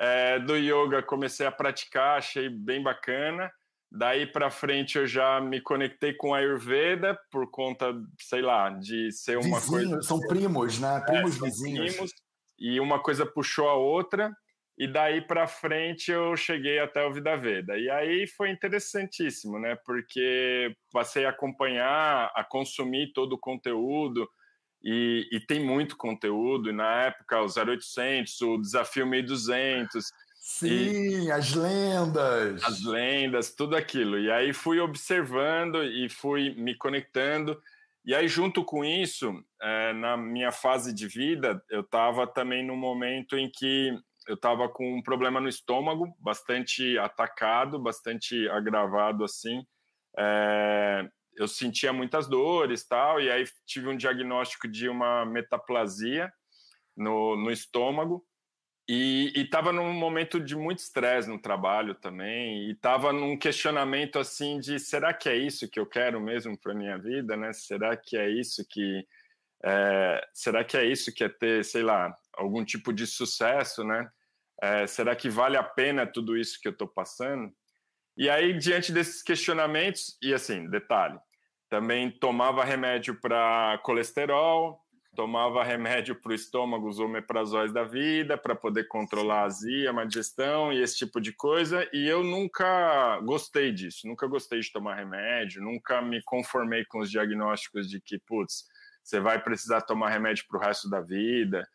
é, 0.00 0.38
do 0.38 0.56
yoga 0.56 1.02
comecei 1.02 1.46
a 1.46 1.52
praticar, 1.52 2.18
achei 2.18 2.48
bem 2.48 2.82
bacana. 2.82 3.50
Daí 3.90 4.26
para 4.26 4.50
frente 4.50 4.98
eu 4.98 5.06
já 5.06 5.40
me 5.40 5.60
conectei 5.62 6.12
com 6.12 6.34
a 6.34 6.38
Ayurveda 6.38 7.18
por 7.30 7.50
conta, 7.50 7.86
sei 8.20 8.42
lá, 8.42 8.68
de 8.70 9.10
ser 9.12 9.38
uma 9.38 9.58
Vizinho, 9.58 9.90
coisa. 9.90 10.02
São 10.02 10.20
primos, 10.20 10.78
né? 10.78 11.00
Primos 11.06 11.36
é, 11.36 11.44
vizinhos. 11.46 11.94
Primos, 11.94 12.12
e 12.58 12.80
uma 12.80 13.00
coisa 13.02 13.24
puxou 13.24 13.68
a 13.68 13.74
outra. 13.74 14.30
E 14.78 14.86
daí 14.86 15.20
para 15.20 15.48
frente 15.48 16.12
eu 16.12 16.36
cheguei 16.36 16.78
até 16.78 17.04
o 17.04 17.12
Vida 17.12 17.36
Veda. 17.36 17.76
E 17.76 17.90
aí 17.90 18.28
foi 18.28 18.50
interessantíssimo, 18.50 19.58
né? 19.58 19.76
Porque 19.84 20.72
passei 20.92 21.26
a 21.26 21.30
acompanhar, 21.30 22.30
a 22.32 22.44
consumir 22.44 23.12
todo 23.12 23.32
o 23.32 23.38
conteúdo. 23.38 24.28
E, 24.80 25.28
e 25.32 25.40
tem 25.40 25.58
muito 25.58 25.96
conteúdo. 25.96 26.70
E 26.70 26.72
na 26.72 27.06
época, 27.06 27.42
o 27.42 27.46
0800, 27.46 28.40
o 28.42 28.58
Desafio 28.58 29.04
1200. 29.04 30.04
Sim, 30.36 31.24
e, 31.24 31.30
as 31.32 31.52
lendas. 31.54 32.62
As 32.62 32.84
lendas, 32.84 33.52
tudo 33.52 33.74
aquilo. 33.74 34.16
E 34.16 34.30
aí 34.30 34.52
fui 34.52 34.78
observando 34.78 35.82
e 35.82 36.08
fui 36.08 36.54
me 36.54 36.76
conectando. 36.76 37.60
E 38.04 38.14
aí, 38.14 38.28
junto 38.28 38.64
com 38.64 38.84
isso, 38.84 39.44
é, 39.60 39.92
na 39.92 40.16
minha 40.16 40.52
fase 40.52 40.94
de 40.94 41.08
vida, 41.08 41.60
eu 41.68 41.80
estava 41.80 42.28
também 42.28 42.64
num 42.64 42.76
momento 42.76 43.36
em 43.36 43.50
que 43.50 43.92
eu 44.28 44.34
estava 44.34 44.68
com 44.68 44.98
um 44.98 45.02
problema 45.02 45.40
no 45.40 45.48
estômago, 45.48 46.14
bastante 46.20 46.98
atacado, 46.98 47.78
bastante 47.78 48.46
agravado 48.50 49.24
assim. 49.24 49.66
É, 50.18 51.08
eu 51.34 51.48
sentia 51.48 51.92
muitas 51.94 52.28
dores 52.28 52.86
tal, 52.86 53.20
e 53.20 53.30
aí 53.30 53.44
tive 53.64 53.88
um 53.88 53.96
diagnóstico 53.96 54.68
de 54.68 54.86
uma 54.86 55.24
metaplasia 55.24 56.30
no, 56.94 57.36
no 57.36 57.50
estômago. 57.50 58.22
E 58.86 59.32
estava 59.34 59.72
num 59.72 59.92
momento 59.92 60.40
de 60.40 60.56
muito 60.56 60.78
estresse 60.78 61.28
no 61.28 61.38
trabalho 61.38 61.94
também, 61.94 62.68
e 62.68 62.72
estava 62.72 63.12
num 63.12 63.36
questionamento 63.36 64.18
assim 64.18 64.60
de 64.60 64.78
será 64.78 65.12
que 65.12 65.28
é 65.28 65.36
isso 65.36 65.68
que 65.70 65.80
eu 65.80 65.86
quero 65.86 66.20
mesmo 66.20 66.56
para 66.56 66.74
minha 66.74 66.98
vida, 66.98 67.36
né? 67.36 67.52
Será 67.52 67.96
que 67.96 68.16
é 68.16 68.28
isso 68.28 68.64
que 68.68 69.06
é, 69.64 70.26
será 70.32 70.64
que 70.64 70.76
é 70.76 70.84
isso 70.86 71.12
que 71.12 71.24
é 71.24 71.28
ter, 71.28 71.64
sei 71.64 71.82
lá, 71.82 72.14
algum 72.32 72.64
tipo 72.64 72.92
de 72.92 73.06
sucesso, 73.06 73.84
né? 73.84 74.10
É, 74.60 74.86
será 74.86 75.14
que 75.14 75.28
vale 75.28 75.56
a 75.56 75.62
pena 75.62 76.06
tudo 76.06 76.36
isso 76.36 76.60
que 76.60 76.68
eu 76.68 76.72
estou 76.72 76.88
passando? 76.88 77.52
E 78.16 78.28
aí 78.28 78.58
diante 78.58 78.90
desses 78.90 79.22
questionamentos 79.22 80.18
e 80.20 80.34
assim, 80.34 80.68
detalhe, 80.68 81.18
também 81.68 82.10
tomava 82.10 82.64
remédio 82.64 83.14
para 83.20 83.78
colesterol, 83.84 84.80
tomava 85.14 85.64
remédio 85.64 86.14
para 86.14 86.30
o 86.30 86.34
estômago, 86.34 86.88
os 86.88 86.98
omeprazóis 86.98 87.72
da 87.72 87.84
vida, 87.84 88.38
para 88.38 88.54
poder 88.54 88.88
controlar 88.88 89.40
a 89.40 89.44
azia, 89.44 89.90
a 89.90 90.04
digestão 90.04 90.72
e 90.72 90.80
esse 90.80 90.96
tipo 90.96 91.20
de 91.20 91.32
coisa. 91.32 91.88
E 91.92 92.08
eu 92.08 92.22
nunca 92.22 93.20
gostei 93.20 93.72
disso, 93.72 94.06
nunca 94.06 94.26
gostei 94.26 94.60
de 94.60 94.72
tomar 94.72 94.94
remédio, 94.94 95.62
nunca 95.62 96.00
me 96.00 96.22
conformei 96.22 96.84
com 96.84 97.00
os 97.00 97.10
diagnósticos 97.10 97.90
de 97.90 98.00
que, 98.00 98.18
putz, 98.18 98.64
você 99.02 99.18
vai 99.18 99.42
precisar 99.42 99.80
tomar 99.80 100.10
remédio 100.10 100.44
para 100.48 100.58
o 100.58 100.62
resto 100.62 100.88
da 100.88 101.00
vida. 101.00 101.66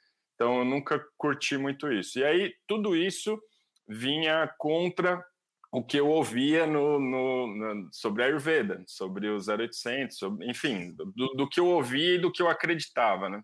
Então, 0.43 0.59
eu 0.59 0.65
nunca 0.65 1.01
curti 1.17 1.57
muito 1.57 1.89
isso. 1.89 2.19
E 2.19 2.23
aí, 2.25 2.53
tudo 2.67 2.97
isso 2.97 3.41
vinha 3.87 4.53
contra 4.57 5.23
o 5.71 5.81
que 5.81 5.97
eu 5.97 6.09
ouvia 6.09 6.67
no, 6.67 6.99
no, 6.99 7.47
no, 7.47 7.89
sobre 7.93 8.23
a 8.23 8.25
Ayurveda, 8.25 8.83
sobre 8.85 9.29
o 9.29 9.37
0800, 9.37 10.17
sobre, 10.17 10.45
enfim, 10.51 10.93
do, 10.93 11.05
do, 11.33 11.47
que 11.47 11.61
eu 11.61 11.67
ouvia 11.67 12.15
e 12.15 12.17
do 12.19 12.29
que 12.29 12.41
eu 12.41 12.49
acreditava, 12.49 13.29
né? 13.29 13.41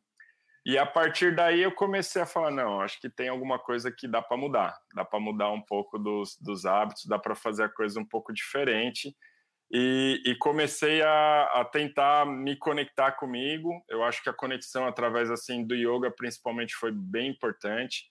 E 0.66 0.78
a 0.78 0.86
partir 0.86 1.34
daí 1.34 1.62
eu 1.62 1.72
comecei 1.72 2.22
a 2.22 2.26
falar, 2.26 2.52
não, 2.52 2.82
acho 2.82 3.00
que 3.00 3.10
tem 3.10 3.30
alguma 3.30 3.58
coisa 3.58 3.90
que 3.90 4.06
dá 4.06 4.22
para 4.22 4.36
mudar, 4.36 4.78
dá 4.94 5.06
para 5.06 5.22
mudar 5.22 5.52
um 5.52 5.62
pouco 5.62 5.98
dos, 5.98 6.38
dos 6.38 6.66
hábitos, 6.66 7.06
dá 7.06 7.18
para 7.18 7.34
fazer 7.34 7.64
a 7.64 7.70
coisa 7.70 7.98
um 7.98 8.06
pouco 8.06 8.34
diferente. 8.34 9.16
E, 9.72 10.22
e 10.26 10.36
comecei 10.36 11.02
a, 11.02 11.44
a, 11.54 11.66
tentar 11.66 12.26
me 12.26 12.56
conectar 12.56 13.12
comigo. 13.12 13.72
Eu 13.88 14.04
acho 14.04 14.24
que 14.24 14.30
a 14.30 14.34
conexão 14.34 14.88
através 14.88 15.30
assim 15.30 15.66
do 15.66 15.76
yoga, 15.76 16.10
principalmente, 16.10 16.76
foi 16.76 16.92
bem 16.92 17.30
importante, 17.30 18.06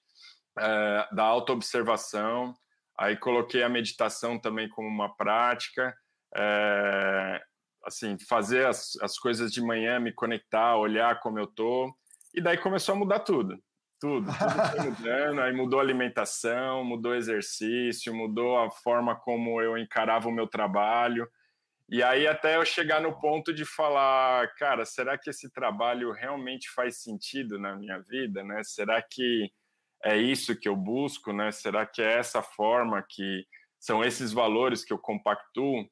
é, 0.58 1.08
da 1.12 1.24
autoobservação, 1.24 2.54
Aí 2.98 3.16
coloquei 3.16 3.62
a 3.62 3.68
meditação 3.68 4.40
também 4.40 4.68
como 4.68 4.88
uma 4.88 5.14
prática, 5.14 5.96
é, 6.34 7.40
assim, 7.84 8.18
fazer 8.28 8.66
as, 8.66 8.98
as 9.00 9.16
coisas 9.16 9.52
de 9.52 9.62
manhã, 9.62 10.00
me 10.00 10.12
conectar, 10.12 10.76
olhar 10.76 11.20
como 11.20 11.38
eu 11.38 11.46
tô, 11.46 11.94
e 12.34 12.40
daí 12.40 12.58
começou 12.58 12.96
a 12.96 12.98
mudar 12.98 13.20
tudo. 13.20 13.56
Tudo, 14.00 14.26
tudo 14.26 14.68
foi 14.70 14.80
mudando, 14.90 15.40
aí 15.40 15.52
mudou 15.52 15.78
a 15.78 15.82
alimentação, 15.82 16.84
mudou 16.84 17.12
o 17.12 17.14
exercício, 17.14 18.12
mudou 18.12 18.58
a 18.58 18.68
forma 18.68 19.14
como 19.14 19.62
eu 19.62 19.78
encarava 19.78 20.28
o 20.28 20.32
meu 20.32 20.48
trabalho. 20.48 21.28
E 21.90 22.02
aí 22.02 22.26
até 22.26 22.56
eu 22.56 22.64
chegar 22.66 23.00
no 23.00 23.18
ponto 23.18 23.52
de 23.52 23.64
falar, 23.64 24.54
cara, 24.56 24.84
será 24.84 25.16
que 25.16 25.30
esse 25.30 25.50
trabalho 25.50 26.12
realmente 26.12 26.70
faz 26.70 27.02
sentido 27.02 27.58
na 27.58 27.74
minha 27.74 27.98
vida, 27.98 28.44
né? 28.44 28.62
Será 28.62 29.00
que 29.00 29.50
é 30.04 30.16
isso 30.16 30.54
que 30.54 30.68
eu 30.68 30.76
busco, 30.76 31.32
né? 31.32 31.50
Será 31.50 31.86
que 31.86 32.02
é 32.02 32.18
essa 32.18 32.42
forma 32.42 33.02
que 33.08 33.46
são 33.80 34.04
esses 34.04 34.32
valores 34.32 34.84
que 34.84 34.92
eu 34.92 34.98
compactuo? 34.98 35.88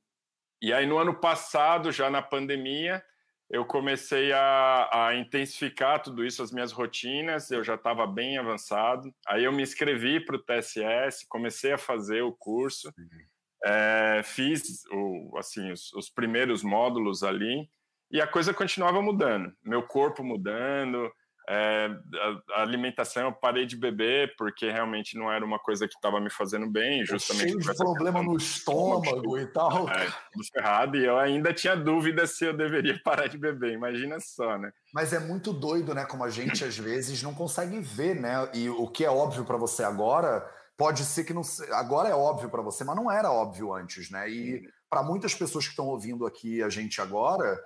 E 0.60 0.70
aí 0.70 0.86
no 0.86 0.98
ano 0.98 1.18
passado, 1.18 1.90
já 1.90 2.10
na 2.10 2.20
pandemia, 2.20 3.02
eu 3.48 3.64
comecei 3.64 4.32
a, 4.32 5.08
a 5.08 5.16
intensificar 5.16 6.02
tudo 6.02 6.26
isso, 6.26 6.42
as 6.42 6.52
minhas 6.52 6.72
rotinas, 6.72 7.50
eu 7.50 7.62
já 7.64 7.76
estava 7.76 8.06
bem 8.06 8.36
avançado. 8.36 9.14
Aí 9.26 9.44
eu 9.44 9.52
me 9.52 9.62
inscrevi 9.62 10.20
para 10.20 10.36
o 10.36 10.42
TSS, 10.42 11.26
comecei 11.28 11.72
a 11.72 11.78
fazer 11.78 12.22
o 12.22 12.32
curso, 12.32 12.92
é, 13.66 14.22
fiz 14.22 14.84
o, 14.92 15.36
assim, 15.38 15.72
os, 15.72 15.92
os 15.94 16.08
primeiros 16.08 16.62
módulos 16.62 17.24
ali, 17.24 17.68
e 18.10 18.20
a 18.20 18.26
coisa 18.26 18.54
continuava 18.54 19.02
mudando, 19.02 19.52
meu 19.64 19.82
corpo 19.82 20.22
mudando, 20.22 21.10
é, 21.48 21.88
a, 21.88 22.58
a, 22.58 22.62
alimentação 22.62 23.24
eu 23.24 23.32
parei 23.32 23.66
de 23.66 23.76
beber 23.76 24.34
porque 24.36 24.68
realmente 24.68 25.16
não 25.16 25.30
era 25.30 25.44
uma 25.44 25.60
coisa 25.60 25.86
que 25.86 25.94
estava 25.94 26.20
me 26.20 26.28
fazendo 26.28 26.68
bem, 26.68 27.04
justamente. 27.04 27.50
Cheio 27.50 27.60
de 27.60 27.76
problema 27.76 28.20
no 28.20 28.36
estômago 28.36 29.38
e 29.38 29.46
tal. 29.46 29.88
É, 29.88 30.06
tudo 30.32 30.44
ferrado, 30.52 30.96
e 30.96 31.04
eu 31.04 31.16
ainda 31.16 31.52
tinha 31.52 31.76
dúvida 31.76 32.26
se 32.26 32.44
eu 32.44 32.56
deveria 32.56 32.98
parar 33.04 33.28
de 33.28 33.38
beber, 33.38 33.72
imagina 33.72 34.18
só, 34.20 34.58
né? 34.58 34.72
Mas 34.92 35.12
é 35.12 35.20
muito 35.20 35.52
doido, 35.52 35.94
né? 35.94 36.04
Como 36.04 36.24
a 36.24 36.30
gente 36.30 36.64
às 36.64 36.76
vezes 36.76 37.22
não 37.22 37.34
consegue 37.34 37.80
ver, 37.80 38.14
né? 38.16 38.48
E 38.52 38.68
o 38.68 38.88
que 38.88 39.04
é 39.04 39.10
óbvio 39.10 39.44
para 39.44 39.56
você 39.56 39.84
agora, 39.84 40.44
pode 40.76 41.04
ser 41.04 41.24
que 41.24 41.34
não. 41.34 41.42
Agora 41.72 42.08
é 42.08 42.14
óbvio 42.14 42.50
para 42.50 42.62
você, 42.62 42.84
mas 42.84 42.96
não 42.96 43.10
era 43.10 43.30
óbvio 43.30 43.72
antes, 43.72 44.10
né? 44.10 44.28
E 44.28 44.62
para 44.88 45.02
muitas 45.02 45.34
pessoas 45.34 45.64
que 45.64 45.70
estão 45.70 45.86
ouvindo 45.86 46.26
aqui 46.26 46.62
a 46.62 46.68
gente 46.68 47.00
agora 47.00 47.58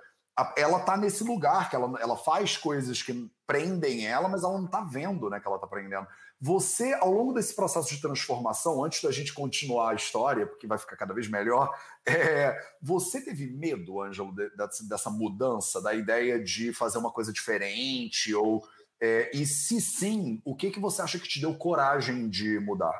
ela 0.55 0.79
tá 0.79 0.95
nesse 0.97 1.23
lugar, 1.23 1.69
que 1.69 1.75
ela, 1.75 1.99
ela 1.99 2.15
faz 2.15 2.57
coisas 2.57 3.01
que 3.03 3.29
prendem 3.45 4.07
ela, 4.07 4.29
mas 4.29 4.43
ela 4.43 4.57
não 4.57 4.67
tá 4.67 4.81
vendo 4.81 5.29
né, 5.29 5.39
que 5.39 5.47
ela 5.47 5.59
tá 5.59 5.67
prendendo. 5.67 6.07
Você, 6.39 6.93
ao 6.93 7.11
longo 7.11 7.33
desse 7.33 7.53
processo 7.53 7.93
de 7.93 8.01
transformação, 8.01 8.83
antes 8.83 9.03
da 9.03 9.11
gente 9.11 9.33
continuar 9.33 9.91
a 9.91 9.95
história, 9.95 10.47
porque 10.47 10.65
vai 10.65 10.77
ficar 10.77 10.95
cada 10.95 11.13
vez 11.13 11.27
melhor, 11.27 11.69
é, 12.07 12.57
você 12.81 13.21
teve 13.21 13.45
medo, 13.47 14.01
Ângelo, 14.01 14.33
de, 14.33 14.49
de, 14.49 14.89
dessa 14.89 15.09
mudança, 15.09 15.81
da 15.81 15.93
ideia 15.93 16.41
de 16.41 16.73
fazer 16.73 16.97
uma 16.97 17.11
coisa 17.11 17.31
diferente? 17.31 18.33
Ou, 18.33 18.63
é, 19.01 19.31
e 19.33 19.45
se 19.45 19.81
sim, 19.81 20.39
o 20.45 20.55
que, 20.55 20.69
que 20.69 20.79
você 20.79 21.01
acha 21.01 21.19
que 21.19 21.27
te 21.27 21.41
deu 21.41 21.55
coragem 21.55 22.29
de 22.29 22.59
mudar? 22.59 22.93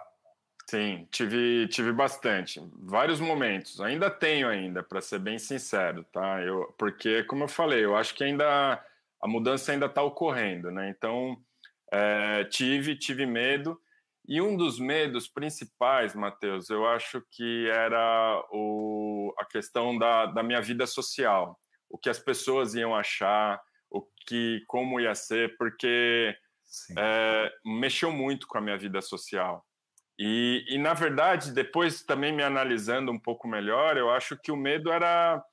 Sim, 0.68 1.08
tive, 1.12 1.68
tive 1.68 1.92
bastante, 1.92 2.62
vários 2.74 3.20
momentos. 3.20 3.80
Ainda 3.82 4.10
tenho 4.10 4.48
ainda, 4.48 4.82
para 4.82 5.02
ser 5.02 5.20
bem 5.20 5.38
sincero, 5.38 6.04
tá? 6.12 6.42
Eu, 6.42 6.74
porque, 6.78 7.24
como 7.26 7.44
eu 7.44 7.48
falei, 7.48 7.84
eu 7.84 7.96
acho 7.96 8.16
que 8.16 8.24
ainda 8.24 8.82
a 9.22 9.28
mudança 9.28 9.72
ainda 9.72 9.86
está 9.86 10.02
ocorrendo, 10.02 10.72
né? 10.72 10.90
Então, 10.90 11.38
é, 11.92 12.46
tive, 12.46 12.96
tive 12.96 13.26
medo. 13.26 13.80
E 14.28 14.42
um 14.42 14.56
dos 14.56 14.80
medos 14.80 15.28
principais, 15.28 16.16
Matheus, 16.16 16.70
eu 16.70 16.88
acho 16.88 17.22
que 17.32 17.68
era 17.70 18.42
o, 18.52 19.34
a 19.38 19.46
questão 19.46 19.98
da, 19.98 20.26
da 20.28 20.42
minha 20.42 20.62
vida 20.62 20.88
social, 20.88 21.60
o 21.90 21.98
que 21.98 22.10
as 22.10 22.18
pessoas 22.18 22.74
iam 22.76 22.96
achar, 22.96 23.62
o 23.92 24.02
que 24.26 24.64
como 24.68 25.00
ia 25.00 25.14
ser, 25.14 25.56
porque 25.58 26.36
é, 26.98 27.52
mexeu 27.66 28.12
muito 28.12 28.48
com 28.48 28.58
a 28.58 28.62
minha 28.62 28.78
vida 28.78 29.02
social. 29.02 29.66
E, 30.18 30.64
e, 30.70 30.78
na 30.78 30.94
verdade, 30.94 31.52
depois 31.52 32.04
também 32.04 32.32
me 32.32 32.44
analisando 32.44 33.12
um 33.12 33.20
pouco 33.20 33.48
melhor, 33.48 33.98
eu 33.98 34.10
acho 34.12 34.38
que 34.38 34.52
o 34.52 34.56
medo 34.58 34.92
era, 34.92 35.44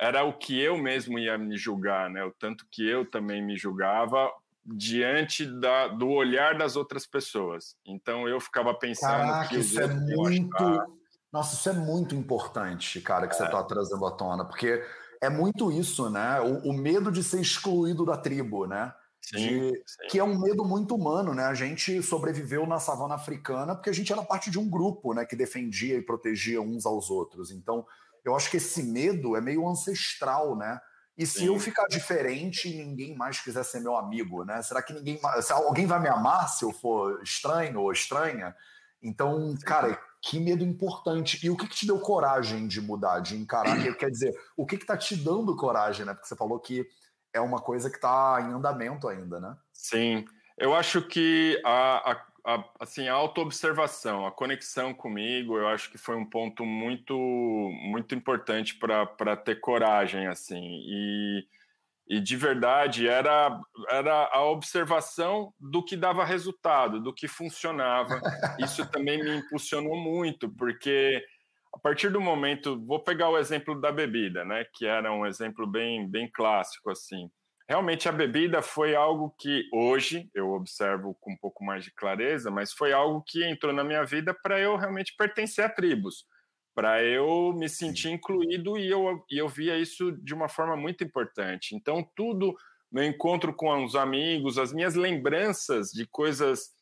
era 0.00 0.24
o 0.24 0.32
que 0.32 0.60
eu 0.60 0.76
mesmo 0.76 1.18
ia 1.18 1.38
me 1.38 1.56
julgar, 1.56 2.10
né? 2.10 2.24
O 2.24 2.32
tanto 2.32 2.66
que 2.70 2.86
eu 2.86 3.08
também 3.08 3.42
me 3.42 3.56
julgava 3.56 4.30
diante 4.64 5.46
da, 5.46 5.86
do 5.88 6.08
olhar 6.08 6.58
das 6.58 6.74
outras 6.74 7.06
pessoas. 7.06 7.76
Então 7.86 8.28
eu 8.28 8.40
ficava 8.40 8.74
pensando 8.74 9.30
Caraca, 9.30 9.48
que 9.48 9.58
isso 9.58 9.80
é 9.80 9.86
muito. 9.86 10.96
Nossa, 11.32 11.54
isso 11.54 11.68
é 11.68 11.72
muito 11.72 12.14
importante, 12.14 13.00
cara, 13.00 13.28
que 13.28 13.34
é. 13.34 13.38
você 13.38 13.44
está 13.44 13.62
trazendo 13.62 14.04
à 14.06 14.10
tona, 14.10 14.44
porque 14.44 14.84
é 15.26 15.30
muito 15.30 15.70
isso, 15.70 16.08
né? 16.08 16.40
O, 16.40 16.70
o 16.70 16.72
medo 16.72 17.10
de 17.10 17.22
ser 17.22 17.40
excluído 17.40 18.04
da 18.04 18.16
tribo, 18.16 18.66
né? 18.66 18.92
Sim, 19.20 19.36
de, 19.36 19.82
sim. 19.84 20.06
que 20.08 20.18
é 20.18 20.24
um 20.24 20.38
medo 20.38 20.64
muito 20.64 20.94
humano, 20.94 21.34
né? 21.34 21.44
A 21.44 21.54
gente 21.54 22.00
sobreviveu 22.02 22.66
na 22.66 22.78
savana 22.78 23.16
africana 23.16 23.74
porque 23.74 23.90
a 23.90 23.92
gente 23.92 24.12
era 24.12 24.22
parte 24.22 24.50
de 24.50 24.58
um 24.58 24.68
grupo, 24.68 25.12
né, 25.12 25.24
que 25.24 25.34
defendia 25.34 25.96
e 25.96 26.02
protegia 26.02 26.62
uns 26.62 26.86
aos 26.86 27.10
outros. 27.10 27.50
Então, 27.50 27.84
eu 28.24 28.36
acho 28.36 28.50
que 28.50 28.56
esse 28.58 28.82
medo 28.82 29.36
é 29.36 29.40
meio 29.40 29.68
ancestral, 29.68 30.56
né? 30.56 30.80
E 31.18 31.26
se 31.26 31.40
sim. 31.40 31.46
eu 31.46 31.58
ficar 31.58 31.86
diferente 31.86 32.68
e 32.68 32.84
ninguém 32.84 33.16
mais 33.16 33.40
quiser 33.40 33.64
ser 33.64 33.80
meu 33.80 33.96
amigo, 33.96 34.44
né? 34.44 34.62
Será 34.62 34.82
que 34.82 34.92
ninguém, 34.92 35.18
alguém 35.50 35.86
vai 35.86 35.98
me 35.98 36.08
amar 36.08 36.48
se 36.48 36.64
eu 36.64 36.72
for 36.72 37.20
estranho 37.22 37.80
ou 37.80 37.90
estranha? 37.90 38.54
Então, 39.02 39.56
cara, 39.64 39.98
que 40.26 40.40
medo 40.40 40.64
importante. 40.64 41.38
E 41.46 41.50
o 41.50 41.56
que, 41.56 41.68
que 41.68 41.76
te 41.76 41.86
deu 41.86 42.00
coragem 42.00 42.66
de 42.66 42.80
mudar, 42.80 43.20
de 43.20 43.36
encarar? 43.36 43.76
Quer 43.96 44.10
dizer, 44.10 44.34
o 44.56 44.66
que 44.66 44.74
está 44.74 44.96
te 44.96 45.14
dando 45.14 45.56
coragem, 45.56 46.04
né? 46.04 46.12
Porque 46.12 46.26
você 46.26 46.34
falou 46.34 46.58
que 46.58 46.84
é 47.32 47.40
uma 47.40 47.60
coisa 47.60 47.88
que 47.88 47.96
está 47.96 48.38
em 48.40 48.52
andamento 48.52 49.06
ainda, 49.06 49.38
né? 49.38 49.56
Sim, 49.72 50.24
eu 50.58 50.74
acho 50.74 51.02
que 51.02 51.60
a, 51.64 52.10
a, 52.10 52.54
a 52.54 52.64
assim, 52.80 53.06
a 53.06 53.14
autoobservação, 53.14 54.26
a 54.26 54.32
conexão 54.32 54.92
comigo, 54.92 55.56
eu 55.58 55.68
acho 55.68 55.90
que 55.92 55.98
foi 55.98 56.16
um 56.16 56.28
ponto 56.28 56.64
muito, 56.64 57.14
muito 57.14 58.12
importante 58.12 58.74
para 58.74 59.36
ter 59.36 59.60
coragem, 59.60 60.26
assim, 60.26 60.82
e, 60.88 61.46
E 62.08 62.20
de 62.20 62.36
verdade 62.36 63.08
era, 63.08 63.60
era 63.90 64.30
a 64.32 64.44
observação 64.44 65.52
do 65.58 65.84
que 65.84 65.96
dava 65.96 66.24
resultado, 66.24 67.00
do 67.00 67.12
que 67.12 67.26
funcionava. 67.26 68.20
Isso 68.60 68.88
também 68.90 69.22
me 69.22 69.36
impulsionou 69.36 69.96
muito, 69.96 70.48
porque 70.48 71.24
a 71.74 71.78
partir 71.78 72.08
do 72.10 72.20
momento, 72.20 72.80
vou 72.86 73.02
pegar 73.02 73.28
o 73.28 73.36
exemplo 73.36 73.78
da 73.80 73.90
bebida, 73.90 74.44
né, 74.44 74.64
que 74.72 74.86
era 74.86 75.12
um 75.12 75.26
exemplo 75.26 75.66
bem, 75.66 76.08
bem 76.08 76.30
clássico 76.32 76.90
assim. 76.90 77.28
Realmente 77.68 78.08
a 78.08 78.12
bebida 78.12 78.62
foi 78.62 78.94
algo 78.94 79.34
que 79.38 79.68
hoje 79.72 80.30
eu 80.32 80.52
observo 80.52 81.16
com 81.20 81.32
um 81.32 81.36
pouco 81.36 81.64
mais 81.64 81.84
de 81.84 81.92
clareza, 81.92 82.50
mas 82.50 82.72
foi 82.72 82.92
algo 82.92 83.22
que 83.26 83.44
entrou 83.44 83.72
na 83.72 83.82
minha 83.82 84.04
vida 84.04 84.32
para 84.32 84.60
eu 84.60 84.76
realmente 84.76 85.14
pertencer 85.18 85.64
a 85.64 85.68
tribos 85.68 86.24
para 86.76 87.02
eu 87.02 87.54
me 87.54 87.70
sentir 87.70 88.10
incluído 88.10 88.76
e 88.76 88.90
eu, 88.90 89.24
e 89.30 89.38
eu 89.38 89.48
via 89.48 89.78
isso 89.78 90.12
de 90.12 90.34
uma 90.34 90.46
forma 90.46 90.76
muito 90.76 91.02
importante. 91.02 91.74
Então, 91.74 92.06
tudo, 92.14 92.54
meu 92.92 93.02
encontro 93.02 93.54
com 93.54 93.82
os 93.82 93.96
amigos, 93.96 94.58
as 94.58 94.74
minhas 94.74 94.94
lembranças 94.94 95.90
de 95.90 96.06
coisas 96.06 96.74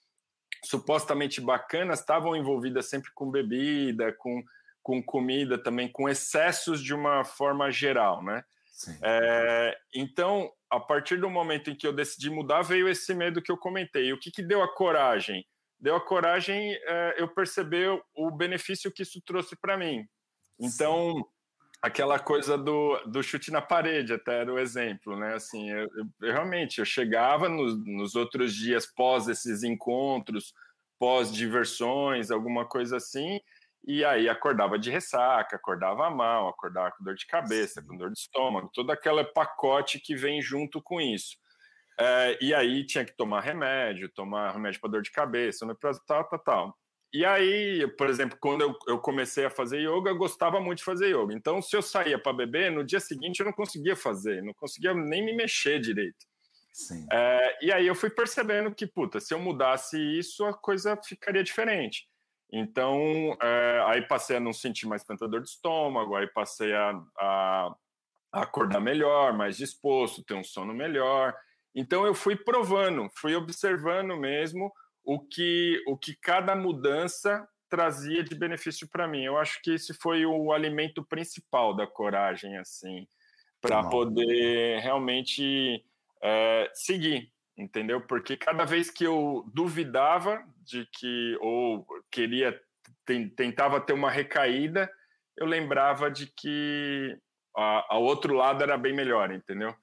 supostamente 0.65 1.41
bacanas 1.41 2.01
estavam 2.01 2.35
envolvidas 2.35 2.87
sempre 2.87 3.13
com 3.15 3.31
bebida, 3.31 4.13
com, 4.19 4.43
com 4.83 5.01
comida 5.01 5.57
também, 5.57 5.87
com 5.87 6.09
excessos 6.09 6.83
de 6.83 6.93
uma 6.93 7.23
forma 7.23 7.71
geral, 7.71 8.21
né? 8.21 8.43
É, 9.01 9.79
então, 9.95 10.51
a 10.69 10.81
partir 10.81 11.21
do 11.21 11.31
momento 11.31 11.71
em 11.71 11.77
que 11.77 11.87
eu 11.87 11.93
decidi 11.93 12.29
mudar, 12.31 12.63
veio 12.63 12.89
esse 12.89 13.15
medo 13.15 13.41
que 13.41 13.53
eu 13.53 13.57
comentei. 13.57 14.13
O 14.13 14.19
que, 14.19 14.33
que 14.33 14.43
deu 14.43 14.61
a 14.61 14.75
coragem? 14.75 15.47
Deu 15.85 15.97
a 15.97 16.01
coragem 16.01 16.73
é, 16.73 17.17
eu 17.19 17.29
perceber 17.29 18.03
o 18.15 18.31
benefício 18.31 18.91
que 18.91 19.03
isso 19.03 19.21
trouxe 19.21 19.55
para 19.55 19.77
mim. 19.77 20.03
Então, 20.59 21.13
Sim. 21.13 21.25
aquela 21.83 22.19
coisa 22.19 22.57
do, 22.57 22.99
do 23.05 23.23
chute 23.23 23.51
na 23.51 23.61
parede, 23.61 24.15
até 24.15 24.41
era 24.41 24.51
o 24.51 24.59
exemplo, 24.59 25.15
né? 25.15 25.35
Assim, 25.35 25.71
eu, 25.71 25.87
eu, 25.95 26.07
eu 26.23 26.33
realmente 26.33 26.79
eu 26.79 26.87
chegava 26.87 27.51
nos, 27.51 27.77
nos 27.85 28.17
outros 28.17 28.55
dias 28.55 28.87
pós 28.87 29.29
esses 29.29 29.63
encontros, 29.63 30.55
pós 30.99 31.31
diversões, 31.31 32.31
alguma 32.31 32.67
coisa 32.67 32.97
assim, 32.97 33.39
e 33.87 34.03
aí 34.07 34.27
acordava 34.27 34.79
de 34.79 34.91
ressaca, 34.91 35.57
acordava 35.57 36.09
mal, 36.09 36.49
acordava 36.49 36.93
com 36.97 37.05
dor 37.05 37.15
de 37.15 37.27
cabeça, 37.27 37.83
Sim. 37.83 37.87
com 37.87 37.97
dor 37.99 38.11
de 38.11 38.19
estômago, 38.19 38.71
todo 38.73 38.91
aquele 38.91 39.23
pacote 39.23 40.01
que 40.01 40.17
vem 40.17 40.41
junto 40.41 40.81
com 40.81 40.99
isso. 40.99 41.37
É, 41.99 42.39
e 42.41 42.53
aí 42.53 42.85
tinha 42.85 43.05
que 43.05 43.17
tomar 43.17 43.41
remédio, 43.41 44.09
tomar 44.09 44.53
remédio 44.53 44.81
para 44.81 44.91
dor 44.91 45.03
de 45.03 45.13
cabeça, 45.13 45.67
tal, 46.07 46.25
tal, 46.25 46.39
tal. 46.39 46.79
E 47.13 47.25
aí, 47.25 47.87
por 47.97 48.11
exemplo, 48.11 48.37
quando 48.41 48.63
eu, 48.63 48.77
eu, 48.89 48.99
comecei 48.99 49.45
a 49.45 49.51
fazer 49.51 49.79
yoga, 49.79 50.11
eu 50.11 50.17
gostava 50.17 50.61
muito 50.61 50.79
de 50.79 50.85
fazer 50.85 51.15
yoga. 51.15 51.33
Então, 51.33 51.63
se 51.63 51.77
eu 51.77 51.81
saía 51.81 52.19
para 52.19 52.33
beber, 52.33 52.73
no 52.73 52.83
dia 52.83 52.99
seguinte 52.99 53.39
eu 53.39 53.47
não 53.47 53.53
conseguia 53.53 53.95
fazer, 53.95 54.43
não 54.43 54.53
conseguia 54.53 54.93
nem 54.93 55.25
me 55.25 55.33
mexer 55.33 55.79
direito. 55.79 56.27
É, 57.13 57.67
e 57.67 57.73
aí 57.73 57.87
eu 57.87 57.95
fui 57.95 58.11
percebendo 58.11 58.75
que, 58.75 58.85
puta, 58.85 59.21
se 59.21 59.33
eu 59.33 59.39
mudasse 59.39 59.97
isso, 59.97 60.45
a 60.45 60.53
coisa 60.53 60.99
ficaria 61.05 61.45
diferente. 61.45 62.09
Então, 62.53 63.37
é, 63.41 63.85
aí 63.87 64.03
passei 64.03 64.37
a 64.37 64.41
não 64.41 64.53
sentir 64.53 64.87
mais 64.87 65.05
tanta 65.05 65.29
dor 65.29 65.41
de 65.41 65.49
estômago, 65.49 66.17
aí 66.17 66.27
passei 66.27 66.75
a, 66.75 67.01
a, 67.17 67.75
a 68.33 68.43
acordar 68.43 68.81
melhor, 68.81 69.33
mais 69.33 69.57
disposto, 69.57 70.25
ter 70.25 70.35
um 70.35 70.43
sono 70.43 70.75
melhor. 70.75 71.33
Então 71.75 72.07
eu 72.07 72.15
fui 72.15 72.37
provando, 72.37 73.09
fui 73.17 73.35
observando 73.35 74.17
mesmo 74.17 74.73
o 75.03 75.19
que, 75.21 75.83
o 75.87 75.97
que 75.97 76.17
cada 76.17 76.55
mudança 76.55 77.47
trazia 77.69 78.23
de 78.23 78.35
benefício 78.35 78.89
para 78.89 79.09
mim. 79.09 79.25
Eu 79.25 79.37
acho 79.37 79.61
que 79.63 79.73
esse 79.73 79.93
foi 79.95 80.25
o 80.25 80.53
alimento 80.53 81.05
principal 81.05 81.75
da 81.75 81.87
coragem, 81.87 82.57
assim, 82.57 83.07
para 83.61 83.83
poder 83.89 84.81
realmente 84.81 85.85
é, 86.23 86.71
seguir, 86.75 87.33
entendeu? 87.57 88.01
Porque 88.01 88.37
cada 88.37 88.65
vez 88.65 88.91
que 88.91 89.05
eu 89.05 89.45
duvidava 89.53 90.45
de 90.65 90.87
que 90.93 91.37
ou 91.41 91.87
queria 92.11 92.59
tentava 93.37 93.81
ter 93.81 93.93
uma 93.93 94.11
recaída, 94.11 94.91
eu 95.37 95.47
lembrava 95.47 96.11
de 96.11 96.27
que 96.27 97.19
a, 97.57 97.95
a 97.95 97.99
outro 97.99 98.35
lado 98.35 98.63
era 98.63 98.79
bem 98.79 98.95
melhor, 98.95 99.31
entendeu? 99.31 99.75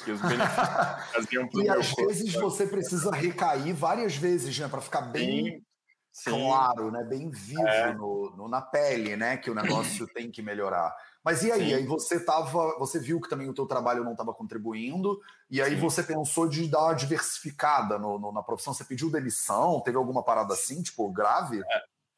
Que 0.00 0.10
os 0.10 0.20
benefícios 0.20 1.54
E 1.62 1.68
às 1.68 1.92
vezes 1.92 2.34
você 2.34 2.66
precisa 2.66 3.10
recair 3.10 3.74
várias 3.74 4.16
vezes, 4.16 4.58
né? 4.58 4.68
Para 4.68 4.80
ficar 4.80 5.02
bem 5.02 5.64
sim, 6.12 6.30
claro, 6.30 6.90
né? 6.90 7.04
Bem 7.04 7.30
vivo 7.30 7.66
é. 7.66 7.94
no, 7.94 8.34
no, 8.36 8.48
na 8.48 8.60
pele, 8.60 9.16
né? 9.16 9.36
Que 9.36 9.50
o 9.50 9.54
negócio 9.54 10.06
tem 10.08 10.30
que 10.30 10.42
melhorar. 10.42 10.94
Mas 11.24 11.42
e 11.42 11.52
aí? 11.52 11.68
Sim. 11.68 11.74
Aí 11.74 11.86
você 11.86 12.18
tava, 12.24 12.78
você 12.78 12.98
viu 12.98 13.20
que 13.20 13.28
também 13.28 13.48
o 13.48 13.54
teu 13.54 13.66
trabalho 13.66 14.04
não 14.04 14.12
estava 14.12 14.32
contribuindo, 14.32 15.20
e 15.50 15.60
aí 15.60 15.74
sim. 15.74 15.80
você 15.80 16.02
pensou 16.02 16.48
de 16.48 16.66
dar 16.66 16.84
uma 16.84 16.94
diversificada 16.94 17.98
no, 17.98 18.18
no, 18.18 18.32
na 18.32 18.42
profissão. 18.42 18.72
Você 18.72 18.84
pediu 18.84 19.10
demissão? 19.10 19.80
Teve 19.80 19.98
alguma 19.98 20.22
parada 20.22 20.54
assim, 20.54 20.82
tipo, 20.82 21.10
grave? 21.12 21.60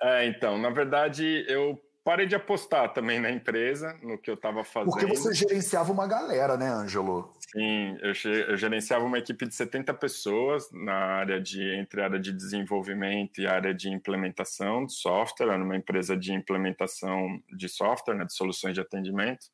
É, 0.01 0.25
é 0.25 0.27
então, 0.29 0.57
na 0.59 0.71
verdade, 0.71 1.45
eu 1.49 1.81
parei 2.05 2.27
de 2.27 2.35
apostar 2.35 2.93
também 2.93 3.21
na 3.21 3.31
empresa, 3.31 3.97
no 4.03 4.19
que 4.19 4.31
eu 4.31 4.35
estava 4.35 4.65
fazendo. 4.65 4.91
Porque 4.91 5.07
você 5.07 5.33
gerenciava 5.35 5.93
uma 5.93 6.07
galera, 6.07 6.57
né, 6.57 6.69
Ângelo? 6.69 7.33
Sim, 7.53 7.97
eu, 8.01 8.13
eu, 8.49 8.57
gerenciava 8.57 9.05
uma 9.05 9.19
equipe 9.19 9.47
de 9.47 9.55
70 9.55 9.95
pessoas 9.95 10.71
na 10.73 10.95
área 10.95 11.41
de 11.41 11.63
entre 11.79 12.01
a 12.01 12.05
área 12.05 12.19
de 12.19 12.33
desenvolvimento 12.33 13.41
e 13.41 13.47
a 13.47 13.53
área 13.53 13.75
de 13.75 13.89
implementação 13.89 14.85
de 14.85 14.95
software, 14.95 15.49
era 15.49 15.63
uma 15.63 15.77
empresa 15.77 16.17
de 16.17 16.33
implementação 16.33 17.41
de 17.55 17.69
software, 17.69 18.15
né, 18.15 18.25
de 18.25 18.35
soluções 18.35 18.75
de 18.75 18.81
atendimento. 18.81 19.47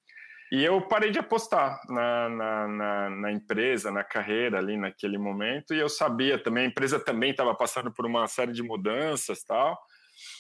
E 0.51 0.65
eu 0.65 0.81
parei 0.81 1.11
de 1.11 1.19
apostar 1.19 1.79
na, 1.91 2.29
na, 2.31 2.69
na, 2.69 3.11
na 3.11 3.33
empresa, 3.33 3.91
na 3.91 4.03
carreira 4.03 4.59
ali 4.59 4.79
naquele 4.79 5.19
momento, 5.19 5.75
e 5.75 5.79
eu 5.79 5.91
sabia 5.91 6.43
também, 6.43 6.65
a 6.65 6.69
empresa 6.69 6.99
também 6.99 7.33
estava 7.33 7.55
passando 7.55 7.93
por 7.93 8.07
uma 8.07 8.27
série 8.27 8.53
de 8.53 8.63
mudanças 8.63 9.45
tal, 9.45 9.79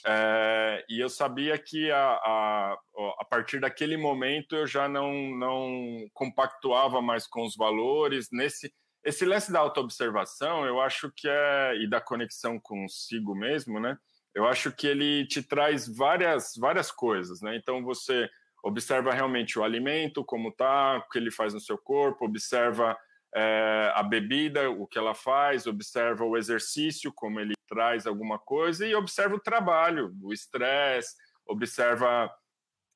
é, 0.07 0.84
e 0.88 1.01
eu 1.01 1.09
sabia 1.09 1.59
que 1.59 1.90
a, 1.90 1.99
a, 1.99 2.78
a, 3.20 3.24
partir 3.24 3.61
daquele 3.61 3.96
momento 3.96 4.55
eu 4.55 4.66
já 4.66 4.88
não, 4.88 5.12
não 5.36 6.09
compactuava 6.12 7.03
mais 7.03 7.26
com 7.26 7.44
os 7.44 7.57
valores. 7.57 8.28
Nesse 8.32 8.72
esse 9.05 9.24
lance 9.24 9.51
da 9.51 9.61
autoobservação, 9.61 10.66
eu 10.66 10.80
acho 10.80 11.11
que 11.16 11.28
é 11.28 11.76
e 11.80 11.88
da 11.88 12.01
conexão 12.01 12.59
consigo 12.61 13.34
mesmo, 13.34 13.80
né? 13.80 13.96
Eu 14.34 14.46
acho 14.46 14.70
que 14.72 14.86
ele 14.86 15.26
te 15.26 15.42
traz 15.42 15.88
várias 15.88 16.53
várias 16.59 16.90
coisas, 16.90 17.40
né? 17.40 17.57
Então 17.57 17.82
você 17.82 18.28
observa 18.62 19.12
realmente 19.12 19.59
o 19.59 19.64
alimento, 19.64 20.24
como 20.24 20.53
tá, 20.53 20.99
o 20.99 21.09
que 21.09 21.18
ele 21.18 21.30
faz 21.30 21.55
no 21.55 21.61
seu 21.61 21.78
corpo, 21.78 22.24
observa 22.24 22.96
é, 23.35 23.93
a 23.95 24.03
bebida, 24.03 24.70
o 24.70 24.87
que 24.87 24.99
ela 24.99 25.14
faz, 25.14 25.66
observa 25.66 26.24
o 26.24 26.37
exercício, 26.37 27.12
como 27.12 27.41
ele 27.41 27.55
traz 27.68 28.07
alguma 28.07 28.39
coisa, 28.39 28.87
e 28.87 28.95
observa 28.95 29.35
o 29.35 29.41
trabalho, 29.41 30.14
o 30.22 30.33
estresse, 30.33 31.14
observa, 31.47 32.31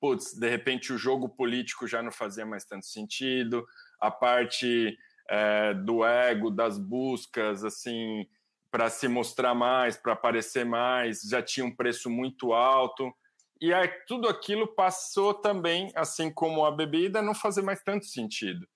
putz, 0.01 0.35
de 0.35 0.49
repente 0.49 0.93
o 0.93 0.99
jogo 0.99 1.29
político 1.29 1.87
já 1.87 2.03
não 2.03 2.11
fazia 2.11 2.47
mais 2.47 2.65
tanto 2.65 2.87
sentido, 2.87 3.67
a 4.01 4.11
parte 4.11 4.97
é, 5.29 5.75
do 5.75 6.05
ego, 6.05 6.51
das 6.51 6.79
buscas, 6.79 7.65
assim, 7.65 8.27
para 8.71 8.89
se 8.89 9.07
mostrar 9.07 9.55
mais, 9.55 9.97
para 9.97 10.15
aparecer 10.15 10.65
mais, 10.65 11.21
já 11.23 11.43
tinha 11.43 11.67
um 11.67 11.75
preço 11.75 12.09
muito 12.09 12.55
alto. 12.55 13.13
E 13.61 13.73
aí, 13.73 13.87
tudo 14.09 14.29
aquilo 14.29 14.67
passou 14.67 15.35
também, 15.35 15.93
assim 15.95 16.33
como 16.33 16.65
a 16.65 16.71
bebida, 16.71 17.23
não 17.23 17.35
fazer 17.35 17.63
mais 17.63 17.83
tanto 17.83 18.07
sentido. 18.07 18.67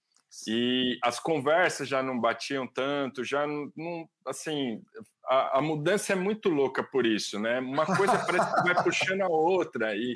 E 0.47 0.99
as 1.03 1.19
conversas 1.19 1.89
já 1.89 2.03
não 2.03 2.21
batiam 2.21 2.67
tanto, 2.67 3.25
já 3.25 3.47
não, 3.47 4.09
assim, 4.27 4.83
a, 5.25 5.59
a, 5.59 5.63
mudança 5.63 6.13
é 6.13 6.17
muito 6.17 6.49
louca 6.49 6.83
por 6.83 7.07
isso, 7.07 7.39
né? 7.39 7.59
Uma 7.61 7.87
coisa 7.87 8.19
parece 8.19 8.55
que 8.55 8.63
vai 8.63 8.83
puxando 8.83 9.23
a 9.23 9.29
outra 9.29 9.95
e, 9.97 10.15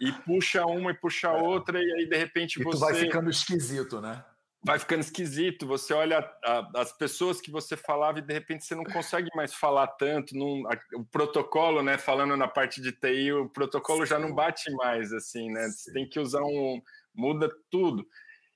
e 0.00 0.12
puxa 0.12 0.66
uma 0.66 0.90
e 0.90 0.94
puxa 0.94 1.30
a 1.30 1.38
é. 1.38 1.42
outra 1.42 1.78
e 1.82 1.92
aí 1.92 2.06
de 2.06 2.16
repente 2.16 2.60
e 2.60 2.64
você 2.64 2.78
vai 2.78 2.94
ficando 2.94 3.30
esquisito, 3.30 4.00
né? 4.00 4.24
Vai 4.64 4.78
ficando 4.78 5.00
esquisito. 5.00 5.66
Você 5.66 5.92
olha 5.92 6.18
a, 6.44 6.80
as 6.80 6.92
pessoas 6.92 7.40
que 7.40 7.50
você 7.50 7.76
falava 7.76 8.20
e 8.20 8.22
de 8.22 8.32
repente 8.32 8.64
você 8.64 8.76
não 8.76 8.84
consegue 8.84 9.28
mais 9.34 9.52
falar 9.52 9.88
tanto. 9.88 10.34
A, 10.68 10.98
o 10.98 11.04
protocolo, 11.04 11.82
né? 11.82 11.98
Falando 11.98 12.36
na 12.36 12.46
parte 12.46 12.80
de 12.80 12.92
TI, 12.92 13.32
o 13.32 13.48
protocolo 13.48 14.06
Sim. 14.06 14.10
já 14.10 14.18
não 14.20 14.32
bate 14.32 14.70
mais, 14.72 15.12
assim, 15.12 15.50
né? 15.50 15.66
Você 15.68 15.92
tem 15.92 16.08
que 16.08 16.20
usar 16.20 16.42
um 16.42 16.80
muda 17.14 17.50
tudo. 17.70 18.06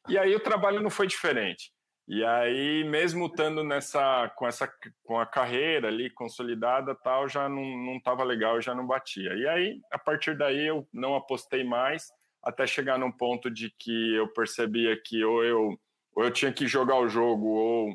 E 0.09 0.17
aí 0.19 0.35
o 0.35 0.41
trabalho 0.41 0.81
não 0.81 0.91
foi 0.91 1.07
diferente. 1.07 1.73
E 2.09 2.25
aí, 2.25 2.85
mesmo 2.85 3.27
estando 3.27 3.65
nessa 3.65 4.33
com 4.37 4.47
essa 4.47 4.73
com 5.03 5.19
a 5.19 5.27
carreira 5.27 5.89
ali 5.89 6.09
consolidada, 6.09 6.95
tal, 6.95 7.29
já 7.29 7.49
não 7.49 7.65
não 7.79 7.97
estava 7.97 8.23
legal, 8.23 8.61
já 8.61 8.75
não 8.75 8.87
batia. 8.87 9.35
E 9.35 9.49
aí, 9.49 9.81
a 9.91 9.99
partir 9.99 10.37
daí 10.37 10.69
eu 10.69 10.89
não 10.93 11.17
apostei 11.17 11.65
mais, 11.65 12.07
até 12.43 12.65
chegar 12.67 12.97
num 12.97 13.11
ponto 13.11 13.51
de 13.51 13.75
que 13.77 14.15
eu 14.15 14.29
percebia 14.33 14.97
que 15.05 15.25
ou 15.25 15.43
eu 15.45 15.77
ou 16.15 16.25
eu 16.25 16.31
tinha 16.31 16.53
que 16.53 16.67
jogar 16.67 16.97
o 16.97 17.09
jogo 17.09 17.47
ou, 17.47 17.89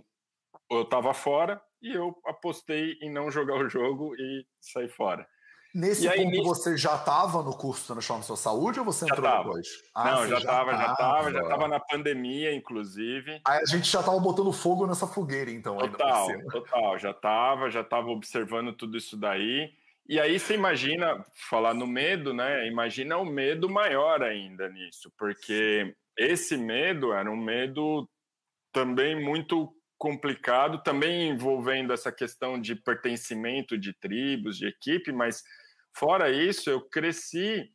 ou 0.69 0.79
eu 0.79 0.83
estava 0.83 1.13
fora, 1.13 1.61
e 1.81 1.93
eu 1.93 2.15
apostei 2.25 2.97
em 3.01 3.09
não 3.09 3.31
jogar 3.31 3.55
o 3.55 3.69
jogo 3.69 4.13
e 4.15 4.45
sair 4.59 4.89
fora. 4.89 5.27
Nesse 5.73 6.07
aí, 6.07 6.23
ponto, 6.23 6.43
você 6.43 6.75
já 6.75 6.95
estava 6.95 7.41
no 7.41 7.55
curso 7.55 7.93
Transforma 7.93 8.23
Sua 8.23 8.35
Saúde 8.35 8.79
ou 8.79 8.85
você 8.85 9.05
entrou 9.05 9.21
tava. 9.21 9.43
depois? 9.43 9.67
Ah, 9.95 10.11
Não, 10.11 10.27
já 10.27 10.37
estava, 10.37 10.71
já 10.75 10.91
estava, 10.91 11.31
já 11.31 11.41
estava 11.41 11.67
na 11.67 11.79
pandemia, 11.79 12.53
inclusive. 12.53 13.41
Aí 13.45 13.61
a 13.61 13.65
gente 13.65 13.89
já 13.89 14.01
estava 14.01 14.19
botando 14.19 14.51
fogo 14.51 14.85
nessa 14.85 15.07
fogueira, 15.07 15.49
então. 15.49 15.77
Total, 15.77 16.27
total, 16.49 16.99
já 16.99 17.11
estava, 17.11 17.69
já 17.69 17.81
estava 17.81 18.09
observando 18.09 18.73
tudo 18.73 18.97
isso 18.97 19.15
daí. 19.15 19.73
E 20.07 20.19
aí 20.19 20.37
você 20.37 20.55
imagina, 20.55 21.25
falar 21.49 21.73
no 21.73 21.87
medo, 21.87 22.33
né? 22.33 22.67
Imagina 22.67 23.17
o 23.17 23.25
medo 23.25 23.69
maior 23.69 24.21
ainda 24.21 24.67
nisso, 24.67 25.09
porque 25.17 25.95
esse 26.17 26.57
medo 26.57 27.13
era 27.13 27.31
um 27.31 27.37
medo 27.37 28.09
também 28.73 29.21
muito 29.23 29.73
complicado, 29.97 30.81
também 30.81 31.29
envolvendo 31.29 31.93
essa 31.93 32.11
questão 32.11 32.59
de 32.59 32.75
pertencimento 32.75 33.77
de 33.77 33.93
tribos, 33.93 34.57
de 34.57 34.67
equipe, 34.67 35.11
mas 35.11 35.43
fora 35.93 36.29
isso, 36.29 36.69
eu 36.69 36.81
cresci 36.81 37.69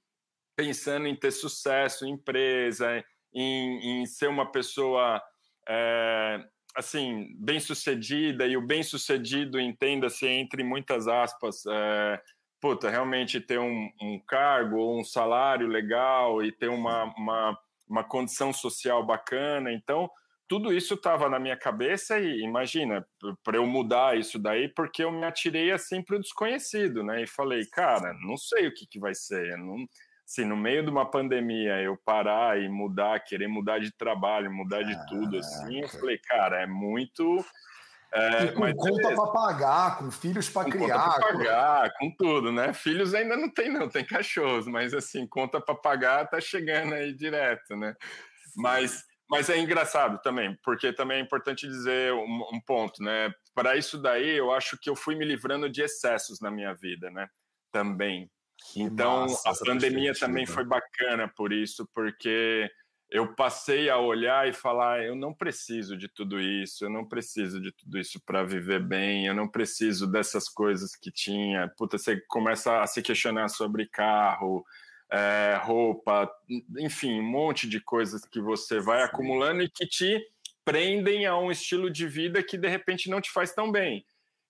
pensando 0.56 1.06
em 1.06 1.14
ter 1.14 1.30
sucesso 1.30 2.06
em 2.06 2.12
empresa, 2.12 3.04
em, 3.34 4.02
em 4.02 4.06
ser 4.06 4.28
uma 4.28 4.50
pessoa 4.50 5.22
é, 5.68 6.44
assim 6.74 7.34
bem 7.38 7.60
sucedida 7.60 8.46
e 8.46 8.56
o 8.56 8.66
bem 8.66 8.82
sucedido 8.82 9.60
entenda-se 9.60 10.26
entre 10.26 10.62
muitas 10.64 11.06
aspas 11.08 11.64
é, 11.66 12.20
puta, 12.60 12.90
realmente 12.90 13.40
ter 13.40 13.58
um, 13.58 13.90
um 14.00 14.20
cargo 14.26 14.76
ou 14.76 14.98
um 14.98 15.04
salário 15.04 15.66
legal 15.66 16.42
e 16.42 16.50
ter 16.50 16.68
uma, 16.68 17.04
uma, 17.16 17.58
uma 17.88 18.04
condição 18.04 18.52
social 18.52 19.04
bacana. 19.04 19.72
Então 19.72 20.10
tudo 20.48 20.72
isso 20.72 20.94
estava 20.94 21.28
na 21.28 21.38
minha 21.38 21.56
cabeça 21.56 22.18
e 22.18 22.40
imagina, 22.42 23.06
para 23.42 23.56
eu 23.56 23.66
mudar 23.66 24.16
isso 24.16 24.38
daí, 24.38 24.68
porque 24.68 25.02
eu 25.02 25.10
me 25.10 25.24
atirei 25.24 25.72
assim 25.72 26.02
para 26.02 26.16
o 26.16 26.20
desconhecido, 26.20 27.02
né? 27.02 27.22
E 27.22 27.26
falei, 27.26 27.64
cara, 27.66 28.14
não 28.14 28.36
sei 28.36 28.68
o 28.68 28.74
que, 28.74 28.86
que 28.86 29.00
vai 29.00 29.14
ser. 29.14 29.56
Não, 29.58 29.86
assim, 30.24 30.44
no 30.44 30.56
meio 30.56 30.84
de 30.84 30.90
uma 30.90 31.08
pandemia, 31.10 31.80
eu 31.80 31.96
parar 31.96 32.60
e 32.60 32.68
mudar, 32.68 33.20
querer 33.20 33.48
mudar 33.48 33.78
de 33.80 33.90
trabalho, 33.92 34.52
mudar 34.52 34.82
de 34.82 35.06
tudo, 35.08 35.38
assim, 35.38 35.80
eu 35.80 35.88
falei, 35.88 36.18
cara, 36.18 36.62
é 36.62 36.66
muito. 36.66 37.44
É, 38.12 38.46
com 38.52 38.72
conta 38.72 39.14
para 39.14 39.32
pagar, 39.32 39.98
com 39.98 40.10
filhos 40.10 40.48
para 40.48 40.70
criar. 40.70 40.98
Conta 40.98 41.20
para 41.20 41.38
pagar, 41.38 41.92
com 41.98 42.10
tudo, 42.16 42.52
né? 42.52 42.72
Filhos 42.72 43.12
ainda 43.14 43.36
não 43.36 43.50
tem, 43.50 43.68
não, 43.68 43.88
tem 43.88 44.04
cachorros, 44.04 44.66
mas 44.68 44.94
assim, 44.94 45.26
conta 45.26 45.60
para 45.60 45.74
pagar 45.74 46.28
tá 46.28 46.40
chegando 46.40 46.94
aí 46.94 47.12
direto, 47.12 47.76
né? 47.76 47.94
Mas 48.56 49.04
mas 49.28 49.50
é 49.50 49.58
engraçado 49.58 50.20
também, 50.22 50.56
porque 50.62 50.92
também 50.92 51.18
é 51.18 51.20
importante 51.20 51.66
dizer 51.66 52.12
um, 52.12 52.44
um 52.52 52.60
ponto, 52.60 53.02
né? 53.02 53.32
Para 53.54 53.76
isso 53.76 53.98
daí, 53.98 54.36
eu 54.36 54.52
acho 54.52 54.78
que 54.78 54.88
eu 54.88 54.94
fui 54.94 55.14
me 55.14 55.24
livrando 55.24 55.68
de 55.68 55.82
excessos 55.82 56.40
na 56.40 56.50
minha 56.50 56.72
vida, 56.74 57.10
né? 57.10 57.28
Também. 57.72 58.30
Então, 58.76 59.22
Nossa, 59.22 59.50
a 59.50 59.54
pandemia 59.66 60.14
também 60.14 60.46
foi 60.46 60.64
bacana 60.64 61.30
por 61.36 61.52
isso, 61.52 61.88
porque 61.94 62.70
eu 63.10 63.34
passei 63.34 63.88
a 63.88 63.98
olhar 63.98 64.48
e 64.48 64.52
falar: 64.52 65.04
eu 65.04 65.14
não 65.14 65.32
preciso 65.32 65.96
de 65.96 66.08
tudo 66.08 66.40
isso, 66.40 66.84
eu 66.84 66.90
não 66.90 67.06
preciso 67.06 67.60
de 67.60 67.72
tudo 67.72 67.98
isso 67.98 68.20
para 68.24 68.44
viver 68.44 68.82
bem, 68.82 69.26
eu 69.26 69.34
não 69.34 69.48
preciso 69.48 70.10
dessas 70.10 70.48
coisas 70.48 70.96
que 70.96 71.10
tinha. 71.10 71.70
Puta, 71.76 71.98
você 71.98 72.20
começa 72.28 72.80
a 72.80 72.86
se 72.86 73.02
questionar 73.02 73.48
sobre 73.48 73.86
carro, 73.86 74.64
é, 75.10 75.58
roupa, 75.62 76.30
enfim, 76.78 77.20
um 77.20 77.30
monte 77.30 77.68
de 77.68 77.80
coisas 77.80 78.24
que 78.24 78.40
você 78.40 78.80
vai 78.80 78.98
Sim. 78.98 79.04
acumulando 79.04 79.62
e 79.62 79.70
que 79.70 79.86
te 79.86 80.20
prendem 80.64 81.26
a 81.26 81.36
um 81.38 81.50
estilo 81.50 81.90
de 81.90 82.08
vida 82.08 82.42
que 82.42 82.58
de 82.58 82.68
repente 82.68 83.08
não 83.08 83.20
te 83.20 83.30
faz 83.30 83.52
tão 83.52 83.70
bem, 83.70 84.04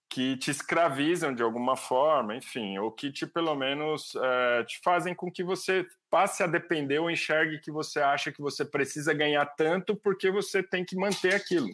que 0.08 0.36
te 0.38 0.50
escravizam 0.50 1.34
de 1.34 1.42
alguma 1.42 1.76
forma, 1.76 2.34
enfim, 2.34 2.78
ou 2.78 2.90
que 2.90 3.12
te 3.12 3.26
pelo 3.26 3.54
menos 3.54 4.14
é, 4.16 4.64
te 4.64 4.80
fazem 4.82 5.14
com 5.14 5.30
que 5.30 5.44
você 5.44 5.86
passe 6.08 6.42
a 6.42 6.46
depender 6.46 6.98
ou 6.98 7.10
enxergue 7.10 7.60
que 7.60 7.70
você 7.70 8.00
acha 8.00 8.32
que 8.32 8.40
você 8.40 8.64
precisa 8.64 9.12
ganhar 9.12 9.44
tanto 9.44 9.94
porque 9.94 10.30
você 10.30 10.62
tem 10.62 10.84
que 10.84 10.96
manter 10.96 11.34
aquilo. 11.34 11.68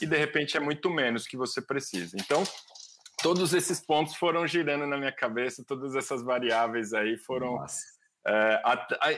E 0.00 0.06
de 0.06 0.16
repente 0.16 0.56
é 0.56 0.60
muito 0.60 0.90
menos 0.90 1.26
que 1.26 1.36
você 1.36 1.62
precisa. 1.62 2.16
Então, 2.18 2.42
todos 3.22 3.54
esses 3.54 3.80
pontos 3.80 4.16
foram 4.16 4.46
girando 4.46 4.86
na 4.86 4.98
minha 4.98 5.12
cabeça, 5.12 5.64
todas 5.66 5.94
essas 5.94 6.22
variáveis 6.22 6.92
aí 6.92 7.16
foram 7.16 7.56
Nossa 7.56 7.91
é, 8.26 8.62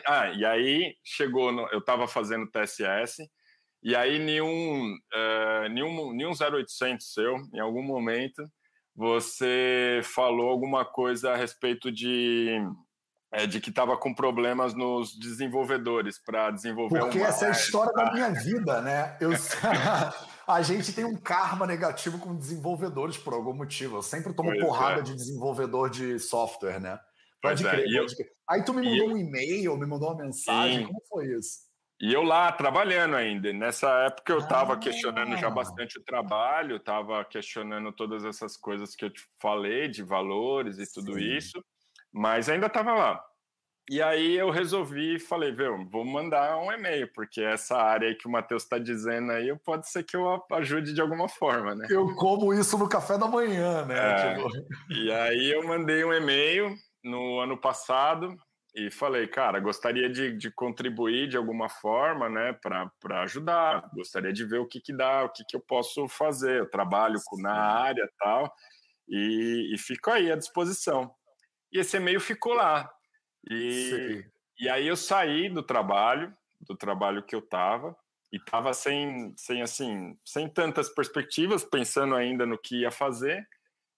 ah, 0.07 0.33
e 0.35 0.45
aí 0.45 0.97
chegou, 1.03 1.53
no, 1.53 1.69
eu 1.69 1.79
estava 1.79 2.09
fazendo 2.09 2.51
TSS, 2.51 3.29
e 3.83 3.95
aí 3.95 4.19
nenhum, 4.19 4.97
é, 5.13 5.69
nenhum, 5.69 6.13
nenhum 6.13 6.33
0800 6.33 7.13
seu, 7.13 7.37
em 7.53 7.61
algum 7.61 7.83
momento, 7.83 8.43
você 8.97 10.01
falou 10.05 10.49
alguma 10.49 10.85
coisa 10.85 11.33
a 11.33 11.37
respeito 11.37 11.93
de, 11.93 12.49
é, 13.31 13.47
de 13.47 13.61
que 13.61 13.69
estava 13.69 13.97
com 13.99 14.15
problemas 14.15 14.73
nos 14.73 15.19
desenvolvedores 15.19 16.19
para 16.19 16.51
desenvolver 16.51 17.01
Porque 17.01 17.19
uma... 17.19 17.27
essa 17.27 17.47
é 17.47 17.49
a 17.49 17.53
história 17.53 17.93
da 17.93 18.13
minha 18.13 18.31
vida, 18.31 18.81
né? 18.81 19.19
Eu, 19.21 19.33
a 20.49 20.63
gente 20.63 20.93
tem 20.95 21.05
um 21.05 21.17
karma 21.17 21.67
negativo 21.67 22.19
com 22.19 22.35
desenvolvedores 22.35 23.19
por 23.19 23.35
algum 23.35 23.53
motivo. 23.53 23.99
Eu 23.99 24.03
sempre 24.03 24.33
tomo 24.33 24.51
pois 24.51 24.65
porrada 24.65 25.01
é. 25.01 25.03
de 25.03 25.15
desenvolvedor 25.15 25.91
de 25.91 26.19
software, 26.19 26.81
né? 26.81 26.99
Pode 27.43 27.67
é, 27.67 27.71
crer, 27.71 27.85
pode 27.85 27.97
eu, 27.97 28.07
crer. 28.07 28.34
Aí 28.49 28.65
tu 28.65 28.75
me 28.75 28.83
mandou 28.83 29.09
eu, 29.09 29.15
um 29.15 29.17
e-mail, 29.17 29.77
me 29.77 29.87
mandou 29.87 30.11
uma 30.11 30.25
mensagem, 30.25 30.81
sim. 30.81 30.87
como 30.87 31.01
foi 31.09 31.27
isso? 31.35 31.65
E 32.01 32.13
eu 32.13 32.23
lá 32.23 32.51
trabalhando 32.53 33.17
ainda. 33.17 33.53
Nessa 33.53 33.89
época 34.07 34.33
eu 34.33 34.39
estava 34.39 34.75
ah. 34.75 34.77
questionando 34.77 35.37
já 35.37 35.49
bastante 35.49 35.99
o 35.99 36.05
trabalho, 36.05 36.77
estava 36.77 37.25
questionando 37.25 37.93
todas 37.93 38.25
essas 38.25 38.57
coisas 38.57 38.95
que 38.95 39.05
eu 39.05 39.11
te 39.11 39.23
falei, 39.41 39.89
de 39.89 40.03
valores 40.03 40.79
e 40.79 40.93
tudo 40.93 41.15
sim. 41.15 41.37
isso, 41.37 41.65
mas 42.13 42.49
ainda 42.49 42.67
estava 42.67 42.93
lá. 42.95 43.25
E 43.91 44.01
aí 44.01 44.35
eu 44.35 44.49
resolvi, 44.49 45.19
falei, 45.19 45.53
viu, 45.53 45.87
vou 45.91 46.07
mandar 46.07 46.57
um 46.57 46.73
e-mail, 46.73 47.11
porque 47.13 47.43
essa 47.43 47.77
área 47.77 48.09
aí 48.09 48.15
que 48.15 48.27
o 48.27 48.31
Matheus 48.31 48.63
está 48.63 48.79
dizendo 48.79 49.31
aí, 49.31 49.55
pode 49.59 49.91
ser 49.91 50.03
que 50.03 50.17
eu 50.17 50.43
ajude 50.53 50.95
de 50.95 51.03
alguma 51.03 51.29
forma, 51.29 51.75
né? 51.75 51.87
Eu 51.91 52.15
como 52.15 52.55
isso 52.55 52.79
no 52.79 52.89
café 52.89 53.19
da 53.19 53.29
manhã, 53.29 53.85
né? 53.85 53.95
É, 53.95 54.35
tipo... 54.35 54.49
E 54.89 55.13
aí 55.13 55.53
eu 55.53 55.67
mandei 55.67 56.03
um 56.03 56.15
e-mail, 56.15 56.75
no 57.05 57.39
ano 57.39 57.57
passado 57.57 58.37
e 58.75 58.91
falei, 58.91 59.29
cara, 59.29 59.61
gostaria 59.61 60.11
de, 60.11 60.37
de 60.37 60.51
contribuir 60.51 61.29
de 61.29 61.37
alguma 61.37 61.69
forma, 61.69 62.29
né, 62.29 62.53
para 62.55 63.23
ajudar, 63.23 63.89
gostaria 63.95 64.33
de 64.33 64.45
ver 64.45 64.59
o 64.59 64.67
que, 64.67 64.81
que 64.81 64.93
dá, 64.93 65.25
o 65.25 65.29
que, 65.29 65.45
que 65.45 65.55
eu 65.55 65.61
posso 65.61 66.09
fazer. 66.09 66.59
Eu 66.59 66.71
trabalho 66.71 67.19
Sim. 67.19 67.43
na 67.43 67.55
área 67.55 68.11
tal, 68.19 68.53
e, 69.09 69.71
e 69.73 69.79
fico 69.79 70.11
aí 70.11 70.33
à 70.33 70.37
disposição. 70.37 71.15
E 71.73 71.79
esse 71.79 71.97
e-mail 71.97 72.21
ficou 72.21 72.55
lá. 72.55 72.91
E, 73.49 74.25
e 74.59 74.69
aí 74.69 74.89
eu 74.89 74.97
saí 74.97 75.49
do 75.49 75.63
trabalho, 75.63 76.35
do 76.61 76.77
trabalho 76.77 77.23
que 77.23 77.35
eu 77.35 77.41
estava, 77.41 77.97
e 78.33 78.37
estava 78.37 78.75
sem, 78.75 79.33
sem, 79.37 79.63
assim, 79.63 80.19
sem 80.25 80.49
tantas 80.49 80.89
perspectivas, 80.89 81.63
pensando 81.63 82.17
ainda 82.17 82.45
no 82.45 82.59
que 82.59 82.81
ia 82.81 82.91
fazer. 82.91 83.47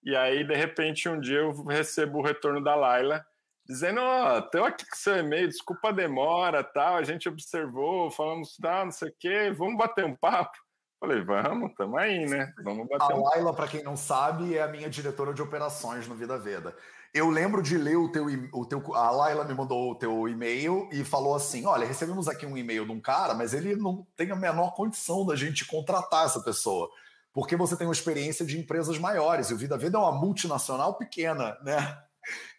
E 0.06 0.14
aí, 0.14 0.44
de 0.44 0.54
repente, 0.54 1.08
um 1.08 1.18
dia 1.18 1.40
eu 1.40 1.64
recebo 1.64 2.18
o 2.18 2.22
retorno 2.22 2.62
da 2.62 2.76
Laila 2.76 3.26
dizendo: 3.68 4.00
Ó, 4.00 4.38
oh, 4.38 4.42
tô 4.42 4.62
aqui 4.62 4.88
com 4.88 4.94
seu 4.94 5.16
e-mail, 5.16 5.48
desculpa 5.48 5.88
a 5.88 5.92
demora, 5.92 6.62
tal. 6.62 6.94
A 6.94 7.02
gente 7.02 7.28
observou, 7.28 8.08
falamos, 8.08 8.56
tá, 8.56 8.84
não 8.84 8.92
sei 8.92 9.08
o 9.08 9.14
quê, 9.18 9.50
vamos 9.50 9.76
bater 9.76 10.04
um 10.04 10.14
papo. 10.14 10.56
Falei, 11.00 11.20
vamos, 11.22 11.74
tamo 11.74 11.98
aí, 11.98 12.24
né? 12.24 12.54
Vamos 12.62 12.86
bater 12.88 13.12
a 13.12 13.16
um 13.16 13.24
Laila, 13.24 13.52
para 13.52 13.66
quem 13.66 13.82
não 13.82 13.96
sabe, 13.96 14.56
é 14.56 14.62
a 14.62 14.68
minha 14.68 14.88
diretora 14.88 15.34
de 15.34 15.42
operações 15.42 16.06
no 16.06 16.14
Vida 16.14 16.38
Veda. 16.38 16.74
Eu 17.12 17.28
lembro 17.28 17.60
de 17.60 17.76
ler 17.76 17.96
o 17.96 18.10
teu, 18.10 18.26
o 18.52 18.64
teu. 18.64 18.94
A 18.94 19.10
Laila 19.10 19.44
me 19.44 19.54
mandou 19.54 19.90
o 19.90 19.94
teu 19.96 20.28
e-mail 20.28 20.88
e 20.92 21.04
falou 21.04 21.34
assim: 21.34 21.66
olha, 21.66 21.84
recebemos 21.84 22.28
aqui 22.28 22.46
um 22.46 22.56
e-mail 22.56 22.86
de 22.86 22.92
um 22.92 23.00
cara, 23.00 23.34
mas 23.34 23.52
ele 23.52 23.74
não 23.74 24.06
tem 24.16 24.30
a 24.30 24.36
menor 24.36 24.72
condição 24.72 25.26
da 25.26 25.34
gente 25.34 25.66
contratar 25.66 26.26
essa 26.26 26.40
pessoa 26.40 26.88
porque 27.36 27.54
você 27.54 27.76
tem 27.76 27.86
uma 27.86 27.92
experiência 27.92 28.46
de 28.46 28.58
empresas 28.58 28.98
maiores, 28.98 29.50
e 29.50 29.52
o 29.52 29.58
Vida 29.58 29.76
Vida 29.76 29.98
é 29.98 30.00
uma 30.00 30.18
multinacional 30.18 30.94
pequena, 30.94 31.54
né? 31.62 32.02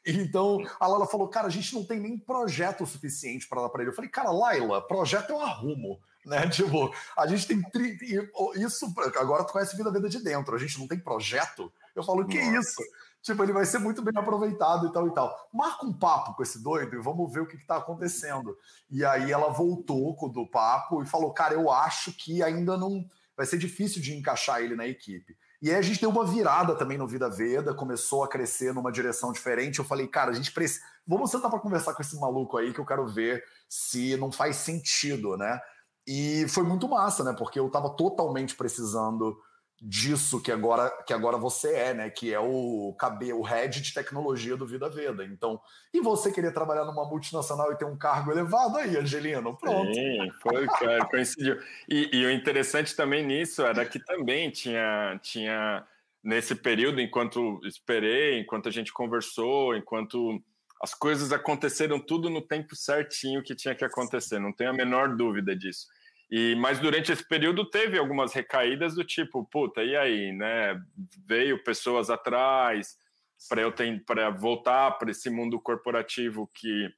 Então, 0.06 0.60
a 0.80 0.86
Laila 0.86 1.08
falou, 1.08 1.28
cara, 1.28 1.48
a 1.48 1.50
gente 1.50 1.74
não 1.74 1.84
tem 1.84 2.00
nem 2.00 2.16
projeto 2.16 2.86
suficiente 2.86 3.50
para 3.50 3.64
dar 3.64 3.70
para 3.70 3.82
ele. 3.82 3.90
Eu 3.90 3.96
falei, 3.96 4.10
cara, 4.10 4.30
Laila, 4.30 4.80
projeto 4.88 5.32
eu 5.32 5.42
arrumo, 5.42 6.00
né? 6.24 6.48
Tipo, 6.54 6.94
a 7.18 7.26
gente 7.26 7.48
tem 7.48 7.60
tri... 7.72 7.98
isso, 8.56 8.94
agora 9.20 9.44
tu 9.44 9.52
conhece 9.52 9.76
Vida 9.76 9.92
Vida 9.92 10.08
de 10.08 10.24
dentro, 10.24 10.56
a 10.56 10.60
gente 10.60 10.78
não 10.78 10.88
tem 10.88 11.00
projeto? 11.00 11.74
Eu 11.96 12.04
falo, 12.04 12.28
que 12.28 12.40
Nossa. 12.40 12.60
isso? 12.60 12.84
Tipo, 13.24 13.42
ele 13.42 13.54
vai 13.54 13.66
ser 13.66 13.80
muito 13.80 14.04
bem 14.04 14.14
aproveitado 14.16 14.86
e 14.86 14.92
tal 14.92 15.08
e 15.08 15.12
tal. 15.12 15.50
Marca 15.52 15.88
um 15.88 15.92
papo 15.92 16.36
com 16.36 16.44
esse 16.44 16.62
doido 16.62 16.96
e 16.96 17.02
vamos 17.02 17.34
ver 17.34 17.40
o 17.40 17.48
que 17.48 17.58
está 17.58 17.78
acontecendo. 17.78 18.56
E 18.92 19.04
aí 19.04 19.32
ela 19.32 19.50
voltou 19.50 20.16
do 20.30 20.46
papo 20.46 21.02
e 21.02 21.08
falou, 21.08 21.34
cara, 21.34 21.56
eu 21.56 21.72
acho 21.72 22.14
que 22.14 22.44
ainda 22.44 22.78
não 22.78 23.04
vai 23.38 23.46
ser 23.46 23.60
difícil 23.60 24.02
de 24.02 24.16
encaixar 24.18 24.62
ele 24.62 24.76
na 24.76 24.88
equipe. 24.88 25.38
E 25.62 25.70
aí 25.70 25.76
a 25.76 25.82
gente 25.82 26.02
deu 26.02 26.10
uma 26.10 26.26
virada 26.26 26.76
também 26.76 26.98
no 26.98 27.08
Vida 27.08 27.30
Veda, 27.30 27.74
começou 27.74 28.24
a 28.24 28.28
crescer 28.28 28.74
numa 28.74 28.92
direção 28.92 29.32
diferente. 29.32 29.80
Eu 29.80 29.86
falei, 29.86 30.08
cara, 30.08 30.32
a 30.32 30.34
gente 30.34 30.52
precisa. 30.52 30.82
Vamos 31.06 31.32
sentar 31.32 31.50
para 31.50 31.60
conversar 31.60 31.94
com 31.94 32.02
esse 32.02 32.20
maluco 32.20 32.58
aí 32.58 32.74
que 32.74 32.80
eu 32.80 32.86
quero 32.86 33.08
ver 33.08 33.44
se 33.70 34.18
não 34.18 34.32
faz 34.32 34.58
sentido, 34.58 35.38
né? 35.38 35.60
E 36.06 36.48
foi 36.50 36.64
muito 36.64 36.88
massa, 36.88 37.24
né? 37.24 37.34
Porque 37.38 37.60
eu 37.60 37.68
estava 37.68 37.90
totalmente 37.90 38.56
precisando 38.56 39.38
disso 39.82 40.42
que 40.42 40.52
agora 40.52 40.90
que 41.06 41.14
agora 41.14 41.38
você 41.38 41.74
é, 41.74 41.94
né? 41.94 42.10
Que 42.10 42.34
é 42.34 42.40
o 42.40 42.96
KB, 43.00 43.34
o 43.34 43.42
head 43.42 43.82
de 43.82 43.94
tecnologia 43.94 44.58
do 44.58 44.66
Vida 44.66 44.90
Veda. 44.90 45.24
Então, 45.24 45.60
e 45.94 46.00
você 46.00 46.32
queria 46.32 46.52
trabalhar 46.52 46.86
numa 46.86 47.06
multinacional 47.06 47.72
e 47.72 47.78
ter 47.78 47.86
um 47.86 47.98
cargo 47.98 48.32
elevado 48.32 48.78
aí, 48.78 48.98
Angelino? 48.98 49.56
Pronto. 49.58 49.94
Sim, 49.94 50.30
foi, 50.42 50.66
cara, 50.66 51.06
coincidiu. 51.06 51.60
E, 51.88 52.10
e 52.12 52.26
o 52.26 52.32
interessante 52.32 52.96
também 52.96 53.26
nisso 53.26 53.64
era 53.64 53.86
que 53.86 54.00
também 54.00 54.50
tinha 54.50 55.20
tinha 55.22 55.86
nesse 56.24 56.56
período, 56.56 57.00
enquanto 57.00 57.62
esperei, 57.64 58.40
enquanto 58.40 58.68
a 58.68 58.72
gente 58.72 58.92
conversou, 58.92 59.76
enquanto 59.76 60.42
as 60.82 60.94
coisas 60.94 61.32
aconteceram 61.32 62.00
tudo 62.00 62.30
no 62.30 62.42
tempo 62.42 62.76
certinho 62.76 63.44
que 63.44 63.56
tinha 63.56 63.76
que 63.76 63.86
acontecer, 63.86 64.40
não 64.40 64.52
tenho 64.52 64.72
a 64.72 64.74
menor 64.74 65.16
dúvida 65.16 65.56
disso. 65.56 65.88
E 66.30 66.56
mas 66.56 66.80
durante 66.80 67.12
esse 67.12 67.26
período 67.26 67.70
teve 67.70 67.98
algumas 67.98 68.34
recaídas 68.34 68.96
do 68.96 69.04
tipo, 69.04 69.46
puta, 69.46 69.84
e 69.84 69.96
aí, 69.96 70.32
né? 70.34 70.80
Veio 71.26 71.64
pessoas 71.64 72.10
atrás 72.10 72.98
para 73.48 73.62
eu 73.62 73.74
para 74.06 74.30
voltar 74.30 74.92
para 74.98 75.12
esse 75.12 75.30
mundo 75.30 75.60
corporativo 75.60 76.50
que 76.54 76.90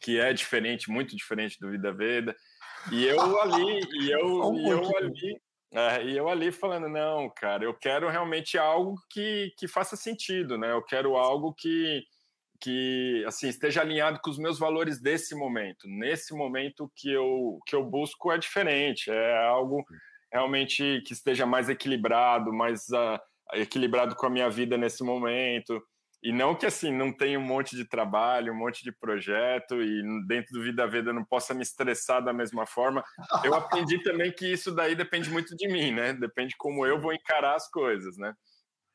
que 0.00 0.18
é 0.18 0.32
diferente, 0.32 0.90
muito 0.90 1.16
diferente 1.16 1.58
do 1.58 1.70
Vida 1.70 1.92
Veda. 1.92 2.36
E 2.92 3.04
eu 3.06 3.18
ali, 3.40 3.80
e 4.00 4.10
eu, 4.10 4.54
e 4.54 4.68
eu 4.68 4.96
ali, 4.96 5.40
é, 5.72 6.04
e 6.04 6.16
eu 6.16 6.28
ali 6.28 6.50
falando, 6.50 6.88
não, 6.88 7.30
cara, 7.30 7.64
eu 7.64 7.74
quero 7.74 8.08
realmente 8.08 8.56
algo 8.56 8.96
que, 9.10 9.52
que 9.58 9.68
faça 9.68 9.96
sentido, 9.96 10.56
né? 10.56 10.72
Eu 10.72 10.82
quero 10.82 11.16
algo 11.16 11.52
que, 11.52 12.04
que 12.60 13.24
assim 13.26 13.48
esteja 13.48 13.80
alinhado 13.80 14.20
com 14.22 14.30
os 14.30 14.38
meus 14.38 14.58
valores 14.58 15.00
desse 15.00 15.34
momento. 15.34 15.86
Nesse 15.86 16.34
momento 16.34 16.90
que 16.96 17.12
eu 17.12 17.58
que 17.66 17.74
eu 17.74 17.84
busco 17.84 18.32
é 18.32 18.38
diferente, 18.38 19.10
é 19.10 19.46
algo 19.46 19.84
realmente 20.32 21.02
que 21.06 21.12
esteja 21.12 21.46
mais 21.46 21.68
equilibrado, 21.68 22.52
mais 22.52 22.88
uh, 22.90 23.18
equilibrado 23.54 24.14
com 24.14 24.26
a 24.26 24.30
minha 24.30 24.50
vida 24.50 24.76
nesse 24.76 25.02
momento. 25.02 25.82
E 26.22 26.32
não 26.32 26.54
que 26.54 26.66
assim 26.66 26.92
não 26.92 27.12
tenha 27.12 27.38
um 27.38 27.44
monte 27.44 27.76
de 27.76 27.84
trabalho, 27.84 28.52
um 28.52 28.56
monte 28.56 28.82
de 28.82 28.90
projeto 28.90 29.80
e 29.80 30.02
dentro 30.26 30.52
do 30.52 30.62
Vida 30.62 30.84
Veda 30.86 31.12
não 31.12 31.24
possa 31.24 31.54
me 31.54 31.62
estressar 31.62 32.22
da 32.24 32.32
mesma 32.32 32.66
forma. 32.66 33.04
Eu 33.44 33.54
aprendi 33.54 34.02
também 34.02 34.32
que 34.32 34.52
isso 34.52 34.74
daí 34.74 34.96
depende 34.96 35.30
muito 35.30 35.54
de 35.56 35.68
mim, 35.68 35.92
né? 35.92 36.12
Depende 36.12 36.56
como 36.58 36.84
eu 36.84 36.98
vou 36.98 37.12
encarar 37.12 37.54
as 37.54 37.70
coisas, 37.70 38.16
né? 38.18 38.34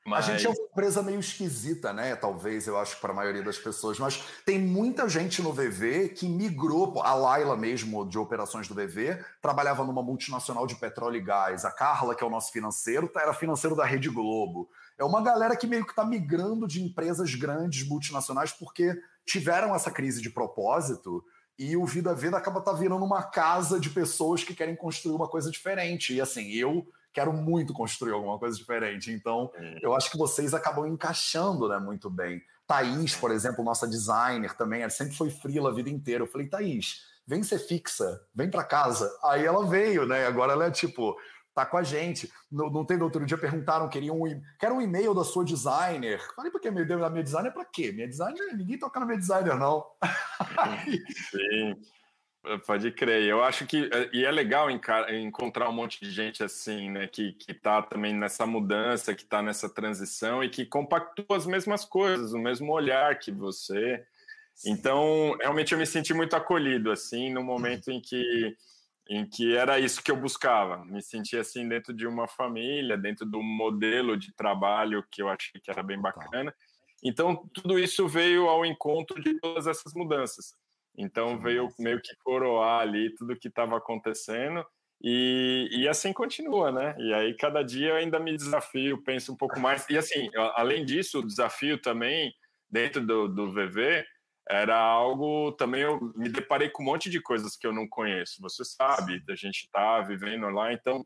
Mas... 0.05 0.27
A 0.27 0.31
gente 0.33 0.45
é 0.45 0.49
uma 0.49 0.65
empresa 0.65 1.01
meio 1.01 1.19
esquisita, 1.19 1.93
né? 1.93 2.15
Talvez, 2.15 2.67
eu 2.67 2.77
acho, 2.77 2.99
para 2.99 3.11
a 3.11 3.15
maioria 3.15 3.41
das 3.41 3.57
pessoas, 3.57 3.97
mas 3.97 4.21
tem 4.45 4.59
muita 4.59 5.07
gente 5.07 5.41
no 5.41 5.53
VV 5.53 6.09
que 6.09 6.27
migrou. 6.27 7.01
A 7.01 7.13
Laila 7.13 7.55
mesmo, 7.55 8.07
de 8.07 8.17
operações 8.17 8.67
do 8.67 8.75
VV, 8.75 9.23
trabalhava 9.41 9.85
numa 9.85 10.03
multinacional 10.03 10.67
de 10.67 10.75
petróleo 10.75 11.17
e 11.17 11.21
gás. 11.21 11.63
A 11.63 11.71
Carla, 11.71 12.13
que 12.13 12.23
é 12.23 12.27
o 12.27 12.29
nosso 12.29 12.51
financeiro, 12.51 13.07
tá, 13.07 13.21
era 13.21 13.33
financeiro 13.33 13.75
da 13.75 13.85
Rede 13.85 14.09
Globo. 14.09 14.69
É 14.97 15.03
uma 15.05 15.21
galera 15.23 15.55
que 15.55 15.65
meio 15.65 15.85
que 15.85 15.91
está 15.91 16.05
migrando 16.05 16.67
de 16.67 16.83
empresas 16.83 17.33
grandes, 17.33 17.87
multinacionais, 17.87 18.51
porque 18.51 18.93
tiveram 19.25 19.73
essa 19.73 19.89
crise 19.89 20.21
de 20.21 20.29
propósito 20.29 21.23
e 21.57 21.77
o 21.77 21.85
Vida 21.85 22.13
Vida 22.13 22.35
acaba 22.35 22.61
tá 22.61 22.73
virando 22.73 23.05
uma 23.05 23.23
casa 23.23 23.79
de 23.79 23.89
pessoas 23.89 24.43
que 24.43 24.55
querem 24.55 24.75
construir 24.75 25.15
uma 25.15 25.27
coisa 25.27 25.49
diferente. 25.49 26.13
E 26.13 26.21
assim, 26.21 26.51
eu 26.51 26.85
quero 27.13 27.31
muito 27.31 27.73
construir 27.73 28.11
alguma 28.11 28.39
coisa 28.39 28.57
diferente. 28.57 29.11
Então, 29.11 29.51
é. 29.55 29.79
eu 29.81 29.93
acho 29.95 30.09
que 30.09 30.17
vocês 30.17 30.53
acabam 30.53 30.87
encaixando 30.87 31.69
né, 31.69 31.77
muito 31.77 32.09
bem. 32.09 32.41
Thaís, 32.65 33.15
por 33.15 33.31
exemplo, 33.31 33.63
nossa 33.63 33.87
designer 33.87 34.55
também, 34.55 34.81
ela 34.81 34.89
sempre 34.89 35.15
foi 35.15 35.29
frila 35.29 35.69
a 35.69 35.73
vida 35.73 35.89
inteira. 35.89 36.23
Eu 36.23 36.27
falei, 36.27 36.47
Thaís, 36.47 37.03
vem 37.27 37.43
ser 37.43 37.59
fixa, 37.59 38.21
vem 38.33 38.49
para 38.49 38.63
casa. 38.63 39.11
Aí 39.23 39.45
ela 39.45 39.65
veio, 39.65 40.05
né? 40.05 40.25
Agora 40.25 40.53
ela 40.53 40.65
é 40.65 40.71
tipo, 40.71 41.15
tá 41.53 41.65
com 41.65 41.77
a 41.77 41.83
gente. 41.83 42.31
Não, 42.51 42.69
não 42.69 42.85
teve 42.85 43.03
outro 43.03 43.25
dia, 43.25 43.37
perguntaram, 43.37 43.89
queriam 43.89 44.21
um, 44.21 44.41
quero 44.59 44.75
um 44.75 44.81
e-mail 44.81 45.13
da 45.13 45.23
sua 45.23 45.43
designer. 45.43 46.19
Falei, 46.35 46.51
por 46.51 46.59
que 46.59 46.71
me 46.71 46.85
deu 46.85 46.99
da 46.99 47.09
minha 47.09 47.23
designer? 47.23 47.51
Pra 47.51 47.65
quê? 47.65 47.91
Minha 47.91 48.07
designer, 48.07 48.55
ninguém 48.55 48.77
toca 48.77 48.99
na 48.99 49.05
minha 49.05 49.19
designer, 49.19 49.55
não. 49.55 49.85
Sim. 51.31 51.75
Pode 52.65 52.91
crer. 52.91 53.23
Eu 53.23 53.41
acho 53.41 53.65
que 53.65 53.89
é, 53.91 54.09
e 54.11 54.25
é 54.25 54.31
legal 54.31 54.69
encontrar 54.69 55.69
um 55.69 55.71
monte 55.71 56.01
de 56.01 56.11
gente 56.11 56.43
assim, 56.43 56.89
né, 56.89 57.07
que 57.07 57.31
que 57.33 57.53
está 57.53 57.81
também 57.81 58.13
nessa 58.13 58.45
mudança, 58.45 59.15
que 59.15 59.23
está 59.23 59.41
nessa 59.41 59.69
transição 59.69 60.43
e 60.43 60.49
que 60.49 60.65
compactua 60.65 61.37
as 61.37 61.45
mesmas 61.45 61.85
coisas, 61.85 62.33
o 62.33 62.39
mesmo 62.39 62.73
olhar 62.73 63.17
que 63.17 63.31
você. 63.31 64.05
Então, 64.65 65.37
realmente 65.39 65.71
eu 65.73 65.77
me 65.79 65.85
senti 65.85 66.13
muito 66.13 66.35
acolhido 66.35 66.91
assim, 66.91 67.31
no 67.31 67.41
momento 67.43 67.89
em 67.89 68.01
que 68.01 68.55
em 69.09 69.25
que 69.25 69.55
era 69.55 69.79
isso 69.79 70.01
que 70.03 70.11
eu 70.11 70.17
buscava. 70.17 70.83
Me 70.85 71.01
sentia 71.01 71.41
assim 71.41 71.67
dentro 71.67 71.93
de 71.93 72.07
uma 72.07 72.27
família, 72.27 72.97
dentro 72.97 73.25
do 73.25 73.41
modelo 73.41 74.17
de 74.17 74.33
trabalho 74.33 75.05
que 75.11 75.21
eu 75.21 75.29
achei 75.29 75.59
que 75.61 75.71
era 75.71 75.83
bem 75.83 75.99
bacana. 75.99 76.53
Então, 77.03 77.49
tudo 77.53 77.77
isso 77.77 78.07
veio 78.07 78.47
ao 78.47 78.65
encontro 78.65 79.21
de 79.21 79.39
todas 79.39 79.67
essas 79.67 79.93
mudanças. 79.93 80.55
Então 80.97 81.39
veio 81.39 81.69
meio 81.79 82.01
que 82.01 82.15
coroar 82.23 82.81
ali 82.81 83.13
tudo 83.15 83.35
que 83.35 83.47
estava 83.47 83.77
acontecendo 83.77 84.65
e, 85.01 85.67
e 85.71 85.87
assim 85.87 86.13
continua, 86.13 86.71
né? 86.71 86.95
E 86.97 87.13
aí 87.13 87.35
cada 87.35 87.61
dia 87.61 87.89
eu 87.89 87.95
ainda 87.95 88.19
me 88.19 88.35
desafio, 88.35 89.03
penso 89.03 89.33
um 89.33 89.35
pouco 89.35 89.59
mais. 89.59 89.85
E 89.89 89.97
assim, 89.97 90.29
além 90.55 90.85
disso, 90.85 91.19
o 91.19 91.27
desafio 91.27 91.77
também 91.77 92.33
dentro 92.69 93.05
do, 93.05 93.27
do 93.27 93.51
VV 93.51 94.05
era 94.49 94.77
algo 94.77 95.51
também 95.53 95.81
eu 95.81 95.99
me 96.15 96.29
deparei 96.29 96.69
com 96.69 96.83
um 96.83 96.85
monte 96.85 97.09
de 97.09 97.21
coisas 97.21 97.55
que 97.55 97.65
eu 97.65 97.73
não 97.73 97.87
conheço. 97.87 98.41
Você 98.41 98.63
sabe, 98.63 99.23
a 99.29 99.35
gente 99.35 99.63
está 99.63 100.01
vivendo 100.01 100.47
lá, 100.49 100.71
então 100.73 101.05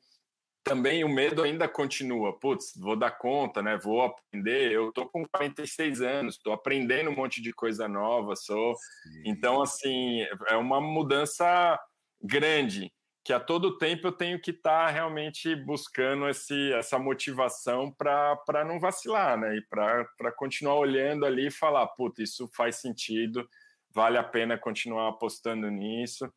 também 0.67 1.03
o 1.03 1.09
medo 1.09 1.41
ainda 1.41 1.67
continua. 1.67 2.37
Putz, 2.37 2.73
vou 2.75 2.95
dar 2.95 3.11
conta, 3.11 3.61
né? 3.61 3.77
Vou 3.77 4.01
aprender. 4.01 4.71
Eu 4.71 4.91
tô 4.91 5.07
com 5.07 5.25
46 5.25 6.01
anos, 6.01 6.35
estou 6.35 6.53
aprendendo 6.53 7.09
um 7.09 7.15
monte 7.15 7.41
de 7.41 7.53
coisa 7.53 7.87
nova, 7.87 8.35
sou. 8.35 8.75
Sim. 8.75 9.23
Então, 9.25 9.61
assim, 9.61 10.21
é 10.47 10.55
uma 10.55 10.81
mudança 10.81 11.79
grande 12.21 12.91
que 13.23 13.33
a 13.33 13.41
todo 13.41 13.77
tempo 13.77 14.07
eu 14.07 14.11
tenho 14.13 14.39
que 14.39 14.51
estar 14.51 14.85
tá 14.85 14.89
realmente 14.89 15.53
buscando 15.53 16.29
esse, 16.29 16.71
essa 16.71 16.97
motivação 16.97 17.91
para 17.91 18.63
não 18.65 18.79
vacilar, 18.79 19.37
né? 19.37 19.57
E 19.57 19.61
para 19.67 20.31
continuar 20.37 20.75
olhando 20.75 21.25
ali 21.25 21.47
e 21.47 21.51
falar, 21.51 21.85
puta, 21.87 22.23
isso 22.23 22.49
faz 22.55 22.77
sentido, 22.77 23.45
vale 23.93 24.17
a 24.17 24.23
pena 24.23 24.57
continuar 24.57 25.09
apostando 25.09 25.69
nisso. 25.69 26.31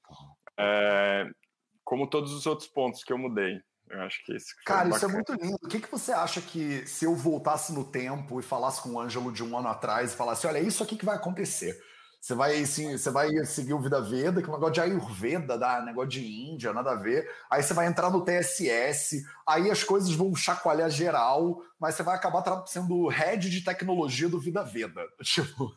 É, 0.58 1.30
como 1.84 2.08
todos 2.08 2.32
os 2.32 2.44
outros 2.44 2.68
pontos 2.68 3.04
que 3.04 3.12
eu 3.12 3.18
mudei. 3.18 3.60
Eu 3.90 4.02
acho 4.02 4.24
que 4.24 4.36
isso. 4.36 4.54
Cara, 4.64 4.88
isso 4.88 5.04
é 5.04 5.08
muito 5.08 5.32
lindo. 5.32 5.58
O 5.60 5.68
que, 5.68 5.80
que 5.80 5.90
você 5.90 6.12
acha 6.12 6.40
que 6.40 6.86
se 6.86 7.04
eu 7.04 7.14
voltasse 7.14 7.72
no 7.72 7.84
tempo 7.84 8.38
e 8.38 8.42
falasse 8.42 8.80
com 8.80 8.90
o 8.90 9.00
Ângelo 9.00 9.32
de 9.32 9.42
um 9.42 9.58
ano 9.58 9.68
atrás 9.68 10.12
e 10.12 10.16
falasse: 10.16 10.46
olha, 10.46 10.58
é 10.58 10.62
isso 10.62 10.82
aqui 10.82 10.96
que 10.96 11.04
vai 11.04 11.16
acontecer. 11.16 11.76
Você 12.20 12.34
vai, 12.34 12.66
sim, 12.66 12.96
você 12.98 13.10
vai 13.10 13.30
seguir 13.46 13.72
o 13.72 13.80
Vida 13.80 14.00
Veda, 14.00 14.42
que 14.42 14.46
é 14.46 14.50
um 14.50 14.54
negócio 14.54 14.74
de 14.74 14.80
Ayurveda, 14.82 15.56
dá, 15.56 15.82
negócio 15.82 16.10
de 16.10 16.50
Índia, 16.50 16.72
nada 16.72 16.90
a 16.90 16.94
ver. 16.94 17.26
Aí 17.50 17.62
você 17.62 17.72
vai 17.72 17.86
entrar 17.86 18.10
no 18.10 18.22
TSS, 18.22 19.24
aí 19.48 19.70
as 19.70 19.82
coisas 19.82 20.12
vão 20.12 20.34
chacoalhar 20.34 20.90
geral, 20.90 21.62
mas 21.80 21.94
você 21.94 22.02
vai 22.02 22.14
acabar 22.14 22.44
sendo 22.66 23.08
head 23.08 23.48
de 23.48 23.64
tecnologia 23.64 24.28
do 24.28 24.38
Vida 24.38 24.62
Veda. 24.62 25.02
Tipo. 25.24 25.74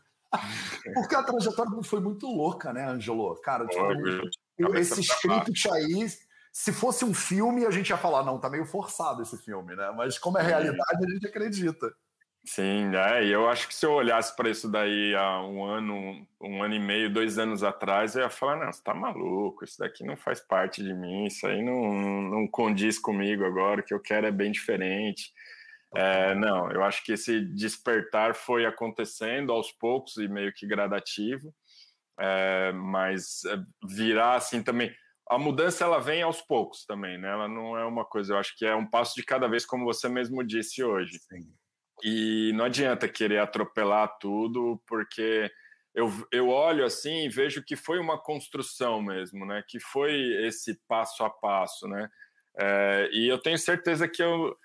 Porque 0.93 1.15
a 1.15 1.23
trajetória 1.23 1.71
foi 1.83 2.01
muito 2.01 2.27
louca, 2.27 2.73
né, 2.73 2.89
Ângelo? 2.89 3.39
Cara, 3.41 3.65
tipo, 3.67 4.75
esse 4.75 4.99
script 4.99 5.71
aí 5.71 6.07
se 6.53 6.71
fosse 6.71 7.03
um 7.03 7.15
filme, 7.15 7.65
a 7.65 7.71
gente 7.71 7.89
ia 7.89 7.97
falar, 7.97 8.23
não, 8.23 8.39
tá 8.39 8.47
meio 8.47 8.63
forçado 8.63 9.23
esse 9.23 9.35
filme, 9.39 9.75
né? 9.75 9.91
Mas 9.97 10.19
como 10.19 10.37
é 10.37 10.43
realidade, 10.43 11.03
a 11.03 11.09
gente 11.09 11.25
acredita. 11.25 11.91
Sim, 12.45 12.93
é, 12.95 13.25
e 13.25 13.31
eu 13.31 13.49
acho 13.49 13.67
que 13.67 13.73
se 13.73 13.85
eu 13.85 13.93
olhasse 13.93 14.35
para 14.35 14.49
isso 14.49 14.69
daí 14.69 15.15
há 15.15 15.41
um 15.41 15.63
ano, 15.63 16.27
um 16.39 16.61
ano 16.61 16.75
e 16.75 16.79
meio, 16.79 17.11
dois 17.11 17.39
anos 17.39 17.63
atrás, 17.63 18.15
eu 18.15 18.21
ia 18.21 18.29
falar, 18.29 18.57
não, 18.57 18.71
você 18.71 18.83
tá 18.83 18.93
maluco, 18.93 19.63
isso 19.63 19.79
daqui 19.79 20.03
não 20.03 20.15
faz 20.15 20.41
parte 20.41 20.83
de 20.83 20.93
mim, 20.93 21.25
isso 21.25 21.47
aí 21.47 21.63
não, 21.63 22.21
não 22.21 22.47
condiz 22.47 22.99
comigo 22.99 23.45
agora, 23.45 23.81
o 23.81 23.83
que 23.83 23.93
eu 23.93 23.99
quero 23.99 24.27
é 24.27 24.31
bem 24.31 24.51
diferente. 24.51 25.31
É, 25.95 26.35
não, 26.35 26.71
eu 26.71 26.83
acho 26.83 27.03
que 27.03 27.13
esse 27.13 27.39
despertar 27.39 28.35
foi 28.35 28.65
acontecendo 28.65 29.51
aos 29.51 29.71
poucos 29.71 30.17
e 30.17 30.27
meio 30.27 30.53
que 30.53 30.67
gradativo, 30.67 31.53
é, 32.19 32.71
mas 32.73 33.43
é, 33.45 33.57
virar 33.87 34.35
assim 34.35 34.61
também 34.61 34.93
a 35.33 35.39
mudança 35.39 35.83
ela 35.83 35.99
vem 35.99 36.21
aos 36.21 36.41
poucos 36.41 36.85
também, 36.85 37.17
né? 37.17 37.29
Ela 37.29 37.47
não 37.47 37.77
é 37.77 37.85
uma 37.85 38.05
coisa, 38.05 38.33
eu 38.33 38.37
acho 38.37 38.55
que 38.57 38.65
é 38.65 38.75
um 38.75 38.85
passo 38.85 39.15
de 39.15 39.23
cada 39.23 39.47
vez, 39.47 39.65
como 39.65 39.85
você 39.85 40.07
mesmo 40.07 40.43
disse 40.43 40.83
hoje. 40.83 41.19
Sim. 41.19 41.47
E 42.03 42.51
não 42.53 42.65
adianta 42.65 43.07
querer 43.07 43.39
atropelar 43.39 44.17
tudo, 44.19 44.81
porque 44.87 45.49
eu, 45.93 46.11
eu 46.31 46.49
olho 46.49 46.83
assim 46.85 47.25
e 47.25 47.29
vejo 47.29 47.63
que 47.63 47.75
foi 47.75 47.99
uma 47.99 48.17
construção 48.17 49.01
mesmo, 49.01 49.45
né? 49.45 49.63
Que 49.67 49.79
foi 49.79 50.13
esse 50.45 50.79
passo 50.87 51.23
a 51.23 51.29
passo, 51.29 51.87
né? 51.87 52.09
É, 52.59 53.09
e 53.11 53.27
eu 53.27 53.37
tenho 53.37 53.57
certeza 53.57 54.07
que 54.07 54.21
eu, 54.21 54.55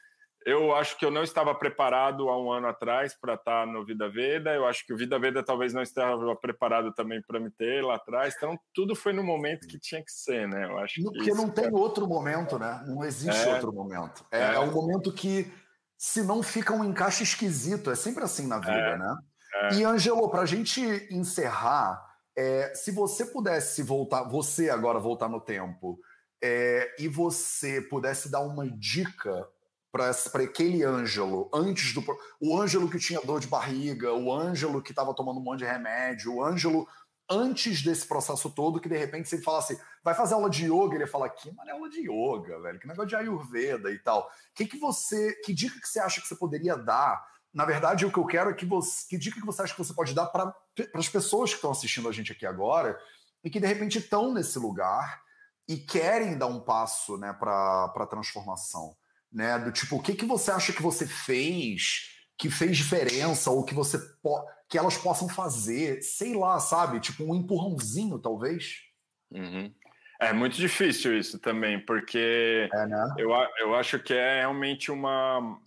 eu 0.48 0.74
acho 0.74 0.96
que 0.96 1.04
eu 1.04 1.10
não 1.10 1.22
estava 1.22 1.54
preparado 1.54 2.30
há 2.30 2.40
um 2.40 2.50
ano 2.50 2.68
atrás 2.68 3.14
para 3.14 3.34
estar 3.34 3.66
no 3.66 3.84
Vida 3.84 4.08
Veda. 4.08 4.54
Eu 4.54 4.66
acho 4.66 4.86
que 4.86 4.94
o 4.94 4.96
Vida 4.96 5.18
Veda 5.18 5.42
talvez 5.42 5.74
não 5.74 5.82
estava 5.82 6.34
preparado 6.36 6.90
também 6.94 7.20
para 7.20 7.38
me 7.38 7.50
ter 7.50 7.84
lá 7.84 7.96
atrás. 7.96 8.34
Então, 8.34 8.58
tudo 8.72 8.96
foi 8.96 9.12
no 9.12 9.22
momento 9.22 9.68
que 9.68 9.78
tinha 9.78 10.02
que 10.02 10.10
ser, 10.10 10.48
né? 10.48 10.64
Eu 10.64 10.78
acho 10.78 11.02
Porque 11.02 11.34
não 11.34 11.50
tem 11.50 11.70
outro 11.70 12.08
momento, 12.08 12.58
né? 12.58 12.82
Não 12.86 13.04
existe 13.04 13.46
é, 13.46 13.52
outro 13.52 13.70
momento. 13.74 14.24
É, 14.32 14.38
é. 14.38 14.54
é 14.54 14.58
um 14.60 14.72
momento 14.72 15.12
que, 15.12 15.52
se 15.98 16.22
não 16.22 16.42
fica 16.42 16.72
um 16.72 16.82
encaixe 16.82 17.24
esquisito, 17.24 17.90
é 17.90 17.94
sempre 17.94 18.24
assim 18.24 18.46
na 18.46 18.58
vida, 18.58 18.72
é. 18.72 18.96
né? 18.96 19.16
É. 19.54 19.74
E, 19.74 19.84
Angelo, 19.84 20.30
para 20.30 20.42
a 20.42 20.46
gente 20.46 20.80
encerrar, 21.10 22.02
é, 22.34 22.72
se 22.74 22.90
você 22.90 23.26
pudesse 23.26 23.82
voltar, 23.82 24.22
você 24.22 24.70
agora 24.70 24.98
voltar 24.98 25.28
no 25.28 25.42
tempo, 25.42 26.00
é, 26.42 26.94
e 26.98 27.06
você 27.06 27.82
pudesse 27.82 28.30
dar 28.30 28.40
uma 28.40 28.66
dica 28.66 29.46
para 29.90 30.10
aquele 30.42 30.84
Ângelo, 30.84 31.50
antes 31.52 31.94
do. 31.94 32.04
O 32.40 32.60
Ângelo 32.60 32.90
que 32.90 32.98
tinha 32.98 33.20
dor 33.20 33.40
de 33.40 33.46
barriga, 33.46 34.12
o 34.12 34.32
Ângelo 34.32 34.82
que 34.82 34.92
estava 34.92 35.14
tomando 35.14 35.40
um 35.40 35.42
monte 35.42 35.60
de 35.60 35.64
remédio, 35.64 36.34
o 36.34 36.44
Ângelo 36.44 36.86
antes 37.30 37.82
desse 37.82 38.06
processo 38.06 38.48
todo, 38.50 38.80
que 38.80 38.88
de 38.88 38.96
repente, 38.96 39.28
se 39.28 39.36
ele 39.36 39.42
falasse, 39.42 39.78
vai 40.02 40.14
fazer 40.14 40.34
aula 40.34 40.48
de 40.48 40.64
yoga, 40.64 40.94
ele 40.94 41.04
ia 41.04 41.10
falar, 41.10 41.28
que 41.30 41.54
mano, 41.54 41.68
é 41.68 41.72
aula 41.72 41.90
de 41.90 42.00
yoga, 42.00 42.58
velho, 42.60 42.78
que 42.78 42.86
negócio 42.86 43.08
de 43.08 43.16
Ayurveda 43.16 43.90
e 43.90 43.98
tal. 43.98 44.30
Que 44.54 44.66
que 44.66 44.78
você, 44.78 45.34
que 45.44 45.52
dica 45.52 45.78
que 45.78 45.88
você 45.88 46.00
acha 46.00 46.20
que 46.20 46.28
você 46.28 46.36
poderia 46.36 46.76
dar? 46.76 47.22
Na 47.52 47.64
verdade, 47.64 48.06
o 48.06 48.12
que 48.12 48.18
eu 48.18 48.26
quero 48.26 48.50
é 48.50 48.54
que 48.54 48.64
você, 48.64 49.06
que 49.08 49.18
dica 49.18 49.40
que 49.40 49.46
você 49.46 49.62
acha 49.62 49.74
que 49.74 49.84
você 49.84 49.92
pode 49.92 50.14
dar 50.14 50.26
para 50.26 50.54
as 50.94 51.08
pessoas 51.08 51.50
que 51.50 51.56
estão 51.56 51.70
assistindo 51.70 52.08
a 52.08 52.12
gente 52.12 52.32
aqui 52.32 52.46
agora 52.46 52.98
e 53.44 53.50
que 53.50 53.60
de 53.60 53.66
repente 53.66 53.98
estão 53.98 54.32
nesse 54.32 54.58
lugar 54.58 55.22
e 55.66 55.76
querem 55.76 56.38
dar 56.38 56.46
um 56.46 56.60
passo, 56.60 57.18
né, 57.18 57.32
para 57.32 57.92
a 57.94 58.06
transformação 58.06 58.96
né? 59.32 59.58
Do 59.58 59.72
tipo, 59.72 59.96
o 59.96 60.02
que, 60.02 60.14
que 60.14 60.24
você 60.24 60.50
acha 60.50 60.72
que 60.72 60.82
você 60.82 61.06
fez 61.06 62.16
que 62.38 62.48
fez 62.48 62.76
diferença 62.76 63.50
ou 63.50 63.64
que 63.64 63.74
você 63.74 63.98
que 64.68 64.78
elas 64.78 64.96
possam 64.96 65.28
fazer, 65.28 66.02
sei 66.02 66.34
lá, 66.34 66.60
sabe? 66.60 67.00
Tipo 67.00 67.24
um 67.24 67.34
empurrãozinho, 67.34 68.18
talvez. 68.18 68.82
Uhum. 69.30 69.72
É 70.20 70.32
muito 70.32 70.56
difícil 70.56 71.18
isso 71.18 71.38
também, 71.38 71.84
porque 71.84 72.68
é, 72.72 72.86
né? 72.86 73.14
eu, 73.18 73.30
eu 73.60 73.74
acho 73.74 73.98
que 73.98 74.12
é 74.12 74.40
realmente 74.40 74.90
uma 74.90 75.58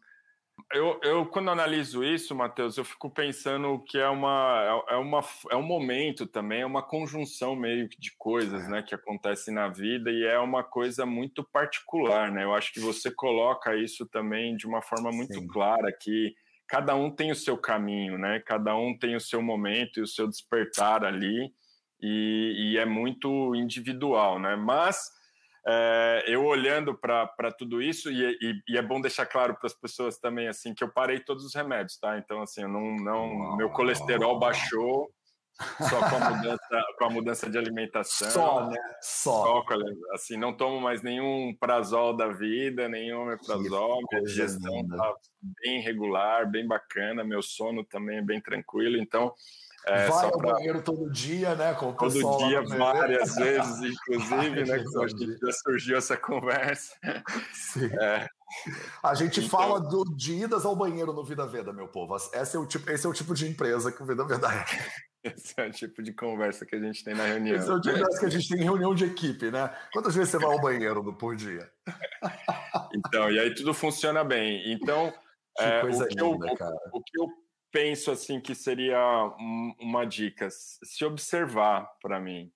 eu, 0.74 1.00
eu, 1.04 1.26
quando 1.26 1.50
analiso 1.50 2.04
isso, 2.04 2.36
Matheus, 2.36 2.78
eu 2.78 2.86
fico 2.86 3.10
pensando 3.10 3.80
que 3.88 3.98
é, 3.98 4.08
uma, 4.08 4.84
é, 4.90 4.94
é, 4.94 4.98
uma, 4.98 5.24
é 5.50 5.56
um 5.56 5.64
momento 5.64 6.26
também, 6.26 6.62
é 6.62 6.66
uma 6.66 6.82
conjunção 6.82 7.56
meio 7.56 7.90
de 7.90 8.12
coisas 8.18 8.68
né, 8.68 8.82
que 8.82 8.96
acontecem 8.96 9.54
na 9.54 9.68
vida 9.68 10.12
e 10.12 10.24
é 10.24 10.40
uma 10.40 10.64
coisa 10.64 11.06
muito 11.06 11.44
particular. 11.44 12.32
Né? 12.32 12.44
Eu 12.44 12.54
acho 12.54 12.74
que 12.74 12.80
você 12.80 13.12
coloca 13.12 13.76
isso 13.76 14.06
também 14.06 14.56
de 14.56 14.66
uma 14.66 14.82
forma 14.82 15.12
muito 15.12 15.34
Sim. 15.34 15.48
clara, 15.48 15.92
que 15.92 16.34
cada 16.68 16.96
um 16.96 17.10
tem 17.10 17.32
o 17.32 17.36
seu 17.36 17.58
caminho, 17.58 18.18
né? 18.18 18.40
cada 18.40 18.76
um 18.76 18.98
tem 18.98 19.16
o 19.16 19.22
seu 19.22 19.42
momento 19.42 20.00
e 20.00 20.04
o 20.04 20.08
seu 20.08 20.28
despertar 20.28 21.04
ali, 21.04 21.54
e, 22.02 22.74
e 22.74 22.78
é 22.78 22.86
muito 22.86 23.54
individual. 23.56 24.40
Né? 24.40 24.56
Mas 24.56 25.10
é, 25.68 26.24
eu 26.28 26.44
olhando 26.44 26.98
para 26.98 27.52
tudo 27.58 27.82
isso, 27.82 28.12
e, 28.12 28.38
e, 28.42 28.62
e, 28.70 28.78
é 28.78 28.82
bom 28.82 29.00
deixar 29.00 29.26
claro 29.26 29.56
para 29.56 29.68
as 29.68 29.74
pessoas 29.74 30.18
também 30.18 30.48
assim 30.48 30.74
que 30.74 30.84
eu 30.84 30.92
parei 30.92 31.20
todos 31.20 31.46
os 31.46 31.54
remédios, 31.54 31.98
tá? 32.00 32.18
Então, 32.18 32.42
assim, 32.42 32.64
não, 32.64 32.96
não, 32.96 33.58
meu 33.58 33.70
colesterol 33.70 34.40
baixou 34.40 35.12
só 35.90 36.10
com 36.10 36.16
a 36.16 36.30
mudança, 36.32 36.84
com 36.98 37.06
a 37.06 37.10
mudança 37.10 37.50
de 37.50 37.58
alimentação. 37.58 38.30
Só, 38.32 38.70
né? 38.70 38.78
Só. 39.02 39.44
só 39.44 39.66
assim, 40.14 40.38
não 40.38 40.54
tomo 40.54 40.80
mais 40.82 41.02
nenhum 41.02 41.56
prazol 41.60 42.16
da 42.16 42.30
vida, 42.30 42.90
nenhum 42.90 43.24
omeprazol. 43.24 44.00
Minha 44.12 44.24
digestão 44.24 44.82
está 44.82 45.14
bem 45.62 45.82
regular, 45.82 46.50
bem 46.50 46.68
bacana. 46.68 47.24
Meu 47.24 47.42
sono 47.42 47.84
também 47.84 48.18
é 48.18 48.22
bem 48.22 48.42
tranquilo. 48.42 48.98
Então, 48.98 49.34
é, 49.88 50.08
Vai 50.08 50.26
ao 50.26 50.38
pra... 50.38 50.54
banheiro 50.54 50.82
todo 50.82 51.10
dia, 51.12 51.56
né? 51.56 51.74
Com 51.74 51.90
o 51.90 51.94
todo 51.94 52.38
dia, 52.38 52.62
várias 52.62 53.36
vezes, 53.36 53.82
inclusive, 53.92 54.66
né? 54.66 54.80
Que 54.80 55.16
que 55.16 55.38
já 55.46 55.52
surgiu 55.64 55.98
essa 55.98 56.16
conversa. 56.18 56.96
Sim. 57.54 57.90
É. 58.00 58.28
A 59.02 59.16
gente 59.16 59.40
então... 59.40 59.50
fala 59.50 59.80
do, 59.80 60.04
de 60.16 60.44
idas 60.44 60.66
ao 60.66 60.76
banheiro 60.76 61.14
no 61.14 61.24
Vida 61.24 61.48
Veda, 61.48 61.74
meu 61.74 61.88
povo. 61.88 62.16
Esse 62.16 62.56
é 62.56 62.60
o 62.60 62.66
tipo, 62.66 62.90
esse 62.92 63.06
é 63.06 63.10
o 63.10 63.14
tipo 63.14 63.34
de 63.34 63.48
empresa 63.48 63.92
que 63.92 64.04
o 64.04 64.06
Vida 64.06 64.26
Veda 64.26 64.48
é. 64.54 64.66
Esse 65.24 65.54
é 65.58 65.68
o 65.68 65.72
tipo 65.72 66.02
de 66.02 66.14
conversa 66.14 66.66
que 66.66 66.76
a 66.76 66.80
gente 66.80 67.04
tem 67.04 67.14
na 67.14 67.26
reunião. 67.26 67.56
Esse 67.56 67.70
é 67.70 67.74
o 67.74 67.80
tipo 67.80 67.94
de 67.94 68.02
conversa 68.02 68.20
que 68.20 68.26
a 68.26 68.30
gente 68.30 68.50
tem 68.50 68.60
em 68.60 68.64
reunião 68.64 68.96
de 68.96 69.06
equipe, 69.06 69.52
né? 69.52 69.72
Quantas 69.94 70.16
vezes 70.16 70.32
você 70.32 70.40
vai 70.40 70.52
ao 70.52 70.60
banheiro 70.60 71.14
por 71.14 71.36
dia? 71.36 71.72
Então, 72.92 73.30
e 73.30 73.40
aí 73.40 73.54
tudo 73.54 73.72
funciona 73.72 74.24
bem. 74.24 74.74
Então, 74.74 75.14
que 75.56 75.64
é, 75.64 75.84
o, 75.84 76.08
que 76.08 76.16
linda, 76.16 76.18
eu, 76.18 76.32
o, 76.32 76.98
o, 76.98 77.04
que 77.04 77.22
eu 77.22 77.28
penso 77.72 78.12
assim 78.12 78.40
que 78.40 78.54
seria 78.54 79.00
uma 79.80 80.06
dica, 80.06 80.48
se 80.50 81.06
observar 81.06 81.90
para 82.02 82.20
mim. 82.20 82.52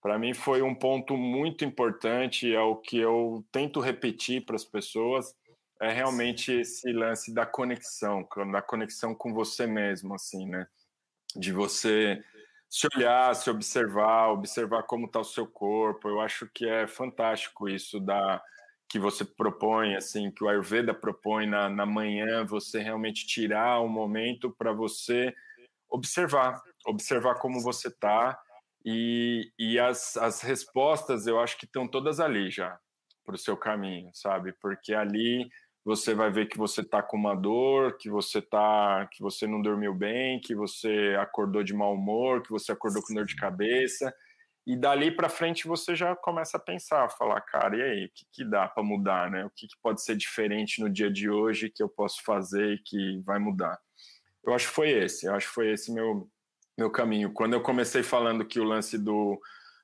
Para 0.00 0.18
mim 0.18 0.34
foi 0.34 0.62
um 0.62 0.74
ponto 0.74 1.16
muito 1.16 1.64
importante, 1.64 2.54
é 2.54 2.60
o 2.60 2.76
que 2.76 2.98
eu 2.98 3.44
tento 3.50 3.80
repetir 3.80 4.44
para 4.44 4.54
as 4.54 4.64
pessoas, 4.64 5.34
é 5.80 5.90
realmente 5.90 6.52
esse 6.52 6.92
lance 6.92 7.32
da 7.32 7.46
conexão, 7.46 8.26
da 8.52 8.62
conexão 8.62 9.14
com 9.14 9.32
você 9.32 9.66
mesmo, 9.66 10.14
assim, 10.14 10.46
né? 10.46 10.66
De 11.36 11.52
você 11.52 12.22
se 12.68 12.86
olhar, 12.94 13.34
se 13.34 13.48
observar, 13.48 14.30
observar 14.30 14.82
como 14.84 15.06
está 15.06 15.20
o 15.20 15.24
seu 15.24 15.46
corpo. 15.46 16.08
Eu 16.08 16.20
acho 16.20 16.48
que 16.52 16.68
é 16.68 16.86
fantástico 16.86 17.68
isso 17.68 17.98
da 17.98 18.42
que 18.88 18.98
você 18.98 19.24
propõe, 19.24 19.94
assim, 19.94 20.30
que 20.30 20.42
o 20.42 20.48
Ayurveda 20.48 20.94
propõe 20.94 21.46
na, 21.46 21.68
na 21.68 21.84
manhã, 21.84 22.44
você 22.44 22.80
realmente 22.80 23.26
tirar 23.26 23.82
um 23.82 23.88
momento 23.88 24.50
para 24.50 24.72
você 24.72 25.34
observar, 25.90 26.62
observar 26.86 27.34
como 27.34 27.60
você 27.60 27.88
está 27.88 28.38
e, 28.84 29.52
e 29.58 29.78
as, 29.78 30.16
as 30.16 30.40
respostas 30.40 31.26
eu 31.26 31.38
acho 31.38 31.58
que 31.58 31.66
estão 31.66 31.86
todas 31.86 32.18
ali 32.18 32.50
já 32.50 32.78
para 33.24 33.34
o 33.34 33.38
seu 33.38 33.56
caminho, 33.56 34.10
sabe? 34.14 34.54
Porque 34.54 34.94
ali 34.94 35.50
você 35.84 36.14
vai 36.14 36.30
ver 36.30 36.46
que 36.46 36.56
você 36.56 36.80
está 36.80 37.02
com 37.02 37.16
uma 37.16 37.34
dor, 37.34 37.96
que 37.98 38.08
você 38.08 38.40
tá, 38.40 39.06
que 39.12 39.22
você 39.22 39.46
não 39.46 39.60
dormiu 39.60 39.94
bem, 39.94 40.40
que 40.40 40.54
você 40.54 41.14
acordou 41.20 41.62
de 41.62 41.74
mau 41.74 41.94
humor, 41.94 42.42
que 42.42 42.50
você 42.50 42.72
acordou 42.72 43.02
com 43.02 43.12
dor 43.12 43.26
de 43.26 43.36
cabeça 43.36 44.14
e 44.68 44.76
dali 44.76 45.10
para 45.10 45.30
frente 45.30 45.66
você 45.66 45.96
já 45.96 46.14
começa 46.14 46.58
a 46.58 46.60
pensar, 46.60 47.08
falar, 47.08 47.40
cara, 47.40 47.74
e 47.74 47.82
aí, 47.82 48.04
o 48.04 48.10
que, 48.14 48.26
que 48.30 48.44
dá 48.44 48.68
para 48.68 48.82
mudar, 48.82 49.30
né? 49.30 49.42
O 49.46 49.50
que, 49.50 49.66
que, 49.66 49.74
pode 49.82 50.02
ser 50.02 50.14
diferente 50.14 50.82
no 50.82 50.90
dia 50.90 51.10
de 51.10 51.30
hoje 51.30 51.70
que 51.74 51.82
eu 51.82 51.88
posso 51.88 52.22
fazer 52.22 52.74
e 52.74 52.78
que 52.78 53.18
vai 53.24 53.38
mudar? 53.38 53.78
Eu 54.44 54.52
acho 54.52 54.68
que 54.68 54.74
foi 54.74 54.90
esse, 54.90 55.24
eu 55.24 55.34
acho 55.34 55.48
que 55.48 55.54
foi 55.54 55.72
esse 55.72 55.90
meu, 55.90 56.28
meu 56.76 56.90
caminho. 56.90 57.32
Quando 57.32 57.54
eu 57.54 57.62
comecei 57.62 58.02
falando 58.02 58.44
que 58.44 58.60
o 58.60 58.64
lance 58.64 58.98
do, 58.98 59.40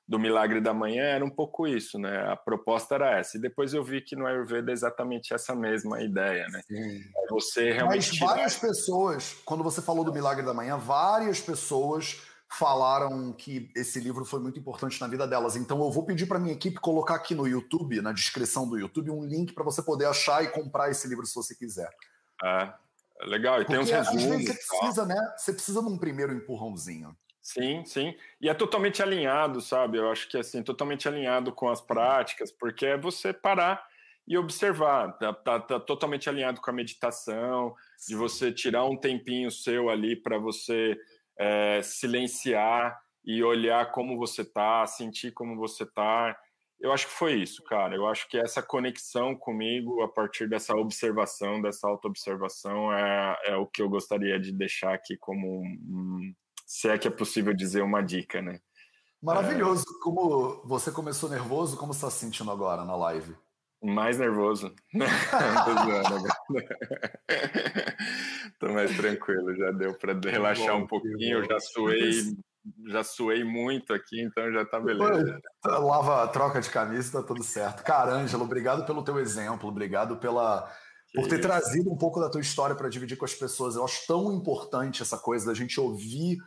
do 0.07 0.19
milagre 0.19 0.61
da 0.61 0.71
manhã 0.71 1.03
era 1.03 1.25
um 1.25 1.31
pouco 1.31 1.65
isso, 1.65 1.97
né? 1.97 2.31
A 2.31 2.35
proposta 2.35 2.93
era 2.93 3.17
essa. 3.17 3.37
E 3.37 3.41
depois 3.41 3.73
eu 3.73 3.83
vi 3.83 4.01
que 4.01 4.15
no 4.15 4.27
Ayurveda 4.27 4.69
é 4.69 4.73
exatamente 4.73 5.33
essa 5.33 5.55
mesma 5.55 6.03
ideia, 6.03 6.45
né? 6.49 6.61
Sim. 6.67 7.01
É 7.23 7.27
você 7.31 7.71
realmente. 7.71 8.11
Mas 8.11 8.19
várias 8.19 8.55
tirar... 8.57 8.67
pessoas, 8.67 9.35
quando 9.45 9.63
você 9.63 9.81
falou 9.81 10.05
do 10.05 10.13
milagre 10.13 10.45
da 10.45 10.53
manhã, 10.53 10.77
várias 10.77 11.39
pessoas 11.41 12.34
falaram 12.49 13.33
que 13.33 13.69
esse 13.75 13.99
livro 13.99 14.23
foi 14.23 14.39
muito 14.39 14.59
importante 14.59 14.99
na 15.01 15.07
vida 15.07 15.27
delas. 15.27 15.55
Então 15.55 15.81
eu 15.83 15.91
vou 15.91 16.05
pedir 16.05 16.25
para 16.25 16.39
minha 16.39 16.53
equipe 16.53 16.79
colocar 16.79 17.15
aqui 17.15 17.35
no 17.35 17.47
YouTube, 17.47 18.01
na 18.01 18.11
descrição 18.11 18.67
do 18.67 18.77
YouTube, 18.77 19.11
um 19.11 19.23
link 19.23 19.53
para 19.53 19.63
você 19.63 19.81
poder 19.81 20.05
achar 20.05 20.43
e 20.43 20.49
comprar 20.49 20.89
esse 20.89 21.07
livro 21.07 21.25
se 21.25 21.35
você 21.35 21.55
quiser. 21.55 21.89
É, 22.43 22.73
legal. 23.21 23.61
E 23.61 23.65
Porque, 23.65 23.73
tem 23.73 23.81
uns 23.81 23.89
resumos. 23.89 24.23
Às 24.23 24.29
vezes 24.29 24.47
você 24.47 24.53
precisa, 24.53 25.05
né? 25.05 25.33
Você 25.37 25.53
precisa 25.53 25.81
de 25.81 25.87
um 25.87 25.97
primeiro 25.97 26.33
empurrãozinho. 26.33 27.15
Sim, 27.41 27.85
sim. 27.85 28.15
E 28.41 28.49
é 28.49 28.53
totalmente 28.53 29.03
alinhado, 29.03 29.61
sabe? 29.61 29.97
Eu 29.97 30.09
acho 30.09 30.27
que 30.27 30.37
assim, 30.37 30.63
totalmente 30.63 31.07
alinhado 31.07 31.51
com 31.51 31.69
as 31.69 31.79
práticas, 31.79 32.51
porque 32.51 32.85
é 32.85 32.97
você 32.97 33.31
parar 33.31 33.85
e 34.27 34.37
observar. 34.37 35.11
Tá, 35.19 35.33
tá, 35.33 35.59
tá 35.59 35.79
totalmente 35.79 36.27
alinhado 36.27 36.59
com 36.59 36.69
a 36.71 36.73
meditação, 36.73 37.75
de 38.07 38.15
você 38.15 38.51
tirar 38.51 38.85
um 38.85 38.97
tempinho 38.97 39.51
seu 39.51 39.89
ali 39.89 40.15
para 40.15 40.37
você 40.37 40.97
é, 41.37 41.81
silenciar 41.81 42.99
e 43.23 43.43
olhar 43.43 43.91
como 43.91 44.17
você 44.17 44.45
tá, 44.45 44.85
sentir 44.85 45.31
como 45.31 45.55
você 45.55 45.85
tá. 45.85 46.37
Eu 46.79 46.91
acho 46.91 47.07
que 47.07 47.13
foi 47.13 47.35
isso, 47.35 47.63
cara. 47.63 47.95
Eu 47.95 48.07
acho 48.07 48.27
que 48.27 48.37
essa 48.37 48.61
conexão 48.61 49.35
comigo, 49.35 50.01
a 50.03 50.07
partir 50.07 50.47
dessa 50.47 50.75
observação, 50.75 51.61
dessa 51.61 51.87
auto-observação, 51.87 52.93
é, 52.93 53.37
é 53.45 53.55
o 53.55 53.65
que 53.65 53.81
eu 53.81 53.89
gostaria 53.89 54.39
de 54.39 54.51
deixar 54.51 54.93
aqui 54.93 55.17
como, 55.17 55.63
se 56.65 56.89
é 56.89 56.97
que 56.97 57.07
é 57.07 57.11
possível 57.11 57.53
dizer, 57.53 57.81
uma 57.81 58.01
dica, 58.01 58.41
né? 58.41 58.59
Maravilhoso. 59.21 59.83
É... 59.83 60.03
Como 60.03 60.61
você 60.65 60.91
começou 60.91 61.29
nervoso, 61.29 61.77
como 61.77 61.93
você 61.93 61.99
está 61.99 62.11
se 62.11 62.19
sentindo 62.19 62.51
agora 62.51 62.85
na 62.85 62.95
live? 62.95 63.35
Mais 63.81 64.19
nervoso. 64.19 64.73
Tô 68.59 68.69
mais 68.69 68.95
tranquilo, 68.95 69.55
já 69.55 69.71
deu 69.71 69.93
para 69.97 70.13
relaxar 70.13 70.75
um 70.75 70.87
pouquinho, 70.87 71.45
já 71.45 71.59
suei, 71.59 72.35
já 72.87 73.03
suei 73.03 73.43
muito 73.43 73.93
aqui, 73.93 74.21
então 74.21 74.51
já 74.51 74.65
tá 74.65 74.79
beleza. 74.79 75.39
Lava, 75.65 76.27
troca 76.29 76.61
de 76.61 76.69
camisa, 76.69 77.21
tá 77.21 77.27
tudo 77.27 77.43
certo. 77.43 77.83
Cara, 77.83 78.13
Ângelo, 78.13 78.43
obrigado 78.43 78.85
pelo 78.85 79.03
teu 79.03 79.19
exemplo, 79.19 79.69
obrigado 79.69 80.17
pela 80.17 80.71
por 81.13 81.29
ter 81.29 81.39
trazido 81.39 81.89
um 81.91 81.97
pouco 81.97 82.19
da 82.19 82.29
tua 82.29 82.41
história 82.41 82.75
para 82.75 82.89
dividir 82.89 83.17
com 83.17 83.23
as 83.23 83.33
pessoas. 83.33 83.75
Eu 83.75 83.85
acho 83.85 84.05
tão 84.05 84.33
importante 84.33 85.01
essa 85.01 85.17
coisa 85.17 85.45
da 85.45 85.53
gente 85.53 85.79
ouvir 85.79 86.37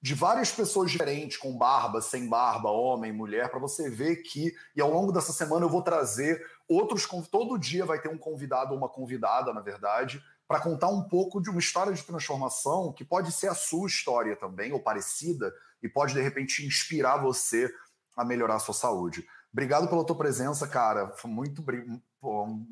de 0.00 0.14
várias 0.14 0.52
pessoas 0.52 0.90
diferentes, 0.90 1.36
com 1.36 1.56
barba, 1.56 2.00
sem 2.00 2.28
barba, 2.28 2.70
homem, 2.70 3.12
mulher, 3.12 3.50
para 3.50 3.58
você 3.58 3.90
ver 3.90 4.16
que, 4.16 4.52
e 4.76 4.80
ao 4.80 4.92
longo 4.92 5.10
dessa 5.10 5.32
semana 5.32 5.64
eu 5.64 5.68
vou 5.68 5.82
trazer 5.82 6.40
outros, 6.68 7.08
todo 7.30 7.58
dia 7.58 7.84
vai 7.84 8.00
ter 8.00 8.08
um 8.08 8.18
convidado 8.18 8.72
ou 8.72 8.78
uma 8.78 8.88
convidada, 8.88 9.52
na 9.52 9.60
verdade, 9.60 10.22
para 10.48 10.60
contar 10.60 10.88
um 10.88 11.02
pouco 11.02 11.42
de 11.42 11.50
uma 11.50 11.60
história 11.60 11.92
de 11.92 12.02
transformação 12.02 12.90
que 12.92 13.04
pode 13.04 13.30
ser 13.30 13.48
a 13.48 13.54
sua 13.54 13.86
história 13.86 14.34
também, 14.34 14.72
ou 14.72 14.80
parecida, 14.80 15.52
e 15.82 15.88
pode 15.88 16.14
de 16.14 16.22
repente 16.22 16.66
inspirar 16.66 17.18
você 17.18 17.70
a 18.16 18.24
melhorar 18.24 18.56
a 18.56 18.58
sua 18.58 18.74
saúde. 18.74 19.26
Obrigado 19.52 19.88
pela 19.88 20.04
tua 20.04 20.16
presença, 20.16 20.66
cara. 20.66 21.10
Foi 21.16 21.30
muito 21.30 21.62
pô, 22.20 22.44
um 22.44 22.66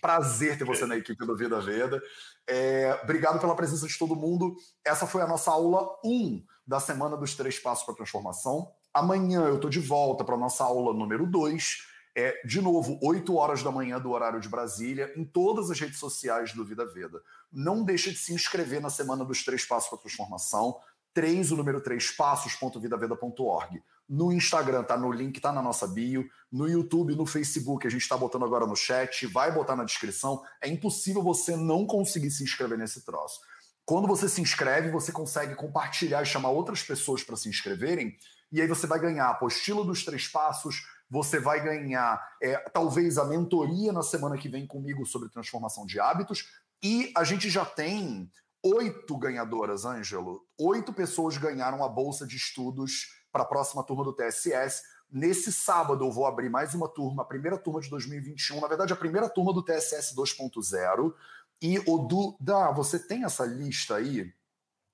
prazer 0.00 0.58
ter 0.58 0.64
você 0.64 0.86
na 0.86 0.96
equipe 0.96 1.24
do 1.24 1.36
Vida 1.36 1.60
Veda. 1.60 2.02
É, 2.48 2.98
obrigado 3.02 3.38
pela 3.38 3.54
presença 3.54 3.86
de 3.86 3.98
todo 3.98 4.16
mundo. 4.16 4.56
Essa 4.84 5.06
foi 5.06 5.20
a 5.22 5.26
nossa 5.26 5.50
aula 5.50 5.86
1 6.04 6.42
da 6.66 6.80
Semana 6.80 7.16
dos 7.16 7.34
Três 7.34 7.58
Passos 7.58 7.84
para 7.84 7.94
a 7.94 7.96
Transformação. 7.98 8.70
Amanhã 8.92 9.42
eu 9.42 9.56
estou 9.56 9.70
de 9.70 9.80
volta 9.80 10.24
para 10.24 10.34
a 10.34 10.38
nossa 10.38 10.64
aula 10.64 10.92
número 10.94 11.26
2. 11.26 11.87
É, 12.20 12.34
de 12.44 12.60
novo, 12.60 12.98
8 13.00 13.32
horas 13.36 13.62
da 13.62 13.70
manhã 13.70 14.00
do 14.00 14.10
horário 14.10 14.40
de 14.40 14.48
Brasília, 14.48 15.12
em 15.16 15.24
todas 15.24 15.70
as 15.70 15.78
redes 15.78 16.00
sociais 16.00 16.52
do 16.52 16.64
Vida 16.64 16.84
Veda. 16.84 17.22
Não 17.52 17.84
deixe 17.84 18.10
de 18.10 18.18
se 18.18 18.34
inscrever 18.34 18.80
na 18.80 18.90
Semana 18.90 19.24
dos 19.24 19.44
Três 19.44 19.64
Passos 19.64 19.88
para 19.88 19.98
a 19.98 20.00
Transformação. 20.00 20.80
3, 21.14 21.52
o 21.52 21.56
número 21.56 21.80
3, 21.80 22.10
passos.vidaveda.org. 22.16 23.80
No 24.08 24.32
Instagram, 24.32 24.82
tá 24.82 24.96
no 24.96 25.12
link, 25.12 25.38
tá 25.38 25.52
na 25.52 25.62
nossa 25.62 25.86
bio. 25.86 26.28
No 26.50 26.68
YouTube, 26.68 27.14
no 27.14 27.24
Facebook, 27.24 27.86
a 27.86 27.90
gente 27.90 28.02
está 28.02 28.16
botando 28.16 28.44
agora 28.44 28.66
no 28.66 28.74
chat, 28.74 29.24
vai 29.28 29.52
botar 29.52 29.76
na 29.76 29.84
descrição. 29.84 30.42
É 30.60 30.66
impossível 30.66 31.22
você 31.22 31.54
não 31.54 31.86
conseguir 31.86 32.32
se 32.32 32.42
inscrever 32.42 32.76
nesse 32.76 33.04
troço. 33.04 33.38
Quando 33.84 34.08
você 34.08 34.28
se 34.28 34.40
inscreve, 34.40 34.90
você 34.90 35.12
consegue 35.12 35.54
compartilhar 35.54 36.22
e 36.22 36.26
chamar 36.26 36.50
outras 36.50 36.82
pessoas 36.82 37.22
para 37.22 37.36
se 37.36 37.48
inscreverem. 37.48 38.16
E 38.50 38.60
aí 38.60 38.66
você 38.66 38.88
vai 38.88 38.98
ganhar 38.98 39.28
apostila 39.28 39.84
dos 39.84 40.04
três 40.04 40.26
passos, 40.26 40.82
você 41.10 41.38
vai 41.38 41.62
ganhar 41.62 42.22
é, 42.42 42.56
talvez 42.70 43.18
a 43.18 43.24
mentoria 43.24 43.92
na 43.92 44.02
semana 44.02 44.36
que 44.36 44.48
vem 44.48 44.66
comigo 44.66 45.06
sobre 45.06 45.28
transformação 45.28 45.86
de 45.86 45.98
hábitos. 45.98 46.48
E 46.82 47.12
a 47.16 47.24
gente 47.24 47.48
já 47.48 47.64
tem 47.64 48.30
oito 48.62 49.16
ganhadoras, 49.16 49.84
Ângelo. 49.84 50.46
Oito 50.58 50.92
pessoas 50.92 51.36
ganharam 51.36 51.82
a 51.82 51.88
bolsa 51.88 52.26
de 52.26 52.36
estudos 52.36 53.08
para 53.32 53.42
a 53.42 53.46
próxima 53.46 53.82
turma 53.82 54.04
do 54.04 54.12
TSS. 54.12 54.82
Nesse 55.10 55.52
sábado 55.52 56.04
eu 56.04 56.12
vou 56.12 56.26
abrir 56.26 56.50
mais 56.50 56.74
uma 56.74 56.88
turma, 56.88 57.22
a 57.22 57.26
primeira 57.26 57.56
turma 57.56 57.80
de 57.80 57.88
2021, 57.88 58.60
na 58.60 58.68
verdade 58.68 58.92
a 58.92 58.96
primeira 58.96 59.28
turma 59.28 59.52
do 59.52 59.62
TSS 59.62 60.14
2.0. 60.14 61.14
E 61.60 61.78
o 61.86 61.98
do 61.98 62.36
da, 62.38 62.70
você 62.70 62.98
tem 62.98 63.24
essa 63.24 63.44
lista 63.44 63.96
aí? 63.96 64.32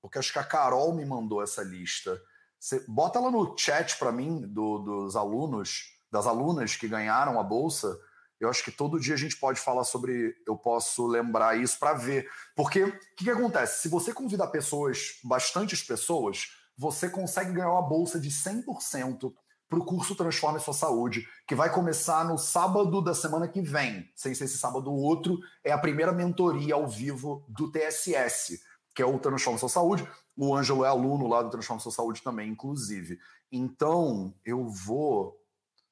Porque 0.00 0.18
acho 0.18 0.32
que 0.32 0.38
a 0.38 0.44
Carol 0.44 0.94
me 0.94 1.04
mandou 1.04 1.42
essa 1.42 1.62
lista. 1.62 2.20
Você 2.58 2.82
bota 2.88 3.18
ela 3.18 3.30
no 3.30 3.56
chat 3.58 3.98
para 3.98 4.12
mim 4.12 4.40
do, 4.40 4.78
dos 4.78 5.16
alunos, 5.16 5.93
das 6.14 6.28
alunas 6.28 6.76
que 6.76 6.86
ganharam 6.86 7.40
a 7.40 7.42
bolsa. 7.42 7.98
Eu 8.38 8.48
acho 8.48 8.62
que 8.62 8.70
todo 8.70 9.00
dia 9.00 9.14
a 9.14 9.18
gente 9.18 9.36
pode 9.36 9.58
falar 9.58 9.82
sobre. 9.82 10.32
Eu 10.46 10.56
posso 10.56 11.08
lembrar 11.08 11.58
isso 11.58 11.76
para 11.76 11.92
ver. 11.92 12.30
Porque 12.54 12.84
o 12.84 12.92
que, 13.16 13.24
que 13.24 13.30
acontece? 13.30 13.82
Se 13.82 13.88
você 13.88 14.12
convidar 14.12 14.46
pessoas, 14.46 15.18
bastantes 15.24 15.82
pessoas, 15.82 16.52
você 16.78 17.08
consegue 17.08 17.52
ganhar 17.52 17.72
uma 17.72 17.82
bolsa 17.82 18.20
de 18.20 18.30
100% 18.30 19.32
para 19.68 19.78
o 19.78 19.84
curso 19.84 20.14
Transforme 20.14 20.60
Sua 20.60 20.74
Saúde, 20.74 21.26
que 21.48 21.54
vai 21.54 21.72
começar 21.72 22.24
no 22.24 22.38
sábado 22.38 23.02
da 23.02 23.14
semana 23.14 23.48
que 23.48 23.60
vem, 23.60 24.08
sem 24.14 24.32
ser 24.34 24.44
esse 24.44 24.58
sábado 24.58 24.92
ou 24.92 24.98
outro, 24.98 25.40
é 25.64 25.72
a 25.72 25.78
primeira 25.78 26.12
mentoria 26.12 26.74
ao 26.74 26.86
vivo 26.86 27.44
do 27.48 27.72
TSS, 27.72 28.60
que 28.94 29.02
é 29.02 29.06
o 29.06 29.18
Transforme 29.18 29.58
Sua 29.58 29.68
Saúde. 29.68 30.08
O 30.36 30.54
Ângelo 30.54 30.84
é 30.84 30.88
aluno 30.88 31.26
lá 31.26 31.42
do 31.42 31.50
Transforme 31.50 31.82
Sua 31.82 31.90
Saúde 31.90 32.22
também, 32.22 32.50
inclusive. 32.50 33.18
Então, 33.50 34.34
eu 34.44 34.68
vou. 34.68 35.40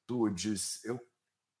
Dudes, 0.07 0.83
eu 0.83 0.99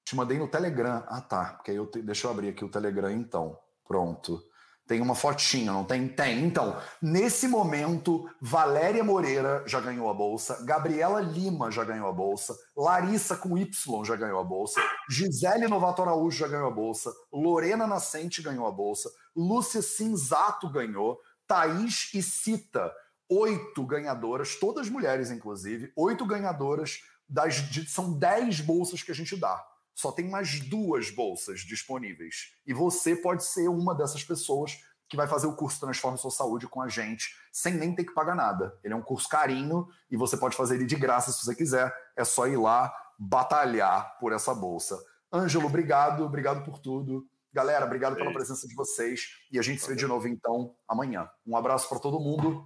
te 0.05 0.15
mandei 0.15 0.37
no 0.37 0.47
Telegram. 0.47 1.03
Ah, 1.07 1.21
tá. 1.21 1.53
Porque 1.53 1.71
eu 1.71 1.87
te... 1.87 2.01
Deixa 2.01 2.27
eu 2.27 2.31
abrir 2.31 2.49
aqui 2.49 2.63
o 2.63 2.69
Telegram 2.69 3.11
então. 3.11 3.57
Pronto. 3.85 4.43
Tem 4.85 4.99
uma 4.99 5.15
fotinha, 5.15 5.71
não 5.71 5.85
tem? 5.85 6.09
Tem. 6.09 6.43
Então, 6.43 6.77
nesse 7.01 7.47
momento, 7.47 8.29
Valéria 8.41 9.01
Moreira 9.01 9.63
já 9.65 9.79
ganhou 9.79 10.09
a 10.09 10.13
bolsa, 10.13 10.61
Gabriela 10.65 11.21
Lima 11.21 11.71
já 11.71 11.85
ganhou 11.85 12.09
a 12.09 12.11
bolsa, 12.11 12.53
Larissa 12.75 13.37
com 13.37 13.57
Y 13.57 14.03
já 14.03 14.17
ganhou 14.17 14.41
a 14.41 14.43
bolsa, 14.43 14.81
Gisele 15.09 15.69
Novato 15.69 16.01
Araújo 16.01 16.37
já 16.37 16.49
ganhou 16.49 16.67
a 16.67 16.71
bolsa, 16.71 17.13
Lorena 17.31 17.87
Nascente 17.87 18.41
ganhou 18.41 18.67
a 18.67 18.71
bolsa, 18.71 19.09
Lúcia 19.33 19.81
Cinzato 19.81 20.69
ganhou, 20.69 21.17
Thaís 21.47 22.13
e 22.13 22.21
Cita, 22.21 22.93
oito 23.29 23.85
ganhadoras, 23.85 24.57
todas 24.57 24.89
mulheres, 24.89 25.31
inclusive, 25.31 25.93
oito 25.95 26.25
ganhadoras 26.25 27.01
das. 27.27 27.55
São 27.87 28.17
dez 28.17 28.59
bolsas 28.61 29.03
que 29.03 29.11
a 29.11 29.15
gente 29.15 29.35
dá 29.35 29.63
só 29.93 30.11
tem 30.11 30.29
mais 30.29 30.59
duas 30.59 31.09
bolsas 31.11 31.61
disponíveis. 31.61 32.53
E 32.65 32.73
você 32.73 33.15
pode 33.15 33.43
ser 33.43 33.67
uma 33.67 33.93
dessas 33.93 34.23
pessoas 34.23 34.79
que 35.07 35.15
vai 35.15 35.27
fazer 35.27 35.45
o 35.45 35.55
curso 35.55 35.79
Transforme 35.79 36.17
Sua 36.17 36.31
Saúde 36.31 36.67
com 36.67 36.81
a 36.81 36.87
gente, 36.87 37.35
sem 37.51 37.73
nem 37.75 37.93
ter 37.93 38.03
que 38.03 38.13
pagar 38.13 38.35
nada. 38.35 38.77
Ele 38.83 38.93
é 38.93 38.97
um 38.97 39.01
curso 39.01 39.29
carinho 39.29 39.87
e 40.09 40.17
você 40.17 40.35
pode 40.35 40.55
fazer 40.55 40.75
ele 40.75 40.85
de 40.85 40.95
graça 40.95 41.31
se 41.31 41.45
você 41.45 41.53
quiser. 41.53 41.93
É 42.15 42.23
só 42.23 42.47
ir 42.47 42.57
lá 42.57 42.91
batalhar 43.19 44.17
por 44.19 44.33
essa 44.33 44.55
bolsa. 44.55 44.97
Ângelo, 45.31 45.67
obrigado, 45.67 46.23
obrigado 46.23 46.63
por 46.63 46.79
tudo. 46.79 47.27
Galera, 47.51 47.85
obrigado 47.85 48.15
pela 48.15 48.33
presença 48.33 48.67
de 48.67 48.73
vocês. 48.73 49.27
E 49.51 49.59
a 49.59 49.61
gente 49.61 49.81
se 49.81 49.87
vê 49.87 49.95
de 49.95 50.07
novo 50.07 50.27
então 50.27 50.75
amanhã. 50.87 51.29
Um 51.45 51.55
abraço 51.55 51.87
para 51.87 51.99
todo 51.99 52.19
mundo 52.19 52.65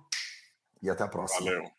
e 0.81 0.89
até 0.89 1.03
a 1.03 1.07
próxima. 1.07 1.51
Valeu. 1.51 1.76